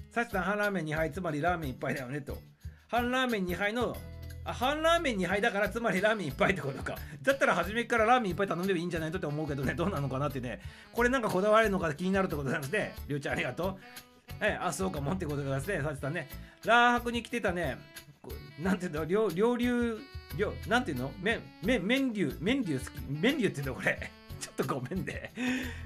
[0.10, 2.38] さちさん、半ラーメン2杯、つまりラーメン1杯だよね、と。
[2.90, 3.96] 半ラーメン2杯の、
[4.44, 6.96] あ、半ラーメン2杯だから、つまりラーメン1杯ってことか。
[7.22, 10.62] だったら、初めからラーメン1杯頼んでもいいんじゃないとって思うけどね、どうなのかなってね。
[10.92, 12.96] これなんかこだわるのか気になるってことなんですね。
[13.08, 13.78] りゅうちゃん、ありがと
[14.40, 14.44] う。
[14.44, 16.30] はい、あ、そうかもってことでですね、さちさんね。
[16.66, 17.78] ラー博に来てたね、
[18.60, 20.00] なんていうの、両両流、
[20.38, 21.12] 両、なんていうの？
[21.22, 24.12] 麺、麺、麺流、麺流好き、麺流っていうのこれ。
[24.40, 25.32] ちょっとごめんね。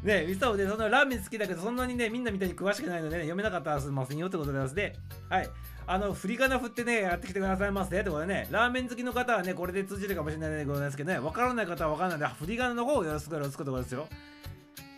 [0.01, 4.93] ね、ミサオで、そのラーメン好きだけど、そんなにね、みんなみたいに詳しくないので、ね、読めなかったらすみませんよってことでございますね。
[5.29, 5.49] はい。
[5.87, 14.07] あの、振り仮名振ってね、やってきてくださいませってことでね、ラーメン好きの方はね、これで通じるかもしれないでございますけどね、わからない方はわからないので、振り仮名の方をよろしくよろしくってことですよ。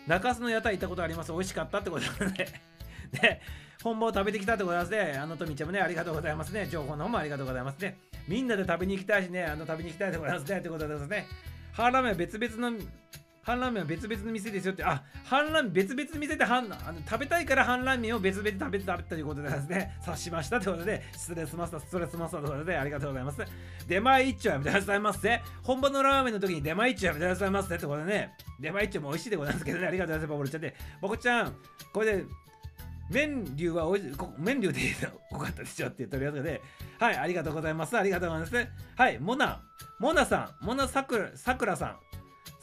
[0.06, 1.32] 中洲の屋台行ったことあります？
[1.32, 2.62] 美味しかったってことでね。
[3.12, 3.40] で、
[3.84, 5.18] 本場を食べてきたってことですね。
[5.18, 6.66] あの、とみちゃんもね、ありがとうございますね。
[6.66, 7.98] 情報の方もありがとうございますね。
[8.26, 10.58] みんなで食べに行きたいしね、あの、食べに行きたいってことですね。
[10.58, 11.26] ってことでですね。
[11.72, 12.78] ハンラーメンは別々の、
[13.42, 23.42] ハンラーメンは別々の店ですよって、あ、ハンラーメン別々の店でハンあの食べたいからハンラーメンを別々に食べて食べたということでですね、察しましたということで、失礼しました、ストレスマスターということで、ありがとうございます。
[23.86, 25.42] 出前一丁やめてくださいませ。
[25.62, 30.76] 本場のラーメンの時に出前一丁やめてくださいませってことでね、出前一丁も美味しいでございますけどね、ありがとうございます、ボルちゃんで。
[31.00, 31.56] ボコちゃん、
[31.92, 32.24] これで、
[33.10, 36.60] 麺流はおいしこ麺流でよかったですよって言っておりますので、
[36.98, 37.96] はい、ありがとうございます。
[37.96, 38.68] ありがとうございます。
[38.96, 39.62] はい、モナ、
[39.98, 41.96] モナさん、モナさくら、さくらさん、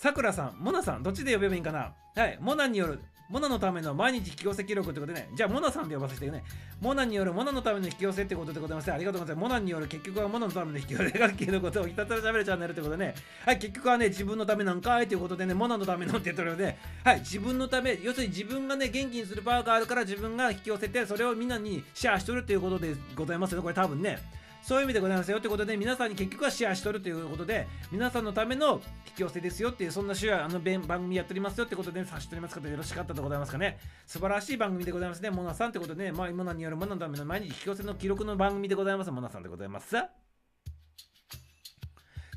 [0.05, 1.91] さくらさん、モナさん、どっちで呼べばいいんかな？
[2.15, 6.43] はい、モナによる、モナのための毎日引き寄せ記録ってことでね、じゃあモナさんで呼ばせてね、
[6.79, 8.93] モナによるモナのための引き寄せってことでございます。
[8.93, 9.43] ありがとうございます。
[9.43, 13.15] モナによる結局はモナのための引き寄せ楽器のことをひたすら喋るチャンネルってことでね、
[13.47, 24.19] はい、結局はね、自分のためなんかいということでね、モナのためのって言ってるので、はい、自分のため、要するに自分がね、元気にするパワーがあるから自分が引き寄せて、それをみんなにシェアしとるっていうことでございますよ、これ多分ね。
[24.65, 33.77] そういう意味でございますよということで、皆さんに結局はシェアしとるということで、皆さんのための引き寄せですよっていう、そんなシェア、あの番組やっておりますよってことで、ね、さしております方よろしかったでございますかね。
[34.07, 35.29] 素晴らしい番組でございますね。
[35.29, 39.11] モナさんってことでね、まあ、モナによるモナのための毎日引き寄せの記録の番組でございます。
[39.11, 39.95] モナさんでございます。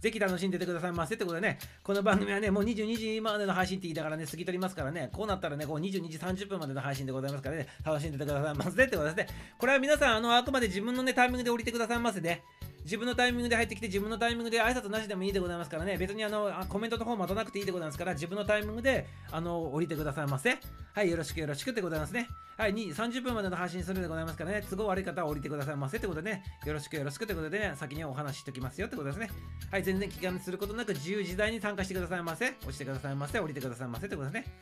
[0.00, 9.26] ぜひ楽しんでてくださいませってことでね、この番組はね、もう22時までの配信って言いながらね、過ぎ取りますからね、こうなったらね、こう22時30分までの配信でございますからね、楽しんでてくださいませってことですね。
[9.58, 12.42] これは皆さん、あの、あくまで自分のね、タイミングで降りてくださいませね。
[12.88, 20.56] 自分のタイミングで入ってきて、自分のタイミングで挨拶なしでもいいでございますからね、別にあのあコメントの方待たなくていいでございますから、自分のタイミングであの降りてくださいませ。
[20.94, 22.28] はい、よろしくよろしくってございますね。
[22.56, 29.30] はい、30分までの配信するでございますからね、都合悪い方は降りてくださいませってことでね、よろしくよろしくってことでね、先にお話ししておきますよってことですね。
[29.70, 32.46] はい、全然気兼ねすることなく自由自在に参加してくださいませ。
[32.48, 33.38] 押してくださいませ。
[33.38, 34.52] 降りてくださいませってことですね。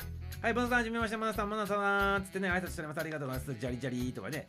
[0.42, 3.00] はい、ボナさん、はじめまして、モナさん、モナさん、つってね、挨拶しております。
[3.00, 3.58] ありがとうございます。
[3.58, 4.48] じゃりじゃりとかね。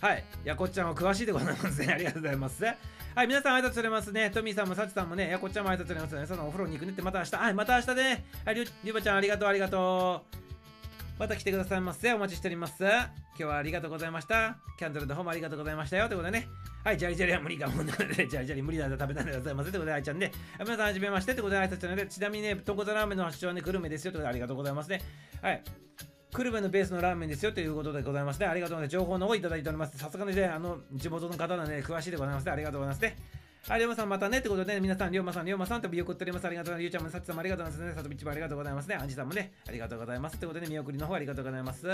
[0.00, 0.24] はい。
[0.44, 1.92] やこっちゃんは詳しいでございますね。
[1.92, 2.64] ありがとうございます。
[2.64, 4.30] はい、皆さん挨拶されますね。
[4.30, 6.26] トミーさんもサチさんもね、やこちゃんも挨拶されますね。
[6.26, 7.36] そのお風呂に行くねってまた明日。
[7.36, 8.24] はい、また明日ね。
[8.44, 10.36] はい、りゅりゅばちゃんありがとう、ありがとう。
[11.18, 12.12] また来てくださいませ。
[12.12, 12.84] お待ちしております。
[12.84, 14.58] 今日はありがとうございました。
[14.78, 16.08] キャンドルの方もありがとうございましたよ。
[16.08, 16.48] ということでね。
[16.84, 17.92] はい、ジャリジャリは無理かもんで、
[18.28, 19.70] ジャリジャリ無理なんで食べたんでございます。
[19.70, 21.32] ということで、あいちゃんで、皆さんはじめまして。
[21.32, 24.12] ということで、挨拶したので、ちなみにね、豚骨ラーメンの発祥はね、グルメですよ。
[24.12, 25.00] ということで、ありがとうございますね。
[25.40, 25.62] はい。
[26.36, 28.46] 久留米のベースのラーメンですよということでございますね。
[28.46, 28.92] ありがとうございます。
[28.92, 29.96] 情報の方いただいております。
[29.96, 32.52] さすがにね、あの、地元の方なんで、詳しいでございますね。
[32.52, 33.16] ありがとうございますね。
[33.66, 36.46] はい、りょうまさんまたねってことで、ね、皆さん、りょうまさん、りょうまさんと見送っております。
[36.46, 36.82] ありがとうございます。
[36.82, 37.96] ゆうちゃんもさちさんもありがとうございますね。
[37.96, 38.94] さとみちもありがとうございますね。
[38.96, 40.36] あんじさんもね、ありがとうございます。
[40.36, 41.86] ということで、見送りの方ありがとうございます。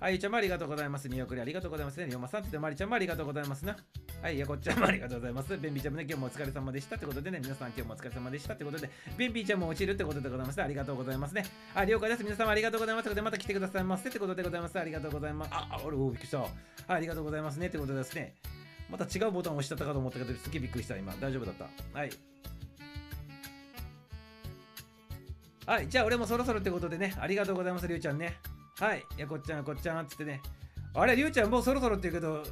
[0.00, 1.08] はい、ゆうちゃんもありがとうございます。
[1.08, 2.06] 見送りありがとうございますね。
[2.06, 3.76] りょうまさんってまりちゃんもありがとうございますな。
[4.22, 5.58] はい、やこっちゃんもありがとうございます。
[5.58, 10.62] ベンビーちゃんもね、今日もお疲れ様でしたってことでね、皆さん今日もお疲れ様でしたってことで、ベンビーちゃんも落ちるってことでございますね。
[10.62, 11.44] ありがとうございますね。
[11.74, 12.22] あ、了解です。
[12.22, 13.04] 皆様ありがとうございます。
[13.06, 14.78] ということで、また来てくださいませってことでございます。
[14.78, 15.50] ありがとうございます。
[15.52, 16.38] あ、あ俺、おびっくりした。
[16.38, 16.50] はい、
[16.86, 18.34] ありがとうございますねってことでですね。
[18.88, 21.12] また違うボタンを押しちゃったかと思ったけど、すげえびっくりした、今。
[21.20, 21.98] 大丈夫だった。
[21.98, 22.10] はい。
[25.66, 28.38] はい、じゃあ俺もそろそろってことでね、ありがとうございます、りゅうちゃんね。
[28.80, 30.40] はい、いやこっちゃん、こっちゃんっ、つってね。
[30.94, 32.42] あれ、りゅうちゃんもうそろそろって言うけど、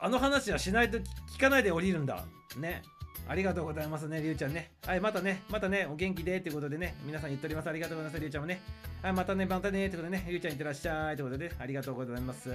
[0.00, 2.24] あの話はしないと聞かないで降りるんだ。
[2.56, 2.82] ね。
[3.26, 4.70] ありがとうございますね、りゅうちゃんね。
[4.86, 7.68] はい、またね、またね、お元気でってことでね、皆さん言っております。
[7.68, 8.60] ありがとうございます、りゅうちゃんもね。
[9.02, 12.50] はい、またね、またねってことでね、りゅうちゃんいってらっしゃいってことで、ね、ありがとうございます。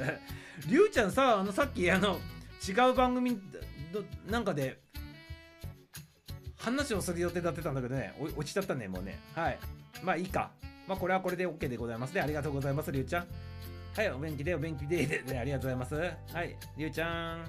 [0.68, 2.20] りゅうちゃんさ、あの、さっき、あの、
[2.68, 3.40] 違う番組
[3.94, 4.80] どなんかで
[6.58, 9.60] 話をする予定だってたんだけどね落ちちゃったねもうねはい
[10.04, 10.52] まあいいか
[10.90, 13.28] まあこれはこれで OK でございますねありがとうございますりゅうちゃん
[13.96, 17.46] はいお元気でお元気でででありがとうございますはいりゅうちゃん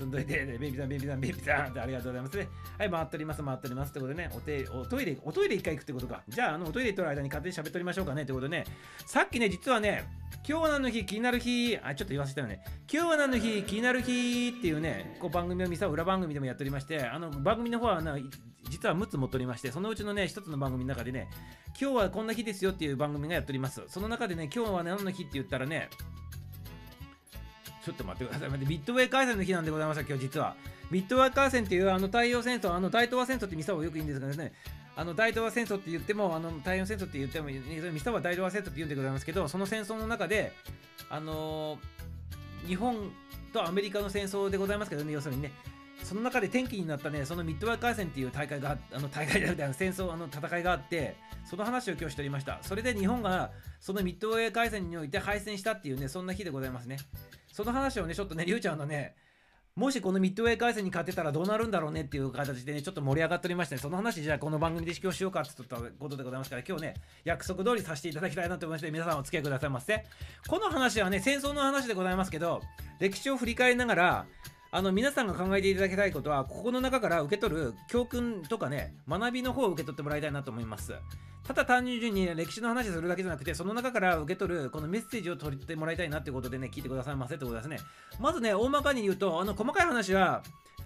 [0.00, 2.48] 積んどいて、で、ベビさん、ベビさん、ベビさんってありがとうございますね。
[2.78, 3.90] はい、回っております、回っております。
[3.90, 6.22] ってことでね、お手おトイレ、おトイレ一回行くってことか。
[6.26, 8.22] じゃあ、あの、おトイレ行ってる間に勝手に喋っておりましょうかね。
[8.22, 8.64] ってことでね、
[9.04, 10.04] さっきね、実はね、
[10.48, 12.64] 今日何の日、気になる日、あ、ちょっと言わせたよね。
[12.90, 18.16] 今日何の日、気になる日っていうね、こう番組を見さ、裏番組でもやっておりまして、あの、番組の方はな、
[18.68, 21.28] 実は6つ持っておりまして、そのうちのね、1つの番組の中でね、
[21.80, 23.82] 今日はこんな日ですよっていう番組がやっております。
[23.88, 25.88] その中でね、今日は何の日って言ったらね、
[27.84, 28.58] ちょっと待ってください。
[28.66, 30.56] ビットウェイ回線の日なんでございました、今日実は。
[30.90, 34.52] ビットウェイ回線っていうあの太陽戦争、あの大東亜戦争ってミサはよく言うんですけどね、
[34.96, 40.52] あの大東亜戦争って言っても、あの太陽戦争って言っても、ミサは大東亜戦争って言うんでございますけど、その戦争の中で、
[41.08, 42.00] あのー
[42.66, 43.10] 日本
[43.52, 45.52] とアメリカの戦争でございますけどね、要するにね、
[46.02, 52.58] その中で転機になったねそのミッドウェー海戦っていう大会があの大会で戦争あの戦いがあってその話を今日しておりました。
[52.62, 53.50] それで日本が
[53.80, 56.98] そのミッドウェー海戦において敗戦したっていうねそんな日でございますね。
[57.52, 59.14] その話をねちょっとねりゅうちゃんのね
[59.76, 66.94] もしこのミッドウェー回戦に勝てたらどうなるんだろうねっていう形でね、ちょっと盛り上がっておりまして、ね、その話、じゃあこの番組で今日しようかって言ったことでございますから、今日ね、
[67.24, 70.04] 約束通りさせていただきたいなと思いまして、皆さんお付き合いくださいませ。
[70.48, 72.60] この話はね、戦争の話でございますけど、
[72.98, 74.26] 歴史を振り返りながら、
[74.72, 80.94] あの皆さんが考えていただきたいことはここの中から受け取る教訓とかね学びの方を受け取ってもらいたいなと思います。
[81.42, 87.78] ただ単純に、歴史の話するだけじゃなくてその中から受け取るこのメッセージを取ってもらいたいなってことでね聞いてくださいませってことですね。
[88.20, 90.42] まずね大まかに言うとあの細かい話は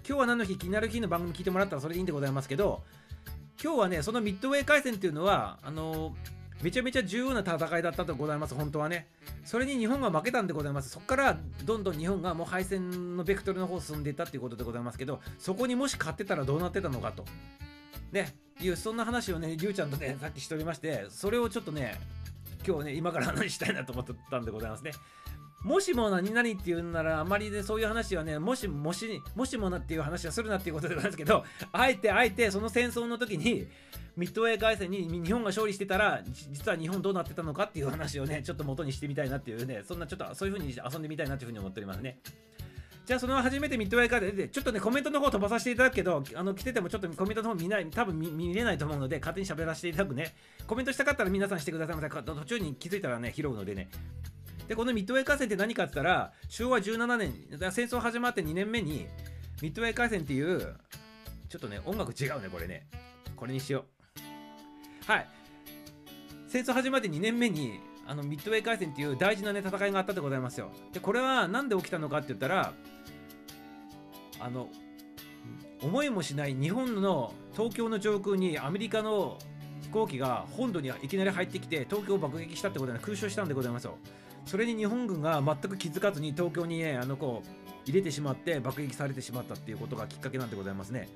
[0.07, 2.81] 今日は何の日気になる日の番組聞いてもらったらそれでいいんでございますけど
[3.63, 6.15] 今日はねそのミッドウェー回戦っていうのはあの
[6.61, 9.07] めちゃめちゃ重要な戦いだったとございます、本当はね。
[9.43, 10.89] それに日本が負けたんでございます。
[10.89, 17.25] そこからどんどん日本がもう敗戦のベクトルの方進んでいったっていうことでございますけど、そこにもし勝ってたらどうなってたのかと。
[18.11, 21.99] ね、いうそんな話をね、りゅうちゃんとね、さっきしておりまして、それをちょっとね、
[22.65, 24.91] 今日ね、今から話したいなと思ってたんでございますね。
[25.65, 31.43] もしも何々っていうなら、あまりね、そういう話はね、もしもし、もしもなっていう話はするなっていうことでございますけど、
[31.73, 33.67] あえてあえてその戦争の時に、
[34.15, 42.19] ミッドウェー回戦に日本が勝利してたら実は日本どうなってたのかっていう話をねちょっと元にしてみたいなっていうねそんなちょっとそういう風に遊んでみたいなという風に思っておりますね。
[43.05, 50.33] じゃあその初めてミッドウェー回戦でちょっとねコメントの方飛ばさせていただくけどあの来ててもちょっとコメントの方見ない多分見れないと思うので勝手に喋らせていただくね。
[50.65, 51.95] コメントしたかったら皆さんしてください。
[51.97, 53.89] ませ途中に気づいたらね拾うのでね。
[54.67, 57.33] でこのミッドウェー回戦って何かって言ったら昭和17年
[57.71, 59.07] 戦争始まって2年目に
[59.61, 60.75] ミッドウェー回戦っていう
[61.49, 62.87] ちょっとね音楽違うねこれね。
[63.35, 63.85] これにしよ
[65.07, 65.11] う。
[65.11, 65.27] はい。
[66.47, 70.71] 戦争始まって2年目にあのミッドウェー海戦っていう大事な、ね、戦いがあったでございますよ。
[70.93, 72.73] でこれは何で起きたのかって言ったら
[74.39, 74.69] あの
[75.81, 79.37] 思いもしない日本の東京の上空にアメリカの
[79.81, 83.97] 飛行機が本土にいきなり入ってきて東京を爆撃したってことで空襲したんでございますよ。
[84.45, 91.07] それに日本軍が全く気づかずに東京にねあのこう入れてしまって爆撃されてしまったっていうことがきっかけなんでございますね。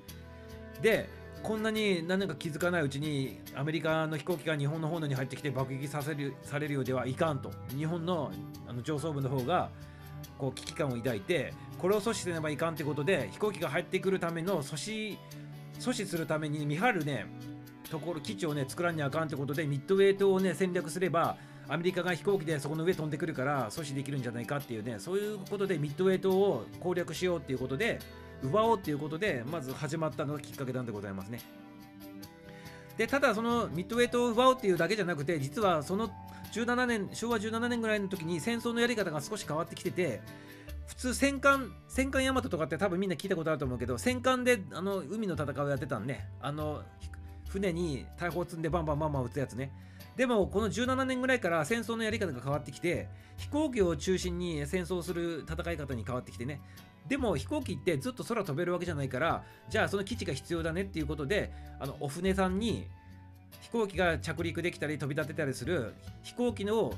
[0.81, 1.09] で
[1.41, 7.51] こんなに何か気づかないうちにアメリカの飛行機が日本の本土に入ってきて爆撃させるされるようではいかんと。
[7.69, 8.31] 日本の
[8.67, 9.69] あの上層部の方が
[10.37, 15.17] こう危機感を抱いてこれを阻止せねばいかんということで飛行機が入ってくるための阻止
[15.79, 17.25] 阻止するために見張るね
[17.89, 21.37] ところ基地をね作らんにあかんということでミッドウェイトをね戦略すれば
[21.69, 27.99] アメリカが飛行機でそこの上飛んでくるから阻止できるんじゃないかっていうねそういうことでミッドウェイトを攻略しようっていうことで
[28.41, 31.41] 奪おうっていうことでまず始まったのがきっかけなんでございますね。
[32.97, 36.09] でただそのミッドウェイトを奪おうっていうだけじゃなくて実はその
[36.51, 40.21] 17年昭和17年ぐらいの時に戦争のやり方が少し変わってきてて
[40.87, 46.27] 普通戦艦戦艦大和とかって多分みんな聞いたことあると思うけど戦艦であの海の戦いをやってたんね。
[46.41, 46.81] あの
[47.47, 49.71] 船に大砲積んでバンバンバンバン撃つやつね。
[50.19, 56.59] でもこの17年ぐらいから戦争のやり方が変わってきて飛行機を中心に戦争する戦い方に変わってきてね。
[57.07, 62.85] でも飛行機ってずっと空飛べるわけじゃないからじゃあその基地が必要だねっていうことであのお船さんに
[63.61, 66.91] 飛行機が着陸できたり飛び立てたりする飛行機の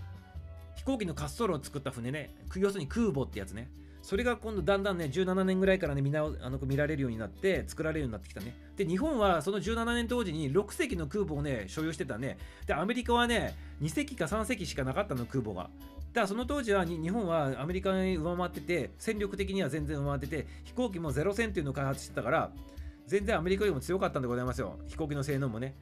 [0.73, 2.33] 飛行機の滑走路を作った船ね。
[2.55, 3.69] 要するに空母ってやつね。
[4.01, 8.55] それが今度だんだんね17年ぐらいからねみんなあの見られるようになって作られるようになってきたね。
[8.83, 12.37] で日本はその17年当時に6隻の空母をね所有してたね。
[12.65, 15.63] でアメリカはね2隻か3隻しかなかったの空母が。
[15.63, 22.51] だからその当時は日本はアメリカに上回ってて戦力的には全然上回ってて飛行機もゼロ戦っていうのを開発してたから
[23.05, 24.79] 全然アメリカよりも強かったんでございますよ。
[24.87, 25.75] 飛行機の性能もね。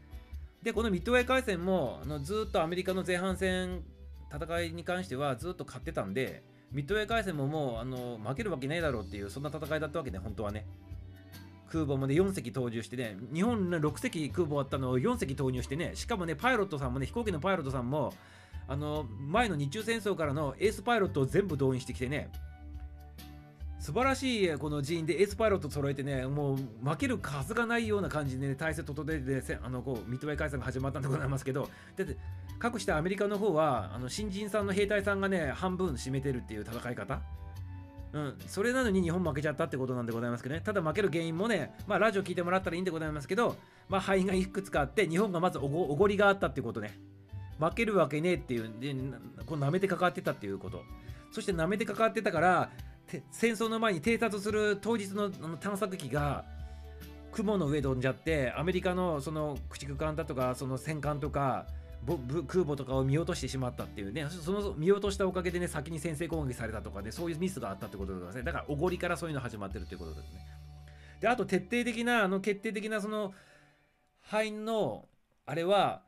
[0.62, 3.82] でこのミッドウェー海戦もあのずっとアメリカの前半戦
[4.30, 6.44] 戦いに関してはずっと勝ってたんで
[6.74, 10.66] ミッドウェー海戦ももうあの負けるわけないだろうっていうそんな戦いだったわけね本当はね。
[11.70, 18.14] 空母もね4隻投入してね日本ね6隻空母あったのを4隻投入してねしかもねパイロットさんもね飛行機のパイロットさんも
[18.68, 22.30] あの前の日中戦争からのエースパイロットを全部動員してきてね
[23.80, 32.18] 素晴らしいこの人員でエースパイロット揃えてねもう負けるはずがないような感じで、ね、体制整えて、あのこうミッドウェー海戦が始まったんでございますけどだって
[32.60, 37.22] 各してアメリカの方はあの新人さんの兵隊さんがね半分占めてるっていう戦い方。
[38.12, 40.62] うん、それなのに日本負けちゃったってことなんでございますけどね。
[40.62, 43.56] ただ負ける原因もね、まあラジオ聞いてもらったらいいんでございますけど、
[43.88, 46.98] まあ敗因がいくつかあって、日本がまずおごりがあったってことね。
[47.60, 48.96] 負けるわけねえっていう、で、
[49.46, 50.84] こう舐めてかかってたっていうこと。
[51.32, 52.72] そして舐めてかかってたから、
[53.32, 56.46] 戦争の前に偵察する当日の探索機が、
[57.32, 61.68] 雲の上飛んじゃって、アメリカのその駆逐艦だとか、その戦艦とか、
[62.48, 68.44] 空母とかを見落としてしまったっていうね、その見落としたおかげでね、先に先制攻撃されたとかで、そういうミスがあったってことですね。
[68.44, 70.60] だから、おごりからそういうの始まってるっていうことですね。
[71.20, 73.34] であと徹底的なあの決定的なその
[74.22, 75.06] 敗因の
[75.46, 76.04] あれは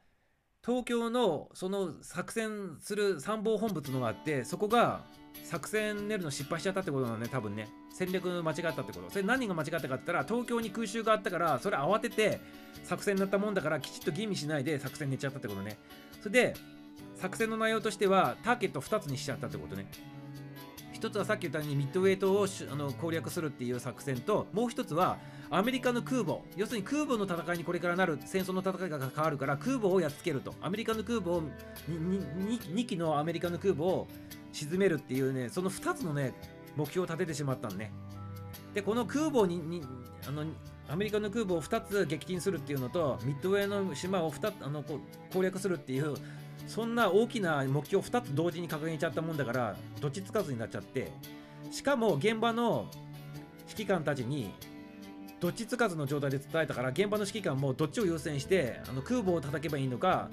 [0.66, 5.02] 東京のその作戦する参謀本部っていうのがあってそこが
[5.44, 9.10] 作戦練るの失敗しちゃったってことなのね多分ね戦略間違ったってこと？
[9.10, 12.40] それ何が間違ったかって言ったら東京に空襲があったからそれ慌てて
[12.84, 15.78] 作戦になったもんだからきちっと吟味しないで作戦寝ちゃったってことね。
[16.20, 16.56] それで
[17.16, 19.86] 作戦の内容としてはターゲット2つにしちゃったってことね。
[20.94, 25.18] 一つはさっき言ったようにミッドウェイトをあの攻略するっていう作戦ともう一つは
[25.50, 26.40] アメリカの空母。
[26.56, 30.54] 要するに空母の戦いにこれからなる戦争の戦いが変わるから空母をやっつけると。
[30.62, 31.44] アメリカの空母を
[31.90, 34.08] 2, 2機のアメリカの空母を
[34.54, 36.34] 沈めるっていうねその2つのね
[36.76, 37.92] 目標を立ててしまったんね。
[38.74, 39.84] でこの空母にに
[40.28, 40.46] あの
[40.90, 45.00] アメリカの空母を2つ撃沈するっていうのとミッドウェーの島を2つあのこ
[45.34, 46.16] 攻略するっていう
[46.68, 51.12] そんな大きな目標を2つ同時に掲げちゃったもんだからどっちつかずになっちゃって
[51.72, 52.88] しかも現場の
[53.70, 54.54] 指揮官たちに
[55.40, 60.30] どっちつかずの状態で伝えたから現場の指揮官もどっちを優先してあの空母を叩けばいいのか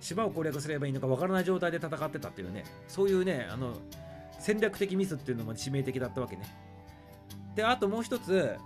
[0.00, 3.74] 島を攻略すればいいのかわからない状態で戦ってたっていうねそういうねあの
[4.38, 6.42] 戦略的ミスっていうのも致命的だったわけね。
[7.54, 8.56] であともう一つ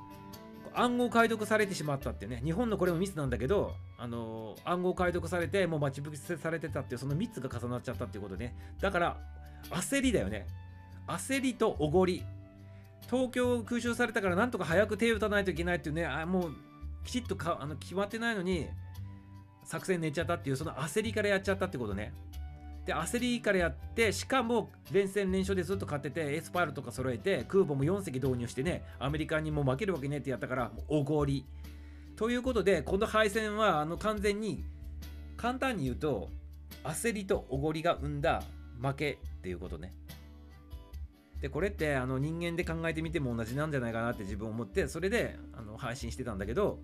[0.75, 8.55] 暗号解読されてしまったってね日本のこれもミスなんだけどあの暗号解読されてもう待ち伏せされてたっていうその3つが重なっちゃったっていうことね。
[8.81, 9.17] だから
[9.71, 10.47] 焦りだよね。
[11.07, 12.25] 焦りとおごり。
[13.11, 16.53] 東京空襲されたからなんとか早く手を打たないといけないっていうねあもう
[17.05, 18.69] きちっとかあの決まってないのに
[19.65, 22.13] 作戦練っちゃったっていうその焦りからやっちゃったってことね。
[22.91, 31.47] で焦りからやってしかも連戦連勝でずっと勝っててエスパールとか揃えて空母も4隻導入してねアメリカにも負けるわけねってやったからおごり。
[32.17, 34.65] ということでこの敗戦はあの完全に
[35.37, 36.31] 簡単に言うと
[36.83, 38.43] 焦りとおごりが生んだ
[38.83, 39.95] 負けっていうことね。
[41.41, 46.81] でこれってあの人間で考えてみても同じなんじゃないかなって自分思ってそれであの配信してたんだけど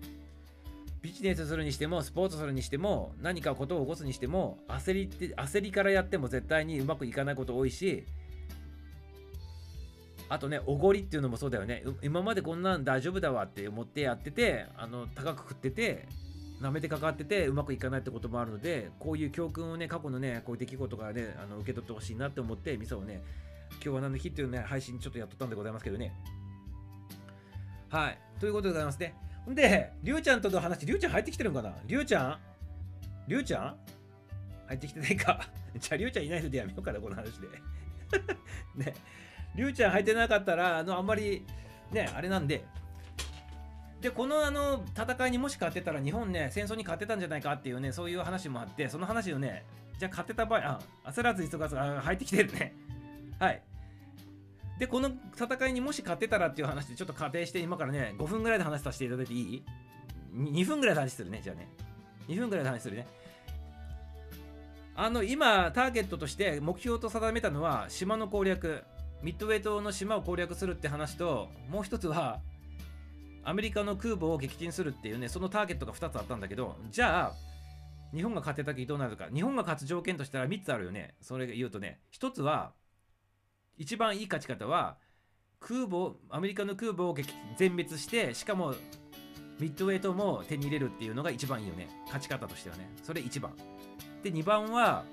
[1.07, 8.03] ビジネスするにしてもスポーツするにしても何かことを起こすにしても焦りって焦りからやっても絶対にうまくいかないこと多いし
[10.27, 11.85] あとねおごりっていうのもそうだよね。
[12.01, 16.09] 今までこんなん大丈夫だわって思ってやっててあの高く食ってて
[16.61, 23.23] 舐めてかかっててうまくいかないってこともあるのでこういう教訓をね過去のねこういう出来事からねあの受け取ってほしいなって思って店をね
[23.75, 26.11] 今日は何の日っていうね配信ちょっとやっとったんでございますけどね。
[27.87, 28.19] はい。
[28.41, 29.15] ということでございますね。
[29.55, 31.73] でりゅうちゃんとの話りゅうちゃん入ってきてるんかな？
[31.85, 32.37] りゅうちゃん？
[33.27, 33.75] りゅうちゃん？
[34.67, 35.39] 入ってきてないか。
[35.79, 37.47] じゃありゅうちゃんいないのでやめようかなこの話で。
[38.75, 38.93] ね。
[39.55, 41.45] りゅうちゃん入ってなかったらあのあんまり
[41.91, 42.63] ねあれなんで。
[44.01, 49.65] でこのあの戦いにもし勝ってたら日本ね戦争に勝ってたんじゃないかっていうねそういう話もあってその話をね
[49.97, 50.79] じゃあ勝てた場合あ
[51.11, 52.75] 焦らず急がずあ入ってきてるね。
[53.39, 53.61] はい。
[54.79, 59.63] でこの戦いにもし勝ってたらっていう話でちょっと仮定して今からね5分ぐらいで話させていただいていい
[60.33, 61.67] ?2 分ぐらいで話するねじゃあね。
[62.27, 63.07] 2分ぐらいで話するね。
[64.95, 68.83] あの今ターゲットとして目標と定めたのは島の攻略。
[69.23, 72.39] ミッドウェイ島の島を攻略するって話ともう一つは
[73.43, 79.27] アメリカの空母を撃沈するっていうねそのターゲットが2つあったんだけどじゃあ日本が勝てた時どうなるか。
[79.33, 81.15] 日本が勝つ条件としたら3つあるよね。
[81.21, 82.73] それ言うとね1つは
[83.77, 84.97] 一番いい勝ち方は
[85.59, 87.15] 空母アメリカの空母を
[87.57, 88.75] 全滅してしかも
[89.59, 91.89] ミッドウェイトも手に入れるっていうのが一番いいよね。
[92.05, 92.91] 勝ち方としてはね。
[93.01, 93.55] それ1番。
[94.21, 95.03] で2番は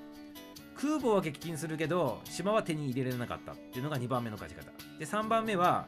[0.77, 4.70] 空母は撃沈するけど島は手に入れられなかったっていうのが2番目の勝ち方。
[4.99, 5.86] で3番目は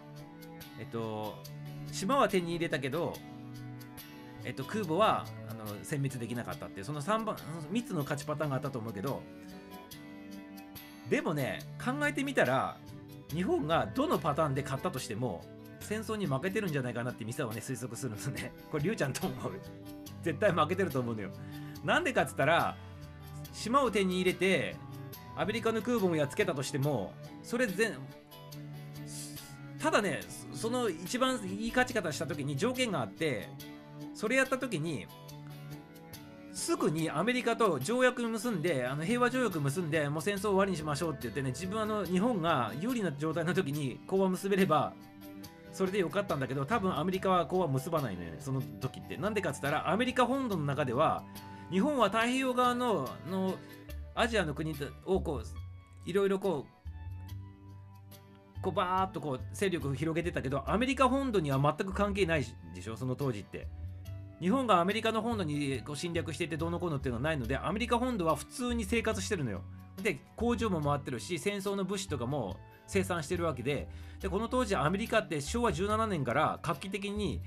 [0.79, 1.37] えっと
[1.93, 3.15] 島は手に入れたけど
[4.45, 9.23] えっと空母はあの殲滅できなかったっていうその3番3つの勝ちパターンがあったと思うけど
[11.11, 12.77] でもね考えてみたら
[13.33, 15.45] 日本がどのパターンで勝ったとしても
[15.81, 18.53] 戦争に負けてるんじゃないかなってミサはね推測するんですね。
[18.71, 19.53] これリュウちゃんと思う。
[20.23, 21.31] 絶対負けてると思うのよ。
[21.85, 22.77] なんでかっつったら
[23.53, 24.77] 島を手に入れて
[25.37, 27.13] アメリカの空母もやっつけたとしても
[27.43, 27.95] それ全
[29.79, 30.21] ただね
[30.53, 33.49] その一番いい勝ち方した時に条件があって
[34.15, 35.07] それやった時に
[36.57, 44.95] すぐにアメリカと条約結んであの平和条約結んでもう戦争終わりにしましょうって言ってね自分あの日本が有利な状態の時に講和結べれば
[45.71, 49.19] それでよかったんだけど多分アメリカは講和結ばないのよねその時って。
[49.19, 51.25] なんでかっつったらアメリカ本土の中では
[51.71, 53.55] 日本は太平洋側のの
[54.15, 54.75] アジアの国
[55.05, 56.65] をこういろいろこ
[58.59, 63.69] うこうバーっとこう勢力を広げてたけどアメリカ本土には全く関係ないでしょその当時って。
[64.41, 69.63] 日本がアメリカの本土に侵略していてどうのこうのっていうのはないのでアメリカ本土は普通に生活してるのよ。
[70.03, 73.89] で工場も回ってるし戦争の物資とかも生産してるわけで。
[74.21, 77.41] でこの当時アメリカって昭和17年から画期的に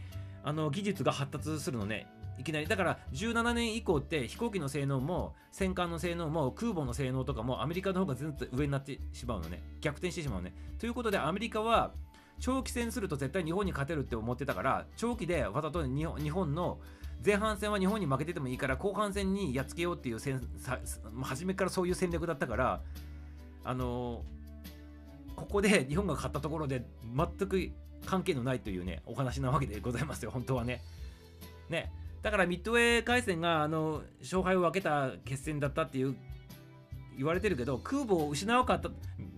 [0.44, 2.08] あの技術が発達するのね。
[2.40, 2.68] いきなり。
[2.68, 9.62] だから17年以降って飛行機の性能も戦艦の性能も空母の性能とかもアメリカの方がずっと上になってしまうのね。
[9.82, 10.56] 逆転してしまうのね。
[10.80, 11.92] ということでアメリカは
[12.40, 16.80] 長期戦すると絶対日本に勝てるって思ってたから長期でわざと日本の
[17.26, 20.42] 前半戦は日本に負けててもいいから後半戦にやっつけようっていう戦
[21.22, 22.82] 初めからそういう戦略だったから
[23.64, 24.24] あの
[25.36, 26.86] ここで日本が勝ったところで
[27.16, 27.72] 全く
[28.06, 30.82] 関係のないというねお話なわけでございますよ本当はね。
[31.70, 31.92] ね
[32.22, 36.16] だからミッドウェー海戦があの勝敗を分けた決戦だったっていう
[37.18, 38.90] 言われてるけど空母を失わなかった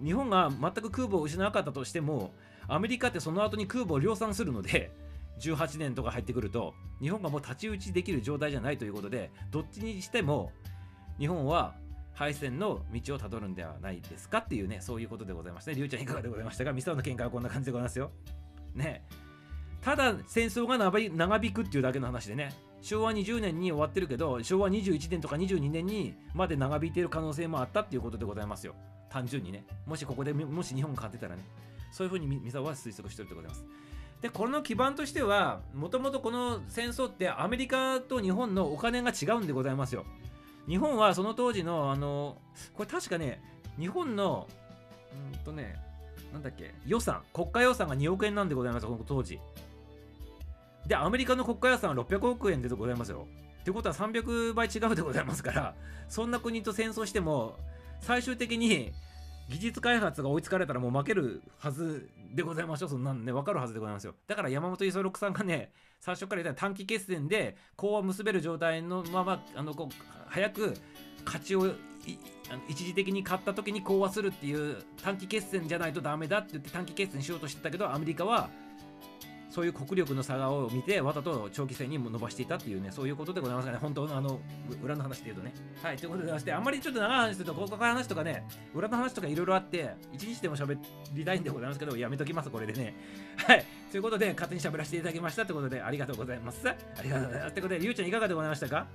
[0.04, 2.32] 日本が全く空母を失わなかったとしても
[2.68, 4.92] アメリカってその後に空母を量産するので
[5.40, 10.52] 18年とか入ってくると日本がもう太刀打ちできる状態じゃないということでどっちにしても
[11.20, 11.76] 日本は
[12.14, 15.76] 敗戦の道をたどるんではないですかっていうねそういうことでございましたね。
[15.78, 16.74] りゅうちゃんいかがでございましたか？
[16.74, 18.12] ミサオの見解はこんな感じでございますよ。
[18.76, 19.04] ね。
[19.82, 21.00] ただ戦争が長
[21.44, 22.54] 引くっていうだけの話でね。
[22.82, 28.76] 昭和20年に終わってるけど昭和21年とか22年にまで長引いている可能性もあったっていうことでございますよ。
[29.10, 29.66] 単純にね。
[29.86, 31.44] もしここでもし日本が勝ってたらね。
[31.92, 33.66] そういうふうにミサオは推測してるでございます。
[34.22, 40.06] でこの基盤としてはもともとこの戦争ってアメリカと日本のお金が違うんでございますよ。
[40.68, 42.38] 日本はその当時のあの
[42.74, 43.42] これ確かね
[43.80, 44.48] 日本の
[45.34, 45.76] うんとね
[46.32, 49.40] なんだっけ予算国家予算が2億円なんでございますこの当時。
[50.88, 53.28] でアメリカの国家予算は600億円でございますよ。
[53.62, 55.76] ってことは300倍違うでございますから
[56.10, 57.58] そんな国と戦争しても
[58.00, 58.92] 最終的に
[59.52, 62.90] 技術開発が追いつかれたらもう負けるはずでございましょう。
[62.90, 64.16] そんなんね、わかるはずでございますよ。
[64.28, 69.94] だから山本五十六さんがね、最初から言った短期決戦で、こう結べる状態のまま、あの、こう、
[70.28, 70.74] 早く
[71.26, 71.68] 勝ちを
[72.68, 78.50] 一時的に勝った時に講和するっていう短期決戦じゃないとダメだって言って短期決戦しようとしてたけど、アメリカは
[79.52, 84.40] そういう国力の差を見て、わざと長期戦にも伸ばしていたっていうね、そういうことでございますかね、本当のあの、
[84.82, 85.54] 裏の話で言うとね。
[85.84, 90.78] はい、ということでございまして、あんまりちょっと長い話すると、ここから話とかね、裏の話とかいろいろあって、一日でも喋
[91.14, 92.96] りたいんでございますけど、やめときます、これでね。
[93.36, 96.68] はい、ということで、勝手に喋らせていただきましたということで、ありがとうございます。
[96.70, 97.54] ありがとうございます。
[97.54, 98.88] ということで、りゅうちゃんいかがでございましたか？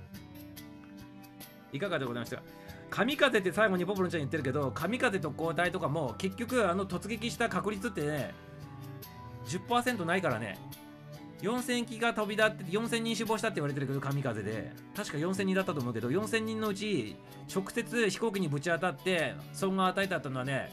[1.71, 2.43] いかがでございましたか？
[2.89, 8.33] 神風って最後にポポロちゃん言ってるけど、神風と交代とかも、結局、あの突撃した確率ってね、
[9.47, 10.57] 10%ないからね、
[11.41, 14.71] 4000機が飛び立って4000人死亡したって言われてるけど神風で。
[14.95, 17.15] 確か4000人だったと思うけど4000人のうち
[17.53, 20.71] 直接飛行機にぶち当たって損害を与えたってのはね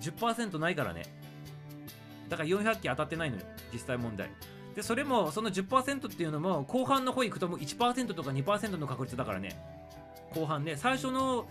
[0.00, 1.04] 10%ないからね。
[2.28, 3.42] だから400機当たってないのよ
[3.72, 4.30] 実際問題。
[4.74, 9.50] でそれもその10%っていうのも後半の方行くともう1%とか2%の確率だからね。
[10.34, 10.76] 後半ね。
[10.76, 11.46] 最初の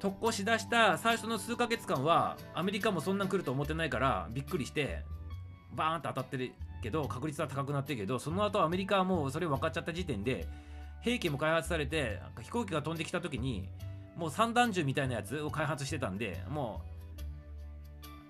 [0.00, 5.04] 特攻しだした最初の数ヶ月間はアメリカもそんなん来ると思ってないからびっくりして。
[5.74, 10.46] バーンと当たってるけど確率は高くなってるけどその後アメリカはもうそれ分かっちゃった時点で
[11.00, 13.68] 兵器も開発されて飛行機が飛んできた時に
[14.16, 16.92] もう散弾銃みたいなやつを開発してたんでもう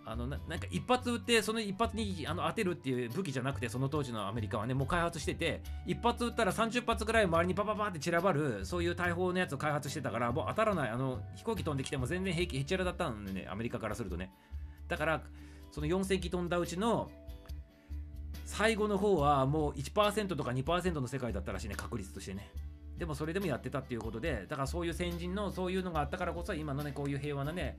[0.05, 14.32] あのなんか一発撃ってその一発にあの当てるっていう武器じゃなくてその当時のアメリカはねもう開発してて一発撃ったら30発ぐらい周りにパパパって散らばるそういう大砲のやつを開発してたからもう当たらないあの飛行機飛んできても全然兵器へっちゃらだったんでねアメリカからするとね。
[14.89, 15.23] だから
[15.70, 17.10] その4000機飛んだうちの
[18.44, 22.51] 最後の方はもう1%とか2%の世界だったらしいね確率としてね。
[22.98, 27.78] でもそれでもやってたっていうことでだからそういう先人のそういうのがあったからこそ今のねこういう平和なね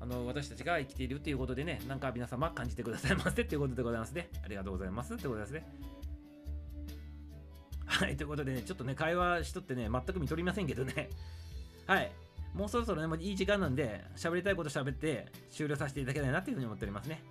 [0.00, 4.28] あの私たちが生きているっていうことでねなんか皆様感じてくださいませっていうことでございますね。
[4.44, 5.66] ありがとうございますってことですね。
[7.86, 11.10] はいということでねちょっとね会話しとってね全く見とりませんけどね。
[11.86, 12.10] はい。
[12.54, 17.22] もうそろそろねもういい時間なんで喋りたいこと喋って終了させていただきたいなっていうふうに思っておりますね。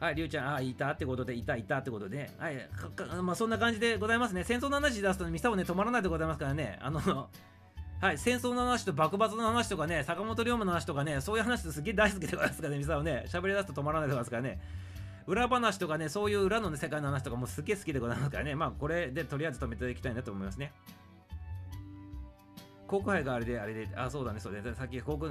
[0.00, 4.44] はい、りゅうちゃん、あ、いたってことで、いた、いたってことで、はい、かかまあ、そんな感じでございますね。
[4.44, 7.00] 戦争の話出すと、ミサオね、止まらないでございますからね、あの、
[8.00, 14.58] はい、戦争の話と幕末の話とかね、坂本龍馬の話とかね、そういう話すげえ大好きでございますからね、ミサオね、喋り出すと止まらないでございますからね。
[15.26, 20.72] 裏話とかね、そういう裏の、ね、世界の話とかもすげえ好きでございますからね、まあ、これでとりあえず止めていきたいなと思いますね。
[22.86, 25.30] 航空杯があれで、あれで、あ、そうだね、そうで、さっき航空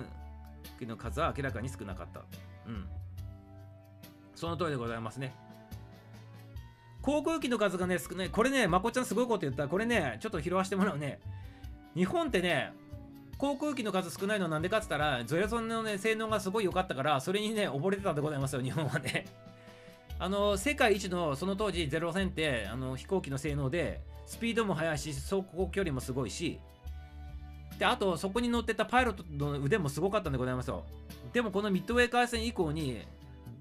[0.77, 2.21] 機の数は明らかに少なかった。
[2.67, 2.87] うん。
[4.39, 5.35] その通りでございますね。
[7.01, 8.29] 航空機の数がね、少ない。
[8.29, 9.69] これね、まこちゃんすごいこと言ったら。
[9.69, 11.19] これね、ちょっと拾わしてもらうね。
[11.93, 12.71] 日本ってね、
[13.37, 19.25] 航空機の数少ないのはなんでかって言ったら、ゾヤソンのね、性能がすごい良かったから、それにね、溺れてたんでございますよ、日本はね。
[20.19, 26.59] あの、世界一の、その当時、ゼロ戦って、あの、飛行機の性能で、スピードも速いし、走行距離もすごいし、
[27.77, 30.83] で、あと、そこに乗ってたパイロットの腕もすごかったんでございますよ。
[31.31, 33.05] でも、このミッドウェー海戦以降に、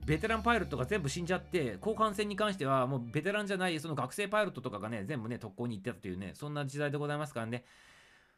[0.08, 7.64] ベテランパイロットが全部死んじゃって後半戦に関してはもうベテランじゃないその学生パイロットとかがね全部ね特攻に行ってたというねそんな時代でございますからね。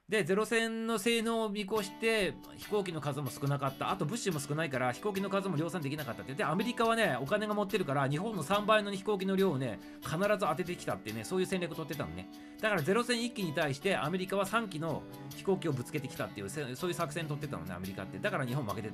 [0.09, 3.93] でゼロ戦の性能を見越して飛行機の数も少なかった。
[3.93, 6.35] あと物資も少ないから飛行機の数も量産できなかったって。
[6.35, 12.29] でアメリカはねお金が持ってるから日本の3倍の飛行機の量をね必ず当ててきたってねそういう戦略を取ってたのね。
[12.61, 15.05] だからゼロ戦1機に対してアメリカは3機の
[15.37, 18.19] 飛行機をぶつけてきたっていうそういう作戦取ってたのねアメリカって。
[18.19, 18.91] だから日本負けて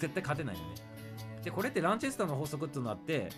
[0.00, 0.97] 絶対勝てないよね。
[1.48, 3.30] でこれってランチェスターの法則っていうのがあって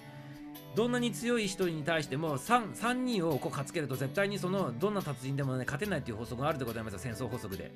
[0.74, 7.73] どんなに強い人に対しても 3, 3人をこう勝つけると絶対にそのどんな達人でもね勝てないっていう法則があるでございます戦争法則で。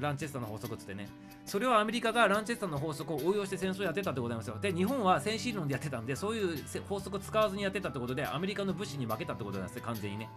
[0.00, 1.06] ランチェスターの法則っつってね。
[1.44, 4.58] それをアメリカがランチェスターの法則を応用して戦争やってたでございますよ。
[4.60, 6.58] で日本は戦士論でやってたんでそういう
[6.88, 10.28] 法則を使わずにやってたってことでアメリカの武士に負けたってことなんですね完全にね。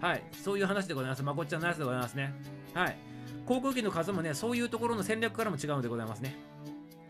[0.00, 0.22] はい。
[0.32, 1.22] そういう話でございます。
[1.22, 2.32] まこっちゃんナイスでございますね。
[2.74, 2.96] はい。
[3.46, 6.49] 航空機の数もねそういうところの戦略からも違うのでございますね。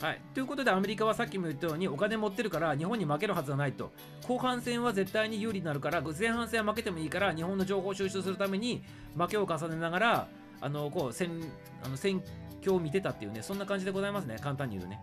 [0.00, 3.92] はい、ということでアメリカはさっきも言ったようにお金持ってるから日本に負けるはずはないと。
[4.26, 8.82] 後半戦は絶対に有利になるから前半戦は負けてもいいから日本の情報収集するために
[9.16, 10.28] 負けを重ねながら
[10.62, 11.42] あのこう戦
[11.84, 12.22] あの戦
[12.62, 14.36] 況を見てたっていうねそんな感じでございますね。
[14.40, 15.00] 簡単に言うとね。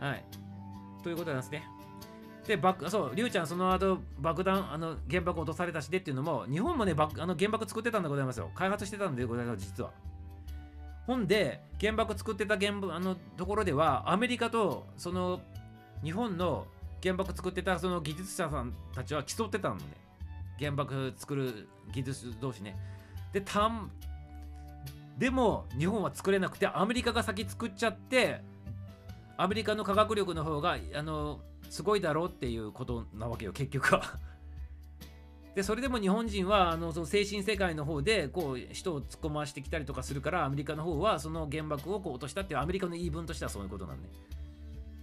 [0.00, 0.24] はい。
[1.04, 1.62] ということなんですね。
[2.48, 8.50] で爆そうリュウちゃんその後爆弾あの原爆落とされたしでっていうのも日本もね爆あの原爆作ってたんでございますよ。
[8.56, 9.90] 開発してたんでございます実は。
[11.06, 15.40] ほんで原爆作ってた原爆あのところではアメリカとその
[16.02, 16.66] 日本の
[17.02, 19.82] 原爆作ってたその技術者さんたちは競ってたのね。
[20.58, 22.76] 原爆作る技術同士ね。
[23.32, 23.90] でたん
[25.18, 28.40] でも日本は作れなくてアメリカが先作っちゃって
[29.36, 34.18] アメリカの科学力の方があのすごいだろうっていうことなわけよ結局は。
[35.56, 44.08] でそれでも日本人はあのその精神世界の方でこう人を突っ込ましてきたりとかするからアメリカの方はその原爆をこう落としたっていうアメリカの言い分としてはそういうことなんで、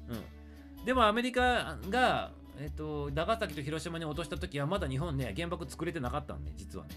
[0.09, 6.91] うん、でもアメリカが、えっと、長崎と広島に落とした時はまだ日本ね原爆作れてなかったんで実はね。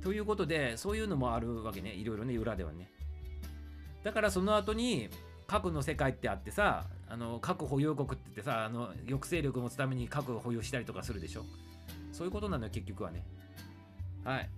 [0.00, 1.90] ということでそういうのもあるわけね。
[1.90, 2.92] いろいろね裏ではね。
[4.04, 5.08] だからその後に
[5.48, 11.42] 核の世界ってあってさあの核保有国って言ってさあの抑制力を持つために核を保有したりとかするでしょ。
[12.18, 13.24] そういうことなのよ、結局はね。
[14.24, 14.50] はい。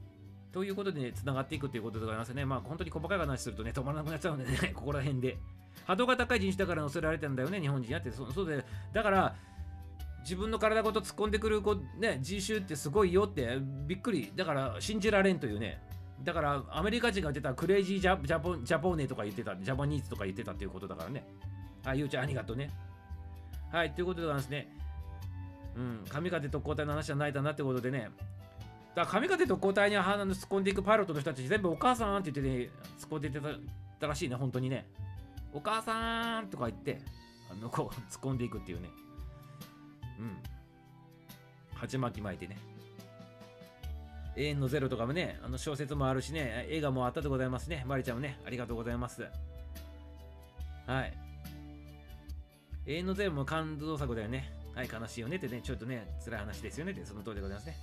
[0.50, 2.46] ということでね、繋がっていくということでございますね。
[2.46, 5.36] まあ、本当に細かい話するとね、止まらなくなっちゃうんでね、 ここら辺で。
[5.84, 8.10] 波動が高い人種だから乗せられてんだよね、日本人やって。
[8.10, 8.64] そそうで、
[8.94, 9.36] だから、
[10.22, 14.32] 自分の体ごと突っ込んでくる子、ね、人種ってすごいよって、びっくり。
[14.34, 15.82] だから、信じられんというね。
[16.24, 21.26] だから、アメリカ人が言ってたクレイジージャジャポジャポーネとか言ってた、ジャパニーズとか言ってたっていうことだからね。
[21.84, 22.70] あ、ゆうちゃんありがとうね。
[23.70, 24.79] はい、ということでございますね。
[25.76, 28.10] うん、神風特攻隊の話じゃないだなってことでね。
[28.94, 33.60] だから神風特攻隊に鼻の突っ込んでいくパイロットの人たち全部お母さんって言ってね、突っ込んでいっ
[34.00, 34.86] たらしいね、本当にね。
[35.52, 37.00] お母さんとか言って、
[37.50, 38.88] あの、こう、突っ込んでいくっていうね。
[40.18, 40.36] うん。
[41.74, 42.58] 鉢巻き巻いてね。
[44.36, 47.84] 永遠のゼロとかもね、あの小説もあるしね、映画もあったでございますね。
[47.86, 49.22] マリちゃんもね、ありがとうございます。
[50.86, 51.12] はい。
[52.86, 54.52] 永遠のゼロも感動作だよね。
[54.74, 57.76] はい、悲しいよねってね、ちょっとね、辛い話ですよねって、その通りでございますね。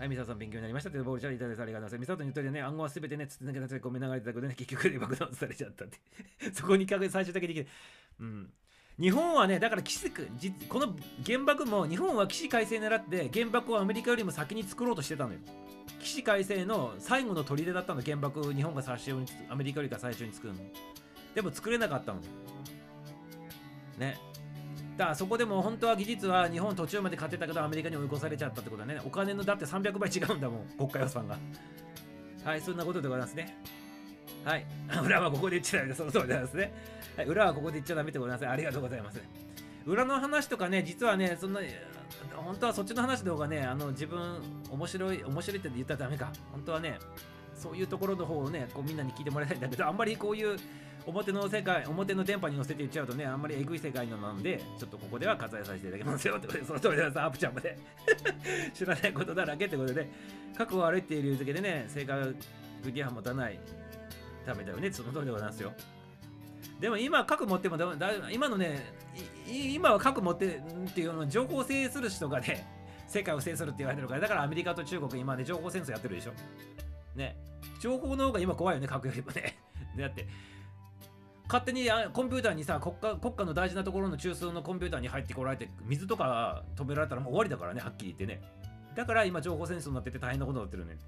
[0.00, 2.10] はい、ミサさん勉強になりましたって、ボールチャリいただいてありがとうございます。
[2.10, 5.98] ミサさんに言ったようにね、暗号はすべてね、つつ抜けたごめんながらいただくとね、結局で爆弾されちゃったって。
[6.54, 7.68] そこにかけ最終的にできる。
[8.20, 8.52] うん。
[8.98, 15.38] 日本はね、だから起死実この原爆も日本は起死回生狙って原爆をアメリカよりも先に作ろうとしてたのよ。
[16.00, 20.60] 起死回生の最後の砦だったの、原爆日本が最初にアメリカよりか最初に作るの。
[21.34, 22.20] でも作れなかったの。
[23.98, 24.29] ね。
[24.96, 29.00] だからそこでも本当は技術は日本途中まで勝てたけどアメリカに追い越されちゃったってことだね。
[29.04, 31.38] お金のだって300倍違うんだもん、国家予算が。
[32.44, 33.56] はい、そんなことでございますね。
[34.44, 34.66] はい。
[35.04, 35.96] 裏はここで言っちゃダメだ。
[35.96, 36.72] その通りでございますね。
[37.16, 38.48] はい、裏はここで言っちゃダメでございます。
[38.48, 39.20] ありがとうございます。
[39.86, 41.60] 裏の話とかね、実はね、そんな、
[42.34, 46.32] 本当はそっちの話の方がね、あの、自分、面白い、面白いって言ったらダメか。
[46.52, 46.98] 本当はね、
[47.60, 50.58] そういうところの方をね、こうみんなに聞いてもらいたいんだけど、あんまりこういう
[51.06, 57.24] 表の世界、表の電波に乗せて言っちゃうとね、あんまりえぐい世界なんで、ちょっとここでは割愛させていただきますよってことで、その通りでございます。
[57.24, 57.78] アップちゃんまで。
[58.72, 60.08] 知らないことだらけってことで、
[60.56, 62.34] 覚悟悪いっていう理由付けでね、正確
[62.86, 63.58] には持たない
[64.46, 64.90] ためだよね。
[64.90, 65.72] その通りでございますよ。
[66.80, 67.94] でも今、核持ってもだ、
[68.32, 68.94] 今のね、
[69.46, 72.66] 今は核持ってっていうの情報を制する人がね、
[73.06, 76.32] 世界を制するって言われてるから、だからアメリカと中国今ね、情報戦争やってるでしょ。
[77.16, 77.36] ね。
[77.80, 79.58] 情報の方が今怖いよね、核よりもね。
[79.98, 80.28] だって、
[81.48, 88.42] 勝手にコンピューターにさ国家、国家の大事なところの中枢のコンピューターに入ってこられて、水とか止められたらもう終わりだからね、はっきり言ってね。
[88.94, 90.98] だから今、情報戦争になってて大変なことになってるね。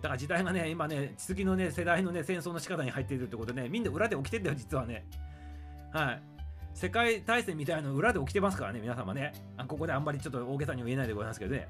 [0.00, 5.06] だから時代がね、今ね、次のね、世代のね、戦争の仕方に入っているってことでね、みんな裏で起きてんだよ、実はね。
[5.92, 6.22] はい。
[6.74, 9.32] 世界大戦みたいなの裏で起きてますからね、皆様ね。
[9.56, 11.68] あここであんまりちょっと大げさに言えないでございますけどね。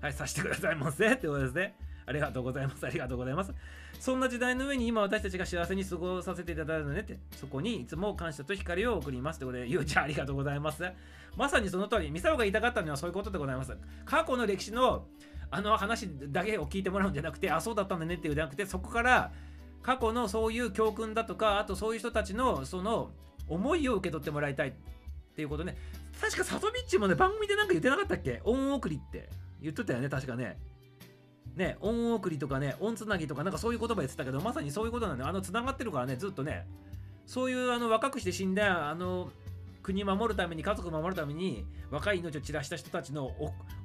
[0.00, 1.74] はい、さしてくださいませってことですね。
[2.06, 2.86] ありがとうございます。
[2.86, 3.52] ありがとうございます。
[3.98, 10.84] そんな時代の上に今私たちが幸せに過ごさせていただいたのねって、そこにいつも感謝と光を送りますってことで、ゆうちゃんありがとうございます。
[11.36, 13.76] まさにその通り、ミサオが言いたかったのはそういうことでございます。
[14.04, 15.06] 過去の歴史の
[15.50, 19.32] あの話だけを聞いてもらうんじゃなくて、あ、そうだったんだねっていうじゃなくて、そこから
[19.82, 23.10] 過去のそういう教訓だとか、あとそういう人たちのその
[23.48, 24.72] 思いを受け取ってもらいたいっ
[25.36, 25.76] ていうことね。
[26.20, 28.40] 確かサトミッチもね、番組でなんか言ってなかったっけ？
[28.44, 29.28] 恩送りって
[29.60, 30.58] 言っとったよね、確かね。
[31.56, 35.30] ね、恩送りとかね、恩つなぎとかなんかそういう言葉言ってたけど、まさにそういうことなんだよ。
[35.30, 36.66] あの、つながってるからね、ずっとね、
[37.26, 39.30] そういうあの若くして死んだ、あの、
[39.82, 43.30] 国守るために、家族守るために、若い命を散らした人たちの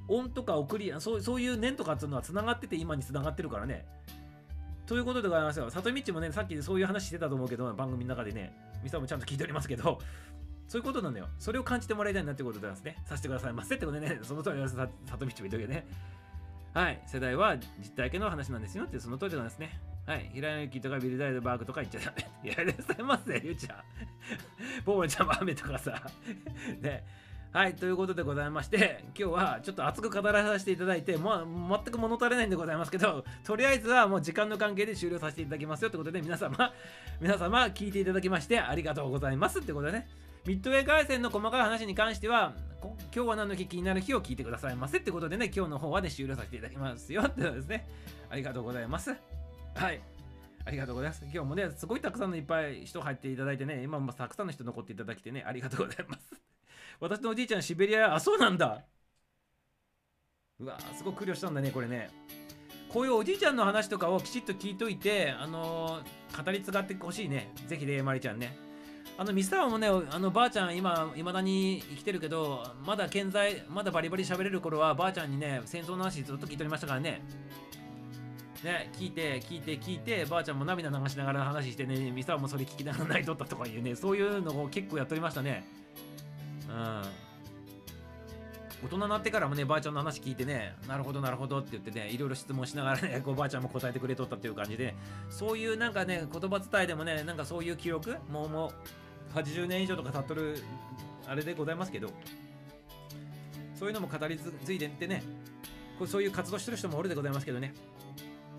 [0.08, 3.86] 恩とか送り、そうそういう念とかっていうのはつながってて、今につながってるからね。
[4.88, 5.70] ということでございますよ。
[5.70, 10.00] 里道もね、さっきそういう話してたと思うけど、番組の中でね、ミサもちゃんと聞いておりますけど、
[10.68, 11.28] そういうことなんだよ。
[11.38, 12.96] それを感じてもらいたいなってことでですね。
[13.06, 14.76] させてくださいませってことでね、その通りです。
[14.76, 15.86] 里道も言っとけね。
[16.74, 17.02] はい。
[17.08, 19.80] 世代は実体験の話なんですよってその通りなんですね。
[20.06, 20.30] はい。
[20.34, 22.14] 平野幸とかビルダイドバーグとか言っちゃダ
[22.44, 22.50] メ。
[22.50, 23.78] いや、いらっしゃいませ、 ゆうちゃん。
[24.86, 26.02] ボーボちゃんも雨とかさ。
[26.82, 27.04] ね。
[27.52, 27.76] はい。
[27.76, 36.72] ということでございまして、今日はちょっと熱く語らさせていただいて、まあ、全く物足りないんでございますけど、とりあえずはもう時間の関係で終了させていただきますよってことで、皆様、
[37.20, 40.08] 皆様、聞いていただきましてありがとうございますってことでね。
[40.45, 42.53] ミッドウェー回線の細かい話に関しては、
[43.14, 47.88] 今日は何の日気になる日を聞いてくださいませってことでね、今日の方はね、終了させていただきますよってことですね。
[48.30, 49.16] ありがとうございます。
[49.76, 50.02] はい。
[50.66, 51.24] ありがとうございます。
[51.24, 56.41] 今日もね、すごいたくさんのいっぱい人入っていただいてね、今もたくさんの人残っていただきてね、ありがとうございます。
[57.02, 58.86] 私のおじいちゃん、シベリア、あ、そうなんだ。
[60.60, 62.10] うわすごく苦慮したんだね、これね。
[62.90, 67.52] こういうおじいちゃんの話とかをきちっと聞いといて、あのー語り継がってほしいね。
[67.68, 68.69] ぜひね、まりちゃんね。
[69.20, 77.22] あのミスターもね、あのばあちゃん、今、いまだに生きてるけど、まだ健在、まだバリバリ喋れる頃は、ばあちゃんにね、戦争の話ずっと聞いておりましたからね。
[78.64, 85.66] ね、聞いて、聞いて、聞いて、ばあちゃんも涙流しながら話してね、ミスターもそれ聞きながら泣いとったとかいうね、そういうのを結構やっておりましたね。
[86.70, 86.76] うん。
[88.86, 94.96] 大人になってからもね、ばあちゃんの話聞いてね、なるほど、なるほどって言ってね、いろいろ質問しながらね、 こうばあちゃんも答えてくれとったっていう感じで、
[95.30, 98.74] そういうなんかね、言葉伝えでもね、なんかそういう記憶、もうもう
[99.34, 100.64] 80年以上とか経っとる
[101.27, 102.10] あれでございますけど、
[103.76, 105.23] そういうのも語り継いでってね、
[105.97, 107.73] こうそういう活動してる人もおるでございますけどね、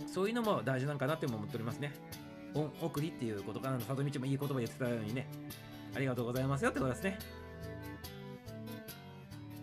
[0.07, 1.93] そういうのも大事なんかなって思っておりますね。
[2.55, 5.27] 恩送りっていうことかな、里道もいい言葉言ってたようにね、
[5.95, 7.19] ありがとうございますよってことですね。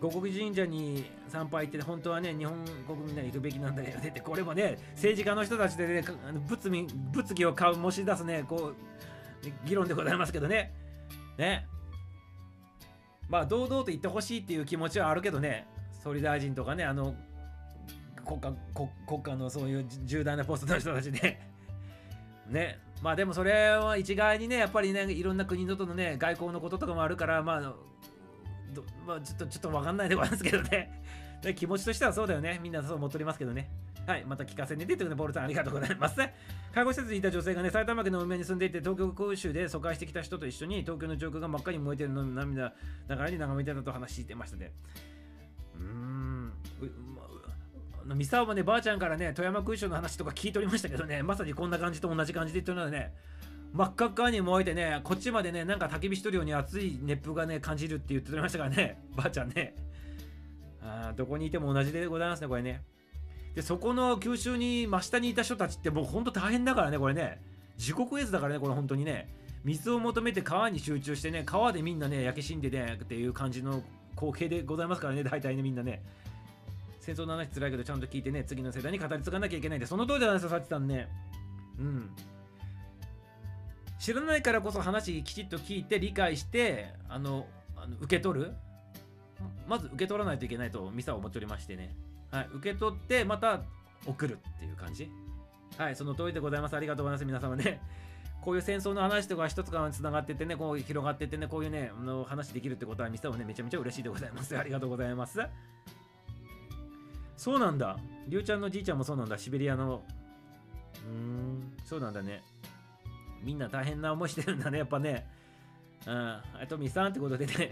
[0.00, 2.54] 五国神社に参拝行って本当はね日本
[2.86, 10.72] 国民なら行くべきなんだよねってこれもね政治家の人たちでねあの物議物議を醸し出すねこう議論でございますけどね
[11.38, 11.66] ね
[13.28, 15.66] まあ堂々と言ってほしいっていう気持ちはあるけどね
[16.02, 17.14] 総理大臣とかねあの
[18.26, 18.52] 国家
[19.06, 21.38] 国家のそういう重大なポストの人たちで
[22.48, 27.74] ね まあでもそれは一概にねやっぱりねいろんな国のとのね外交のこととかもあるからまあ
[29.06, 30.90] まあ、ちょっと、ちょっとわかんないでございますけどね。
[31.56, 32.60] 気持ちとしてはそうだよね。
[32.62, 33.70] みんなそう思っておりますけどね。
[34.08, 36.16] はい、また聞かせてねていうことで、ボルさんありがとうございます。
[36.72, 42.72] 介護施設にいた女性がね、埼玉県の梅に住んでいて、東京空襲で疎開してきた人と一緒に、東京の上空が真っ赤に燃えてるのを涙
[43.06, 44.72] ながらに眺めてたと話してましたね。
[45.76, 46.52] うーん。
[48.06, 53.12] のミサオもね、ばあちゃんからね、富山空襲の話とか聞いておりましたけどね、まさにこんな感じと同じ感じで言ってるのはね、
[53.74, 59.74] 真っ赤っかに燃えてね、こっちまでね、なんか焚き火しとるように熱い熱風がね、感じるって言っておりましたからね、ばあちゃんね。
[60.80, 62.82] あどこにいても同じでございますね、これね。
[63.54, 67.40] で、そこの九州に真下にいた人たちってもうほんと大変だからね、これね。
[67.76, 69.28] 地獄絵図だからね、これ本当にね。
[69.64, 73.82] 水を求めて川に集中してね、川でみんなね、焼け死んでね、っていう感じの
[74.14, 76.02] 光景でございますからね、大体ね、みんなね。
[77.00, 81.08] 戦争の話つらいけど、ちゃんと聞いてね、次の世代に語り継がなきゃいけないんで、その通りじゃないですか、さちさんね。
[81.78, 82.10] うん。
[83.98, 87.46] 知らないからこそ話きちっと聞いて理解してあの
[87.76, 88.52] あの受け取る
[89.66, 91.94] まず受け取らないといけないとミサは思っておりましてね、
[92.30, 93.60] はい、受け取ってまた
[94.06, 95.10] 送るっていう感じ。
[95.76, 96.76] はいその通りでございます。
[96.76, 97.80] ありがとうございます皆様ね。
[98.42, 104.56] こういう戦争の話とか一つからつながっててねこう広がっててねこういうねあの話できるってことはミサはねめちゃめちゃ嬉しいでございます。
[104.58, 105.40] ありがとうございます。
[107.36, 107.98] そうなんだ。
[108.26, 109.38] りゅうちゃんのじいちゃんもそうなんだ。
[109.38, 110.02] シベリアの。
[111.04, 112.42] うーんそうなんだね。
[113.42, 115.26] みんな大変な思いしてるんだね、やっぱね。
[116.06, 117.70] うん、あとみさんってことでね、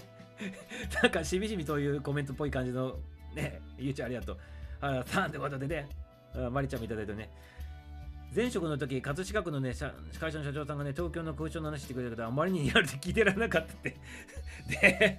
[1.02, 2.96] なんかしみじみというコメントっぽい感じの、
[3.36, 4.38] ね、ゆうちゃんありがとう。
[4.80, 5.88] あさんってことでね、
[6.50, 7.30] まりちゃんもいただいてね。
[8.34, 9.72] 前職の時、葛飾区のね、
[10.18, 13.96] 会社の社長さんがね、東京の空調の話してくれたけど、あまりにリアルで聞いてられなかったって。
[14.80, 15.18] で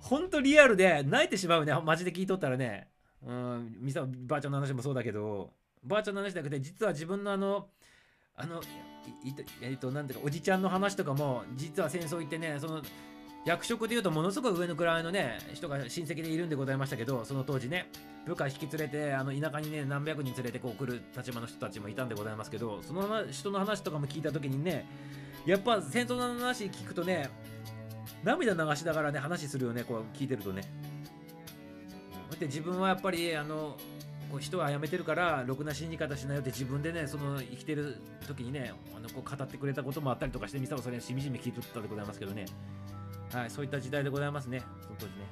[0.00, 2.88] ほんとリアルで泣いてしまうねマジで聞いとったらね
[3.26, 5.50] うんミサばあちゃんの話もそうだけど
[5.84, 7.68] ばあちゃんの話だけで実は自分のあの
[8.36, 8.60] あの
[9.62, 12.82] えっとなんていうかおじちゃんの話とかも実は戦争行ってねその
[13.48, 17.88] 役職でいうとものすごい上の位のね人が親戚でいるんでございましたけどその当時ね
[18.26, 24.86] 部下引き連れてあの田舎にね何百人連れてこう来る立場の人たちもいたんでございますけどその人の話とかも聞いた時にね
[25.46, 27.30] やっぱ戦争の話聞くとね
[28.22, 30.62] 涙流しながらね話するよねこう聞いてるとね。
[32.30, 33.78] だって自分はやっぱりあの
[34.30, 37.96] こう人は辞めてるからろくな死に方しないよって自分でねその生きてる
[38.26, 42.44] 時にねあのこう語ってくれたこともあったりとかしてミサもそれしみじみ聞いとったでございますけどね。
[43.32, 44.62] はいそういった時代でございますね。
[44.82, 45.26] その当時ね。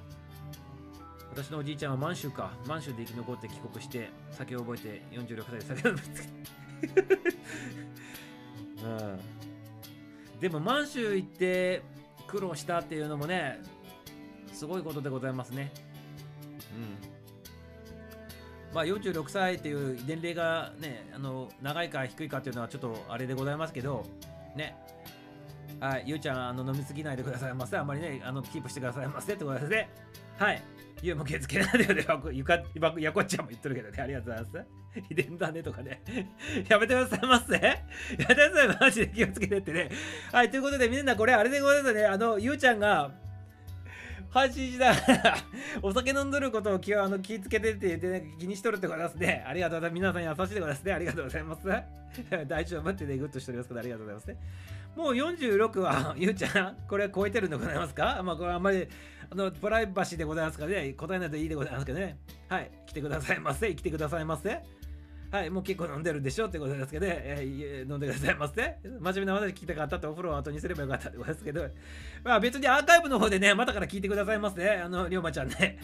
[1.31, 2.53] 私のおじいちゃんは満州か。
[2.67, 6.29] 満州で生き残って帰国して酒を覚えて46歳で酒を飲みつけ
[8.85, 8.89] う
[10.37, 10.41] ん。
[10.41, 11.83] でも満州行って
[12.27, 13.61] 苦労したっていうのもね
[14.53, 15.73] すごいことでございますね。
[16.75, 18.75] うん。
[18.75, 24.05] まあ46歳っていう年齢がねあの長いか低いかっていうのはちょっとあれでございますけど
[24.55, 24.77] ね。
[25.81, 27.77] はい、ゆうちゃん、あの飲みすぎないでくださいませ。
[27.77, 29.91] あんまりね、あのキープしてくださいませってことですね。
[30.39, 30.63] はい。
[31.03, 32.07] ゆうも気付けないでよね。
[32.33, 34.03] ゆか、ゆかやこっちゃんも言ってるけどね。
[34.03, 34.67] ありがとうございま
[35.01, 35.03] す。
[35.09, 36.03] 秘伝だねとかね。
[36.69, 37.55] やめてくださいませ。
[37.55, 37.61] や
[38.19, 38.79] めてください。
[38.81, 39.91] マジで気をつけてってね。
[40.33, 42.07] はい、ということで、みんなこれ、あれでございますね。
[42.07, 43.11] あの、ゆうちゃんが、
[44.31, 45.37] 配信しながら
[45.81, 49.45] お酒飲んどることを気をあの気ぃつけてって言って、ね、気にしとるってことですね。
[49.47, 49.95] ありがとうございます。
[49.95, 50.93] 皆さん優しいでございますね。
[50.93, 51.67] ありがとうございます。
[52.47, 54.37] 大丈夫ってね、グッとしておりますけど、ありがとうございますね。
[54.97, 58.23] もう46は、 ゆうちゃん、これ超えてるんでございますか？
[58.25, 58.89] まあ、これあんまり、
[59.31, 62.19] あの、プライバシーでございますからね、答えないといいでございますけどね。
[62.49, 63.75] はい、来てくださいませ。
[63.75, 64.61] 来てくださいませ。
[65.31, 68.79] はい、もう結構飲んでるでしょってことですけど、ね、えー、飲んでくださいませ。
[68.85, 71.69] 真面目な話聞きたかったとお風呂を後にすればよかったってことですけど、
[72.25, 74.67] まあ別にアーカイブの方でね、またから聞いてくださいませ。
[74.81, 75.79] あの、りょうまちゃんね。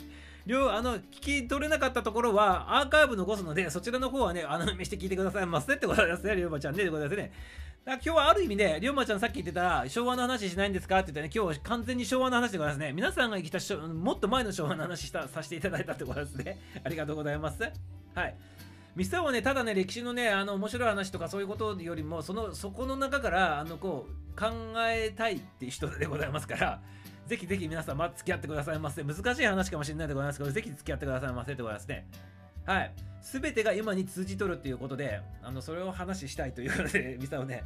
[0.47, 6.83] りょう、あの、聞き取れなかったところは、アーカイブ残すので、そちらの方はね、穴埋めして聞いてくださいませってことですね、りょうまちゃんね。
[6.83, 7.33] ってことですね。
[7.85, 11.01] だ今日はある意味ね、りょうまちゃんさっき言ってた昭和の話しないんですか？
[11.01, 12.93] って言ってね、今日完全に昭和の話でございますね。
[12.93, 16.61] 皆さんが生きたもっと前の昭和の話したさせていただいたってことですね。
[16.85, 17.61] ありがとうございます。
[18.15, 18.37] はい。
[18.95, 24.47] ミスターはね、ただね、歴史のね、あの面白い話とかそういうことよりも、そのそこの中からあのこう考
[24.89, 26.81] えたいっていう人でございますから、
[27.27, 29.03] ぜひぜひ皆さん、ま、付き合ってくださいませ。
[29.03, 32.07] 難しい話かもしれないでございますけど、ぜひ付き合ってくださいませってことですね。
[32.67, 32.93] はい。
[33.23, 37.65] すべてが今に通じとるっていうことで、あのそれを話したいということで、 ミサをね、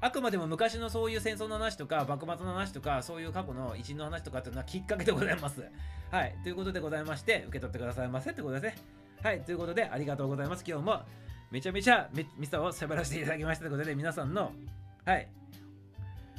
[0.00, 5.64] あくまでも昔のそういう戦争の話とか、幕末の話とか、そういう過去の偉人の話とかっていうのはきっかけでございます。
[6.10, 6.34] はい。
[6.42, 8.76] ということでございまして、受け取ってくださいませってことですね。
[9.22, 9.40] はい。
[9.42, 10.64] ということで、ありがとうございます。
[10.66, 11.02] 今日も
[11.50, 12.08] めちゃめちゃ
[12.38, 14.52] ミサを喋らせていただきましたということで、皆さんの、
[15.04, 15.28] はい。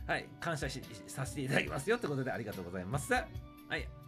[0.08, 0.26] はい。
[0.40, 0.70] 感謝
[1.08, 3.14] させていただきますよってことで、ありがとうございます。
[3.14, 3.20] は
[3.78, 4.03] い。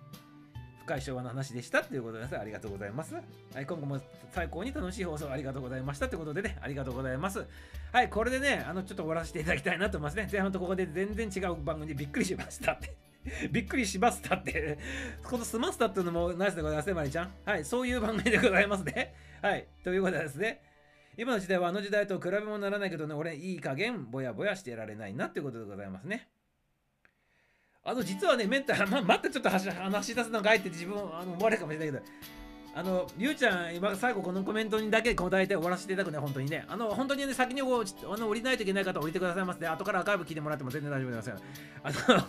[0.86, 2.38] 深い昭和の話でしたということです。
[2.38, 3.16] ありがとうございます。
[3.16, 3.22] は
[3.60, 4.00] い、今後も
[4.32, 7.44] 最高に楽しい放送ありがとうございましたということでね、ありがとうございます。
[7.92, 10.30] はい、これでね、あの、ちょっと終わらせていただきたいなと思いますね。
[10.32, 12.96] 前半とここで全然違う番組でびっくりしましたって。
[13.52, 14.78] びっくりしましたって。
[15.24, 17.34] このスマスタっていうのもナイスでございますね、マリちゃん。
[17.44, 19.16] はい、そういう番組でございますね。
[19.42, 20.62] はい、ということですね。
[21.18, 26.28] 今の時代はあの時代と比べもならないけどね、俺いい加減ぼやぼやしてられないなっていうことでございますね。
[27.88, 32.04] あの実はね、メンター、ま、またちょっと話話し出すのがあえて自分あの思われるかもしれないけど、
[32.74, 36.66] あの、りゅうちゃん、今最後このコメントにだけ答えて終わらせていただくね、本当にね。
[36.68, 39.68] あの、本当にね、先にこうあの降りないといけない方は降りてくださいませね。
[39.68, 41.38] 後からアーカイブ聞いてもらっても全然大丈夫ですよ。
[41.84, 42.28] あの、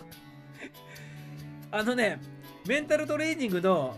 [1.79, 2.21] あのね、
[2.67, 3.97] メンタルトレーニングの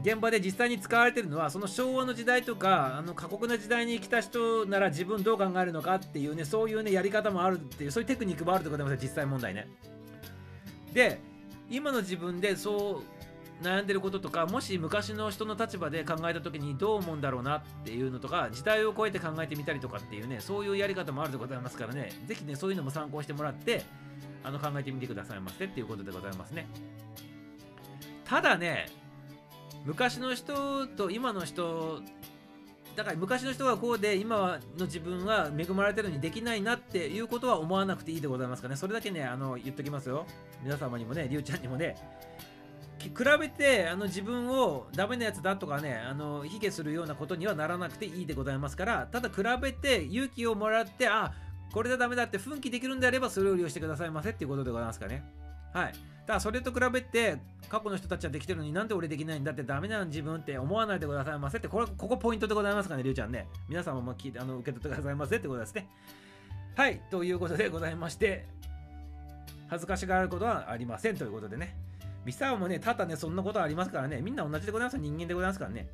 [0.00, 9.68] 現場で実際に使われてるのはその昭和の時代とかあの過酷な時代に生きた人なら自分どう考えるのかっていうねそういうねやり方もあるっていうそういうテクニックもあるってことなんです実際問題ね
[10.98, 11.20] で
[11.70, 13.02] 今の自分でそ
[13.62, 22.10] う悩んでることとかもし昔の人の立場で考えた時にどう思うんだろうなっていうのとか時代を超えて考えてみたりとかっていうねそういうやり方もあるでございますからね。
[22.26, 23.84] ぜひねそういうのも参考してもらって
[24.42, 26.66] あの考えてみてくださいませっていうことでございますね。
[28.24, 28.90] ただね
[29.84, 32.02] 昔の人と今の人
[32.98, 38.74] だから昔の人がこうで今の自分は恵まれてるのにできないなっていうことは思わなくていいでございますかね。
[38.74, 40.26] それだけねあの言っときますよ。
[40.64, 41.94] 皆様にもねりゅうちゃんにもね。
[42.98, 51.32] 比べてあの自分をダメなやつだとかねあの卑下するようなことにはならなくていいでございますからただ比べて勇気をもらってあ
[51.72, 55.22] これでダメだって奮起できるんであればそれを利用してくださいませっていうことでございますかね。
[55.72, 55.92] はい。
[56.28, 57.38] からそれと比べて
[57.68, 65.88] 過去の人たちはできてるのになんで俺できないんだってダメなん自分って思わないでくださいませってこれここポイントでございますかねりゅうちゃんね皆様も聞いてあの受け取ってくださいませってことですね
[66.76, 68.46] はいということでございまして
[69.68, 71.76] 恥ずかしがることはありませんということでね。
[72.24, 75.88] ミサオもね、ただね、そんなことありますからね、みんな同じでございます人間でございますからね。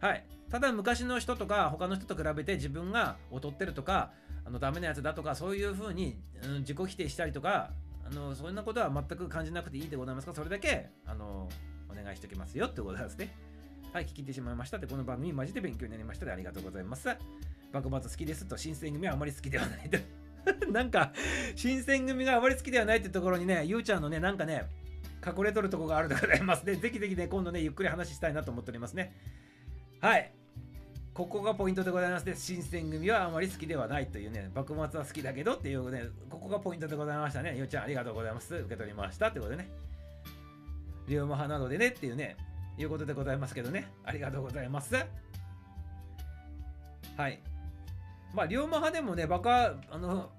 [0.00, 0.24] はい。
[0.50, 4.10] ただ昔の人とか他の人と比べて自分が劣ってるとか、
[4.44, 7.70] あのダメなやつだとか、そういうふうに、うん、自己否定したりとか、
[8.10, 11.48] あのそんなことは全く感じなくていいでございますが、それだけあの
[11.88, 13.34] お願いしておきますよってことなんですね。
[13.92, 17.08] はい、聞き入ってしまいましたって、この番組マジで勉強になりましたでありがとうございます。
[17.72, 19.98] 幕末好きですと、新選組はあまり好きではないと。
[20.70, 21.12] なんか、
[21.54, 24.68] 新選組があまり好きではないってところにね、ゆうちゃんのね、なんかね、
[25.26, 26.76] 隠れとるとこがあるでございますね。
[26.76, 29.14] ぜひぜひね、今度ね、ゆっくり話したいなと思っておりますね。
[30.00, 30.32] はい。
[31.20, 32.34] ここがポイントでございますね。
[32.34, 37.56] 新選組はあまり好きではないというね、幕末は好きだけどっていうね、ここがポイントでございましたね。
[37.58, 38.54] ゆうちゃん、ありがとうございます。
[38.54, 39.28] 受け取りました。
[39.28, 39.68] ってことでね。
[41.08, 42.38] 龍馬派なのでねっていうね、
[42.78, 43.92] いうことでございますけどね。
[44.02, 44.94] ありがとうございます。
[44.94, 45.02] は
[47.28, 47.38] い。
[48.32, 50.30] まあ、龍馬派でもね、バカ、あの、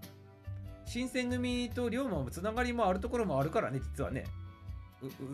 [0.88, 4.24] 新選組と龍馬もつながりもあるところもあるからね、実はね。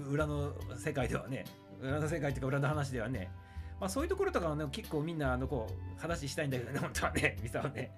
[0.09, 1.45] 裏の世界ではね。
[1.81, 3.31] 裏の世界っていうか裏の話ではね。
[3.79, 7.91] まあ、そういうところとかはね、結構みんな、あの、こう、話したいんだけどね、本当はね、 ミサはね。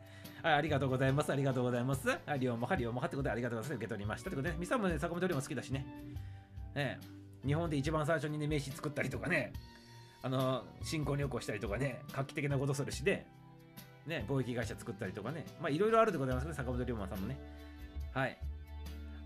[0.43, 1.31] はい、ありがとうございます。
[1.31, 2.07] ありがとうございます。
[2.07, 3.77] はい、龍馬派、龍馬派ってことでありがとうございます。
[3.77, 4.29] 受け取りました。
[4.29, 5.85] ってことで、ね、ミサもね、坂本龍馬好きだしね。
[6.75, 6.99] ね
[7.45, 9.53] 日本で一番最初にね、名刺作ったりとかね、
[10.21, 13.25] あの、新婚旅行したりとかね、画期的なことするしね、
[14.05, 17.37] ね、貿易会社作ったりとかね、まあいろいろあるでございますね、坂本龍馬さんもね。
[18.13, 18.37] はい。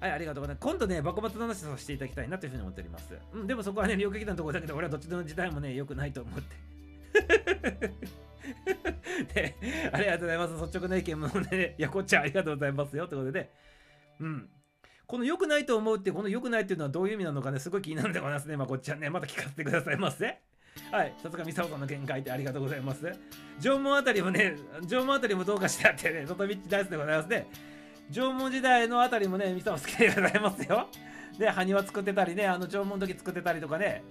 [0.04, 0.64] はい、ありがとうございます。
[0.66, 3.16] 今度ね、幕末の話させていただきたいなというふうに思っております。
[3.32, 7.94] うん、でもそこはね、両劇団のところだけど、俺はどっちの時代もね、良くないと思って。
[9.34, 9.56] で、
[9.94, 10.54] ありがとうございます。
[10.56, 13.08] 率直な意見もね、やこっちゃんありがとうございますよ。
[13.08, 13.50] ということで、
[14.20, 14.50] うん。
[15.08, 18.58] この良くないと思うって、この良くないっていうのはどういう意味なのかね、すごい気になるんでございますね。
[18.58, 20.38] まあ、こっちはね、また聞かせてくださいませ。
[20.92, 23.10] はい、さすがミサオさんの見解でありがとうございます。
[23.62, 27.48] 縄文あたりもね、縄文あたりもどうかしてあってね、外道大好きでございますね。
[28.14, 30.88] 縄文時代のあたりもね、ミサオ好きでございますよ。
[31.38, 34.04] で、埴輪作ってたりね、あの縄文の時作ってたりとかね、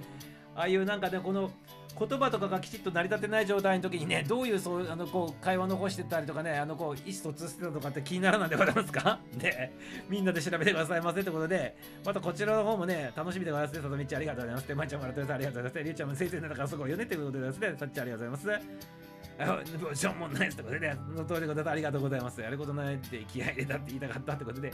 [0.57, 1.51] ああいうなんかね、この
[1.97, 9.21] 言葉とかがきちっと成り立てない状態の時にね、どういうそうあのこう会話残してたりとかね、あのこう意思疎通してたとかって気にならないでございますか？
[9.37, 9.73] で、
[10.11, 13.83] みんなで調べてくださいませってことで、またこちらの方もね、楽しみでございますね。
[13.83, 14.67] さとみっちありがとうございます。
[14.67, 15.83] てまいちゃんもらってありがとうございます。
[15.85, 19.12] りゅうちゃんも先生なんだかすごいよねってことでですね、さっちゃんありがとうございます。
[19.39, 19.63] あ
[19.95, 21.71] しょうもないですってことでね、その通りでございます。
[21.71, 22.41] ありがとうございます。
[22.41, 24.73] やることないって気合入れたって言いたかったってことで、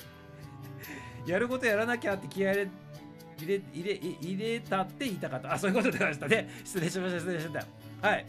[1.26, 2.68] やることやらなきゃって気合入れ
[3.38, 5.52] 入れ入れ入れたって言いたかった。
[5.52, 6.48] あ、そういうことでましたね。
[6.64, 7.66] 失礼しました、失礼しまし
[8.00, 8.08] た。
[8.08, 8.26] はい。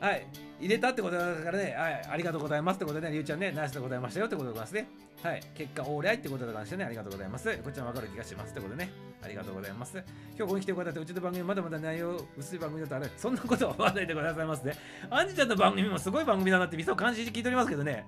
[0.00, 0.26] はい。
[0.60, 4.88] 入れたってことだからね、はい、ありがとうございますってことでね、りゅうちゃんね、ナイスでございましたよってことでございますね。
[5.22, 5.42] はい。
[5.54, 7.56] 結果、オーライってことでございましてね、ありがとうございます。
[7.58, 8.90] こっちはわかる気がしますってことでね、
[9.22, 9.96] ありがとうございます。
[9.96, 10.04] 今
[10.38, 14.74] 日ここに来てよかったって、うちの番組まだまだ内容薄い番組だとあれ、そんなことは思わないでくださいますね。
[15.10, 18.04] アンジちゃんの番組もすごい番組だなって、みそ感じて聞いておりますけどね。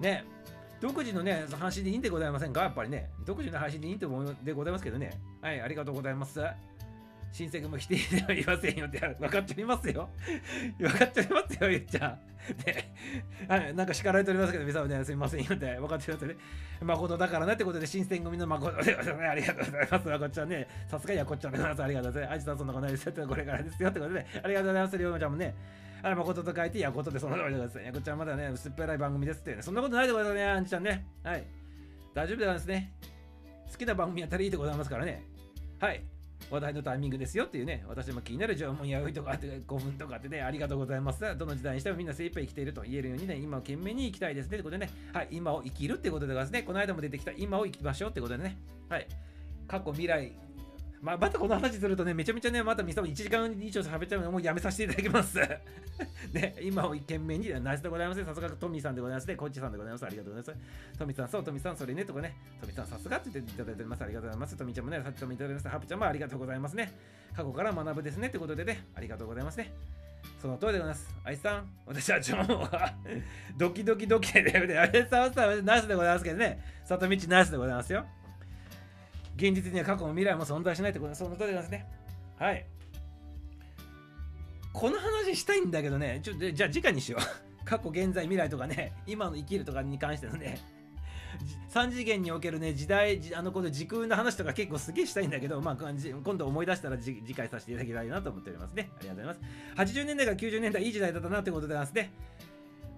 [0.00, 0.24] ね。
[0.80, 3.10] 独自のね、配信でいいんでございませんかやっぱりね。
[3.26, 5.20] 独自の配信でいいと思うでございますけどね。
[5.42, 6.40] はい、ありがとうございます。
[7.32, 10.08] 親戚も否定では言いませんよって分かっておりますよ。
[10.78, 12.30] 分かっておりますよ、 言っちゃう。
[12.66, 12.92] ね、
[13.48, 16.36] はい、なんか叱られておりますけど、皆さんね、すみませんよって分かっておりますね。
[16.82, 19.28] 誠だからなってことで、新選組の誠でございます。
[19.28, 20.08] ありがとうございます。
[20.08, 21.82] まこっちゃんね、さすがやこっちゃんでございます。
[21.82, 22.32] ありがとうございます。
[22.32, 24.98] あいつさんそんなことないですよってこれからですよってことで、ありがとうございます。
[24.98, 25.54] りょうまちゃんもね。
[26.02, 27.78] あ誠と書いて、やことでその通りでございます。
[27.78, 29.62] やこっちゃんまだね、薄っぺらい番組ですってね。
[29.62, 31.06] そんなことないでございますね、あんちゃんね。
[31.22, 31.44] はい。
[32.14, 32.92] 大丈夫でございますね。
[33.70, 35.22] 好きな番組やったらいいでございますからね。
[35.78, 36.02] はい。
[36.50, 41.20] 話題のタイミングですよっていうね、私も気になる縄文弥生とかって5分とかってね、ありがとうございます。
[41.36, 46.62] どの時代にしてもみんな精一杯生きていると言えるようにね、今を懸命に生きたいですねってことでね、はい、今を生きるってことでございますね。
[46.62, 48.58] この間も出てきた今を生きましょうってことでね、
[48.88, 49.06] はい、
[49.68, 50.32] 過去、未来、
[51.02, 55.38] まあ、またこの話するとね、めちゃめちゃね、またみさも1時間以上喋っちゃうので、もうやめさせていただきます。
[56.32, 58.22] ね、今を懸命に、ナイスでございます。
[58.22, 59.34] さすがトミーさんでございますね。
[59.34, 60.04] コッチさんでございます。
[60.04, 60.98] ありがとうございます。
[60.98, 62.36] トミーさん、そう、トミーさん、それね、とかね。
[62.60, 64.04] トミーさん、さすがって言っていただいております。
[64.04, 64.56] ありがとうございます。
[64.56, 65.70] トミーちゃんもね、さっきトミーいただきました。
[65.70, 66.92] ハプちゃんもありがとうございますね。
[67.34, 68.28] 過去から学ぶですね。
[68.28, 69.72] ってことでね、ありがとうございますね。
[70.40, 71.14] その通りでございます。
[71.24, 72.94] アイさん、私はジョンは
[73.56, 78.06] ドキドキドキで、アイスさんはさ、ナイスでございますけどね、里道ナイスでございますよ。
[79.40, 81.86] 現実には過去も未来も存在しないってこと、その通りですね。
[82.38, 82.66] はい。
[84.72, 87.20] この話したいんだけどね、ちょっとじゃあ次回にしよう。
[87.64, 90.58] 過去、現在、未来とかね、今の生きるとかに関してのね、
[91.72, 98.90] 3次元におけるね、時代、あのこの時空の話とか結構すげえしたいんだけど、まあ、今度思い出したら次回させていただきたいなと思っておりますね。
[98.98, 99.40] ありがとうござい
[99.76, 99.92] ます。
[99.92, 102.12] 80年代から90年代、いい時代だったなってことでますね。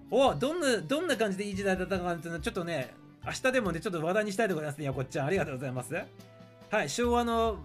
[0.09, 2.93] おどんな、どんな感じでいい時代だったかっていうのは、ちょっとね、
[3.25, 4.85] 明日でもね、ちょっと話題にしたいでございますね。
[4.85, 6.32] やこっちゃん、ありがとうございます。
[6.73, 7.57] はい昭和の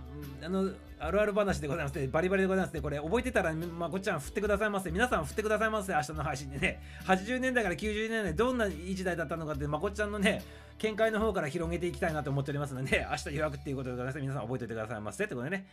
[0.45, 0.71] あの
[1.01, 10.43] あるある話でございますねバリバリでございますねこれ覚えてたらまこちゃん振ってくださいませ皆さん振ってくださいませ明日の配信でね80年代から90年代どんないい時代だったのかってまこっちゃんのね
[10.77, 15.67] 見解の方から広げていきたいなと思っておりますので 明日予約っていうことでございます皆さん覚えておいてくださいませってことでね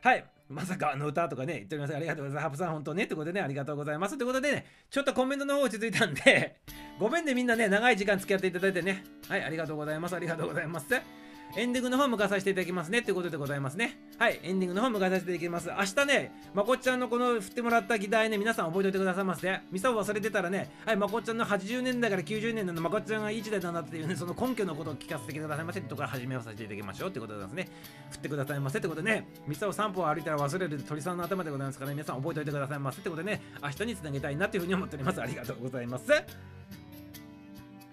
[0.00, 0.24] はい。
[0.48, 1.94] まさかあの歌とかね、言っております。
[1.94, 2.42] ありがとうございます。
[2.42, 3.04] ハプさん、本当ね。
[3.04, 4.18] ってことでね、ありがとうございます。
[4.18, 6.56] ということでね、ちょっとコメントの方落ち着いたんで、
[6.98, 9.04] ごめんね、みんなね、長い時間付き合っていただいてね。
[9.28, 10.16] はい、ありがとうございます。
[10.16, 11.21] ありがとうございます。
[11.54, 13.02] エンディングの方向かさせていただきますね。
[13.02, 13.98] ということでございますね。
[14.18, 15.68] はい、エンディングの方向かさせていただきます。
[15.68, 19.66] 明日ね、まこっちゃんのこの振ってもらった議題ね、皆さん覚えておいてくださいませ、ね。
[19.70, 27.68] ミサを忘れてたらね、はい、まこっちゃんの80年代から90年代のまこっちゃんがいい時代だなっていうね、その根拠のことを聞かせてくださいませってところから始めさせていただきましょうってことでございますね。
[28.12, 35.20] 振ってくださいませってことでね、ミサを3歩を歩いたら忘れる鳥さんの頭でございますから、ね、皆さん覚えておいてくださいませってことでね、明日につなげたいなっていうふうに思っております。
[35.20, 36.04] ありがとうございます。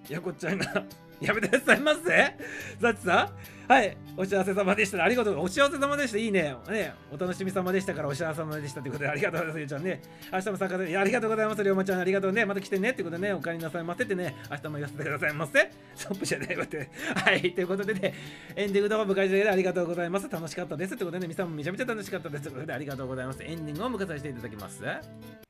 [0.09, 0.83] やこっちゃんが
[1.21, 2.35] やめてくださいませ。
[2.81, 3.71] さちさん？
[3.71, 3.95] はい。
[4.17, 5.03] お幸せ様でした。
[5.03, 6.17] ありがとうお幸せ様でした。
[6.17, 6.55] いいね。
[6.69, 6.93] ね。
[7.11, 9.59] お楽しみ様でしたからお幸せ様でしたということでありがとうございます。
[9.59, 10.01] ゆうちゃんね。
[10.33, 11.63] 明日も参加でありがとうございます。
[11.63, 12.45] りょうまちゃんありがとうね。
[12.45, 12.89] また来てね。
[12.91, 13.33] ってことでね。
[13.33, 14.03] お帰りなさいませ。
[14.05, 14.35] ってね。
[14.49, 15.71] 明日も言わせてくださいませ。
[15.95, 16.89] ストップじゃないわって。
[17.15, 17.53] はい。
[17.53, 18.13] ということでね。
[18.55, 20.29] エンディングの方迎えていただいてありがとうございます。
[20.29, 20.95] 楽しかったです。
[20.95, 21.27] ってことでね。
[21.27, 22.43] みさんもめちゃめちゃ楽しかったです。
[22.43, 23.43] ということでありがとうございます。
[23.43, 25.48] エンディングを迎えさせていただきます。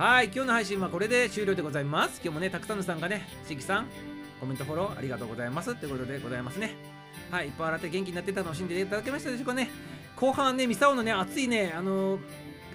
[0.00, 2.22] はい、今日の配信はこれで終了でございます。
[2.24, 3.86] 今日もね、たくさんのさんがね、しきさん、
[4.40, 6.74] コメントフォローありがとうございますってことでございますね。
[7.30, 9.68] はい、いっぱい洗って元気になって楽しんでいただけましたでしょうかね。
[10.16, 12.20] 後半ね、ミサオのね、熱いね、あのー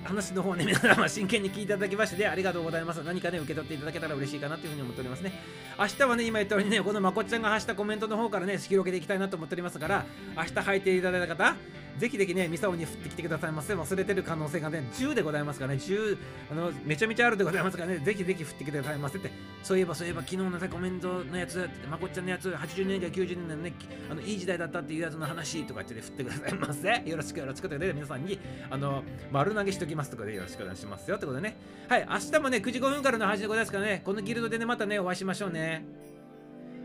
[0.03, 3.01] 話の方ね、皆様真剣に聞いていただきまして、ありがとうございます。
[3.01, 5.33] 何かね、受け取っていただけたら嬉しいかなというふうに思っておりますね。
[5.79, 10.05] 明日はね、今言ったようにね、このまこっちゃんが発したコメントの方からね、広げていきたいなと思っておりますから、
[10.37, 11.55] 明日履いていただいた方、
[11.97, 13.73] ぜひぜひね、ミサオに振ってきてくださいませ。
[13.73, 16.17] 忘れてる可能性がね、10でございますからね、10、
[16.51, 19.31] あの、めちゃめちゃあるでございますからね、ぜひぜひ振ってきてくださいませって、
[19.63, 23.73] そういえばそういえば昨日のさ、コメントのやつ、ってまこっちゃんのやつ、80年代、90年代のね、
[24.09, 27.03] あの、いい時代だったっていうやつの話とか言って、ね、振ってくださいませ。
[27.05, 28.39] よろしくよろしくということで、皆さんに、
[28.69, 31.57] あの、丸投げしときますとかでよろしくお願いしますよってことでね。
[31.87, 35.85] はい、明日もね、9時5分からの配信でございますからね、このギルドでね、またね、お会いしましょうね。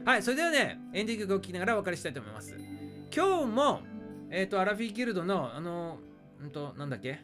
[0.04, 2.56] はい、それではね、エンディング曲を聴きながらお別れしたいと思います。
[3.14, 3.82] 今日も、
[4.30, 5.98] えっ、と、アラフィーギルドの、あの、
[6.40, 7.20] うんと、なんだっけ？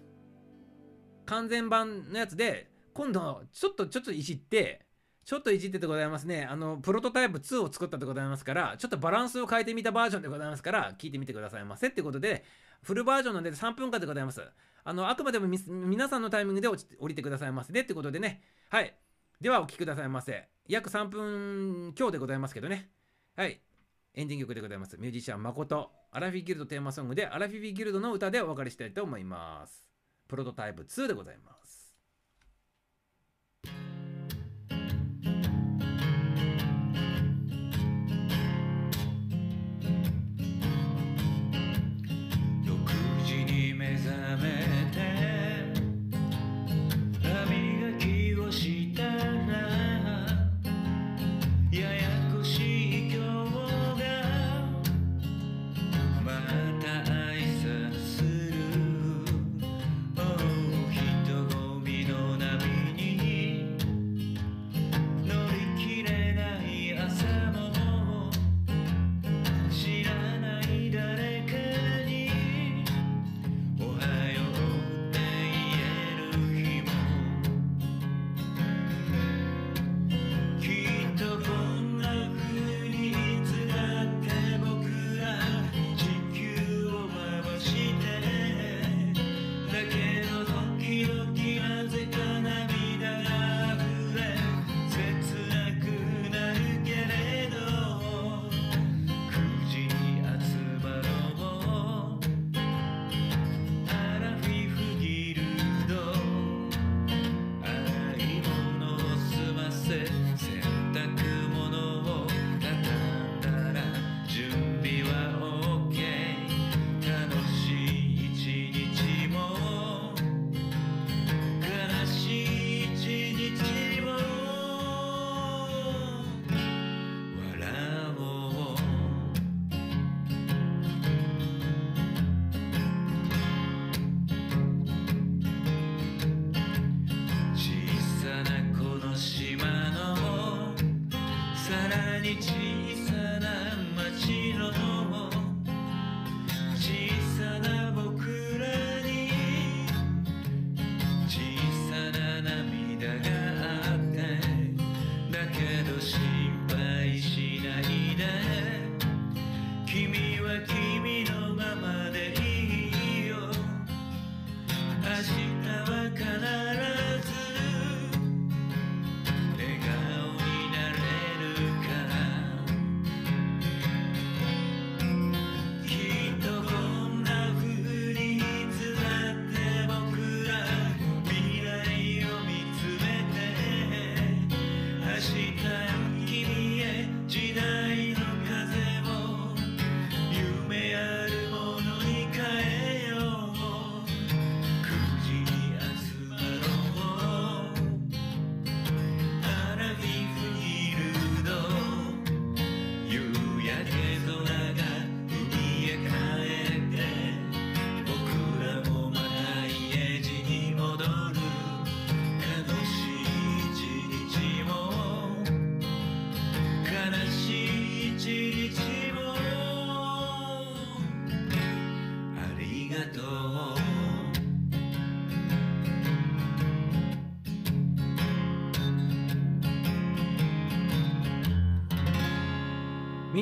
[1.27, 4.87] 完全版のやつで、今度、ちょっと、ちょっといじって、
[5.25, 6.45] ちょっといじってでございますね。
[6.45, 12.45] あの、プロトタイプ2を作ったでございますから、ちょっとバランスを変えてみたバージョンでございますから、聞いてみてくださいませってことで、
[12.83, 14.41] フルバージョンなんで3分間でございます。
[14.85, 18.43] あの、あくまでも皆さんのタイミングで落ち降りてくださいませでってことでね。
[18.71, 18.97] はい。
[19.41, 20.49] では、お聴きくださいませ。
[20.69, 22.91] 約3分強でございますけどね。
[23.35, 23.66] はい。
[24.17, 24.97] エンディング曲でございます。
[24.97, 29.85] ミュージシャン誠、アラフィギルドテーマソングで、アラフィビギルドの歌でお別れしたいと思います。
[30.27, 31.56] プロトタイプ2でございます。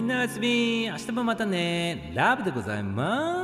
[0.05, 2.13] みんなお明日もまたね。
[2.15, 3.44] ラブでございま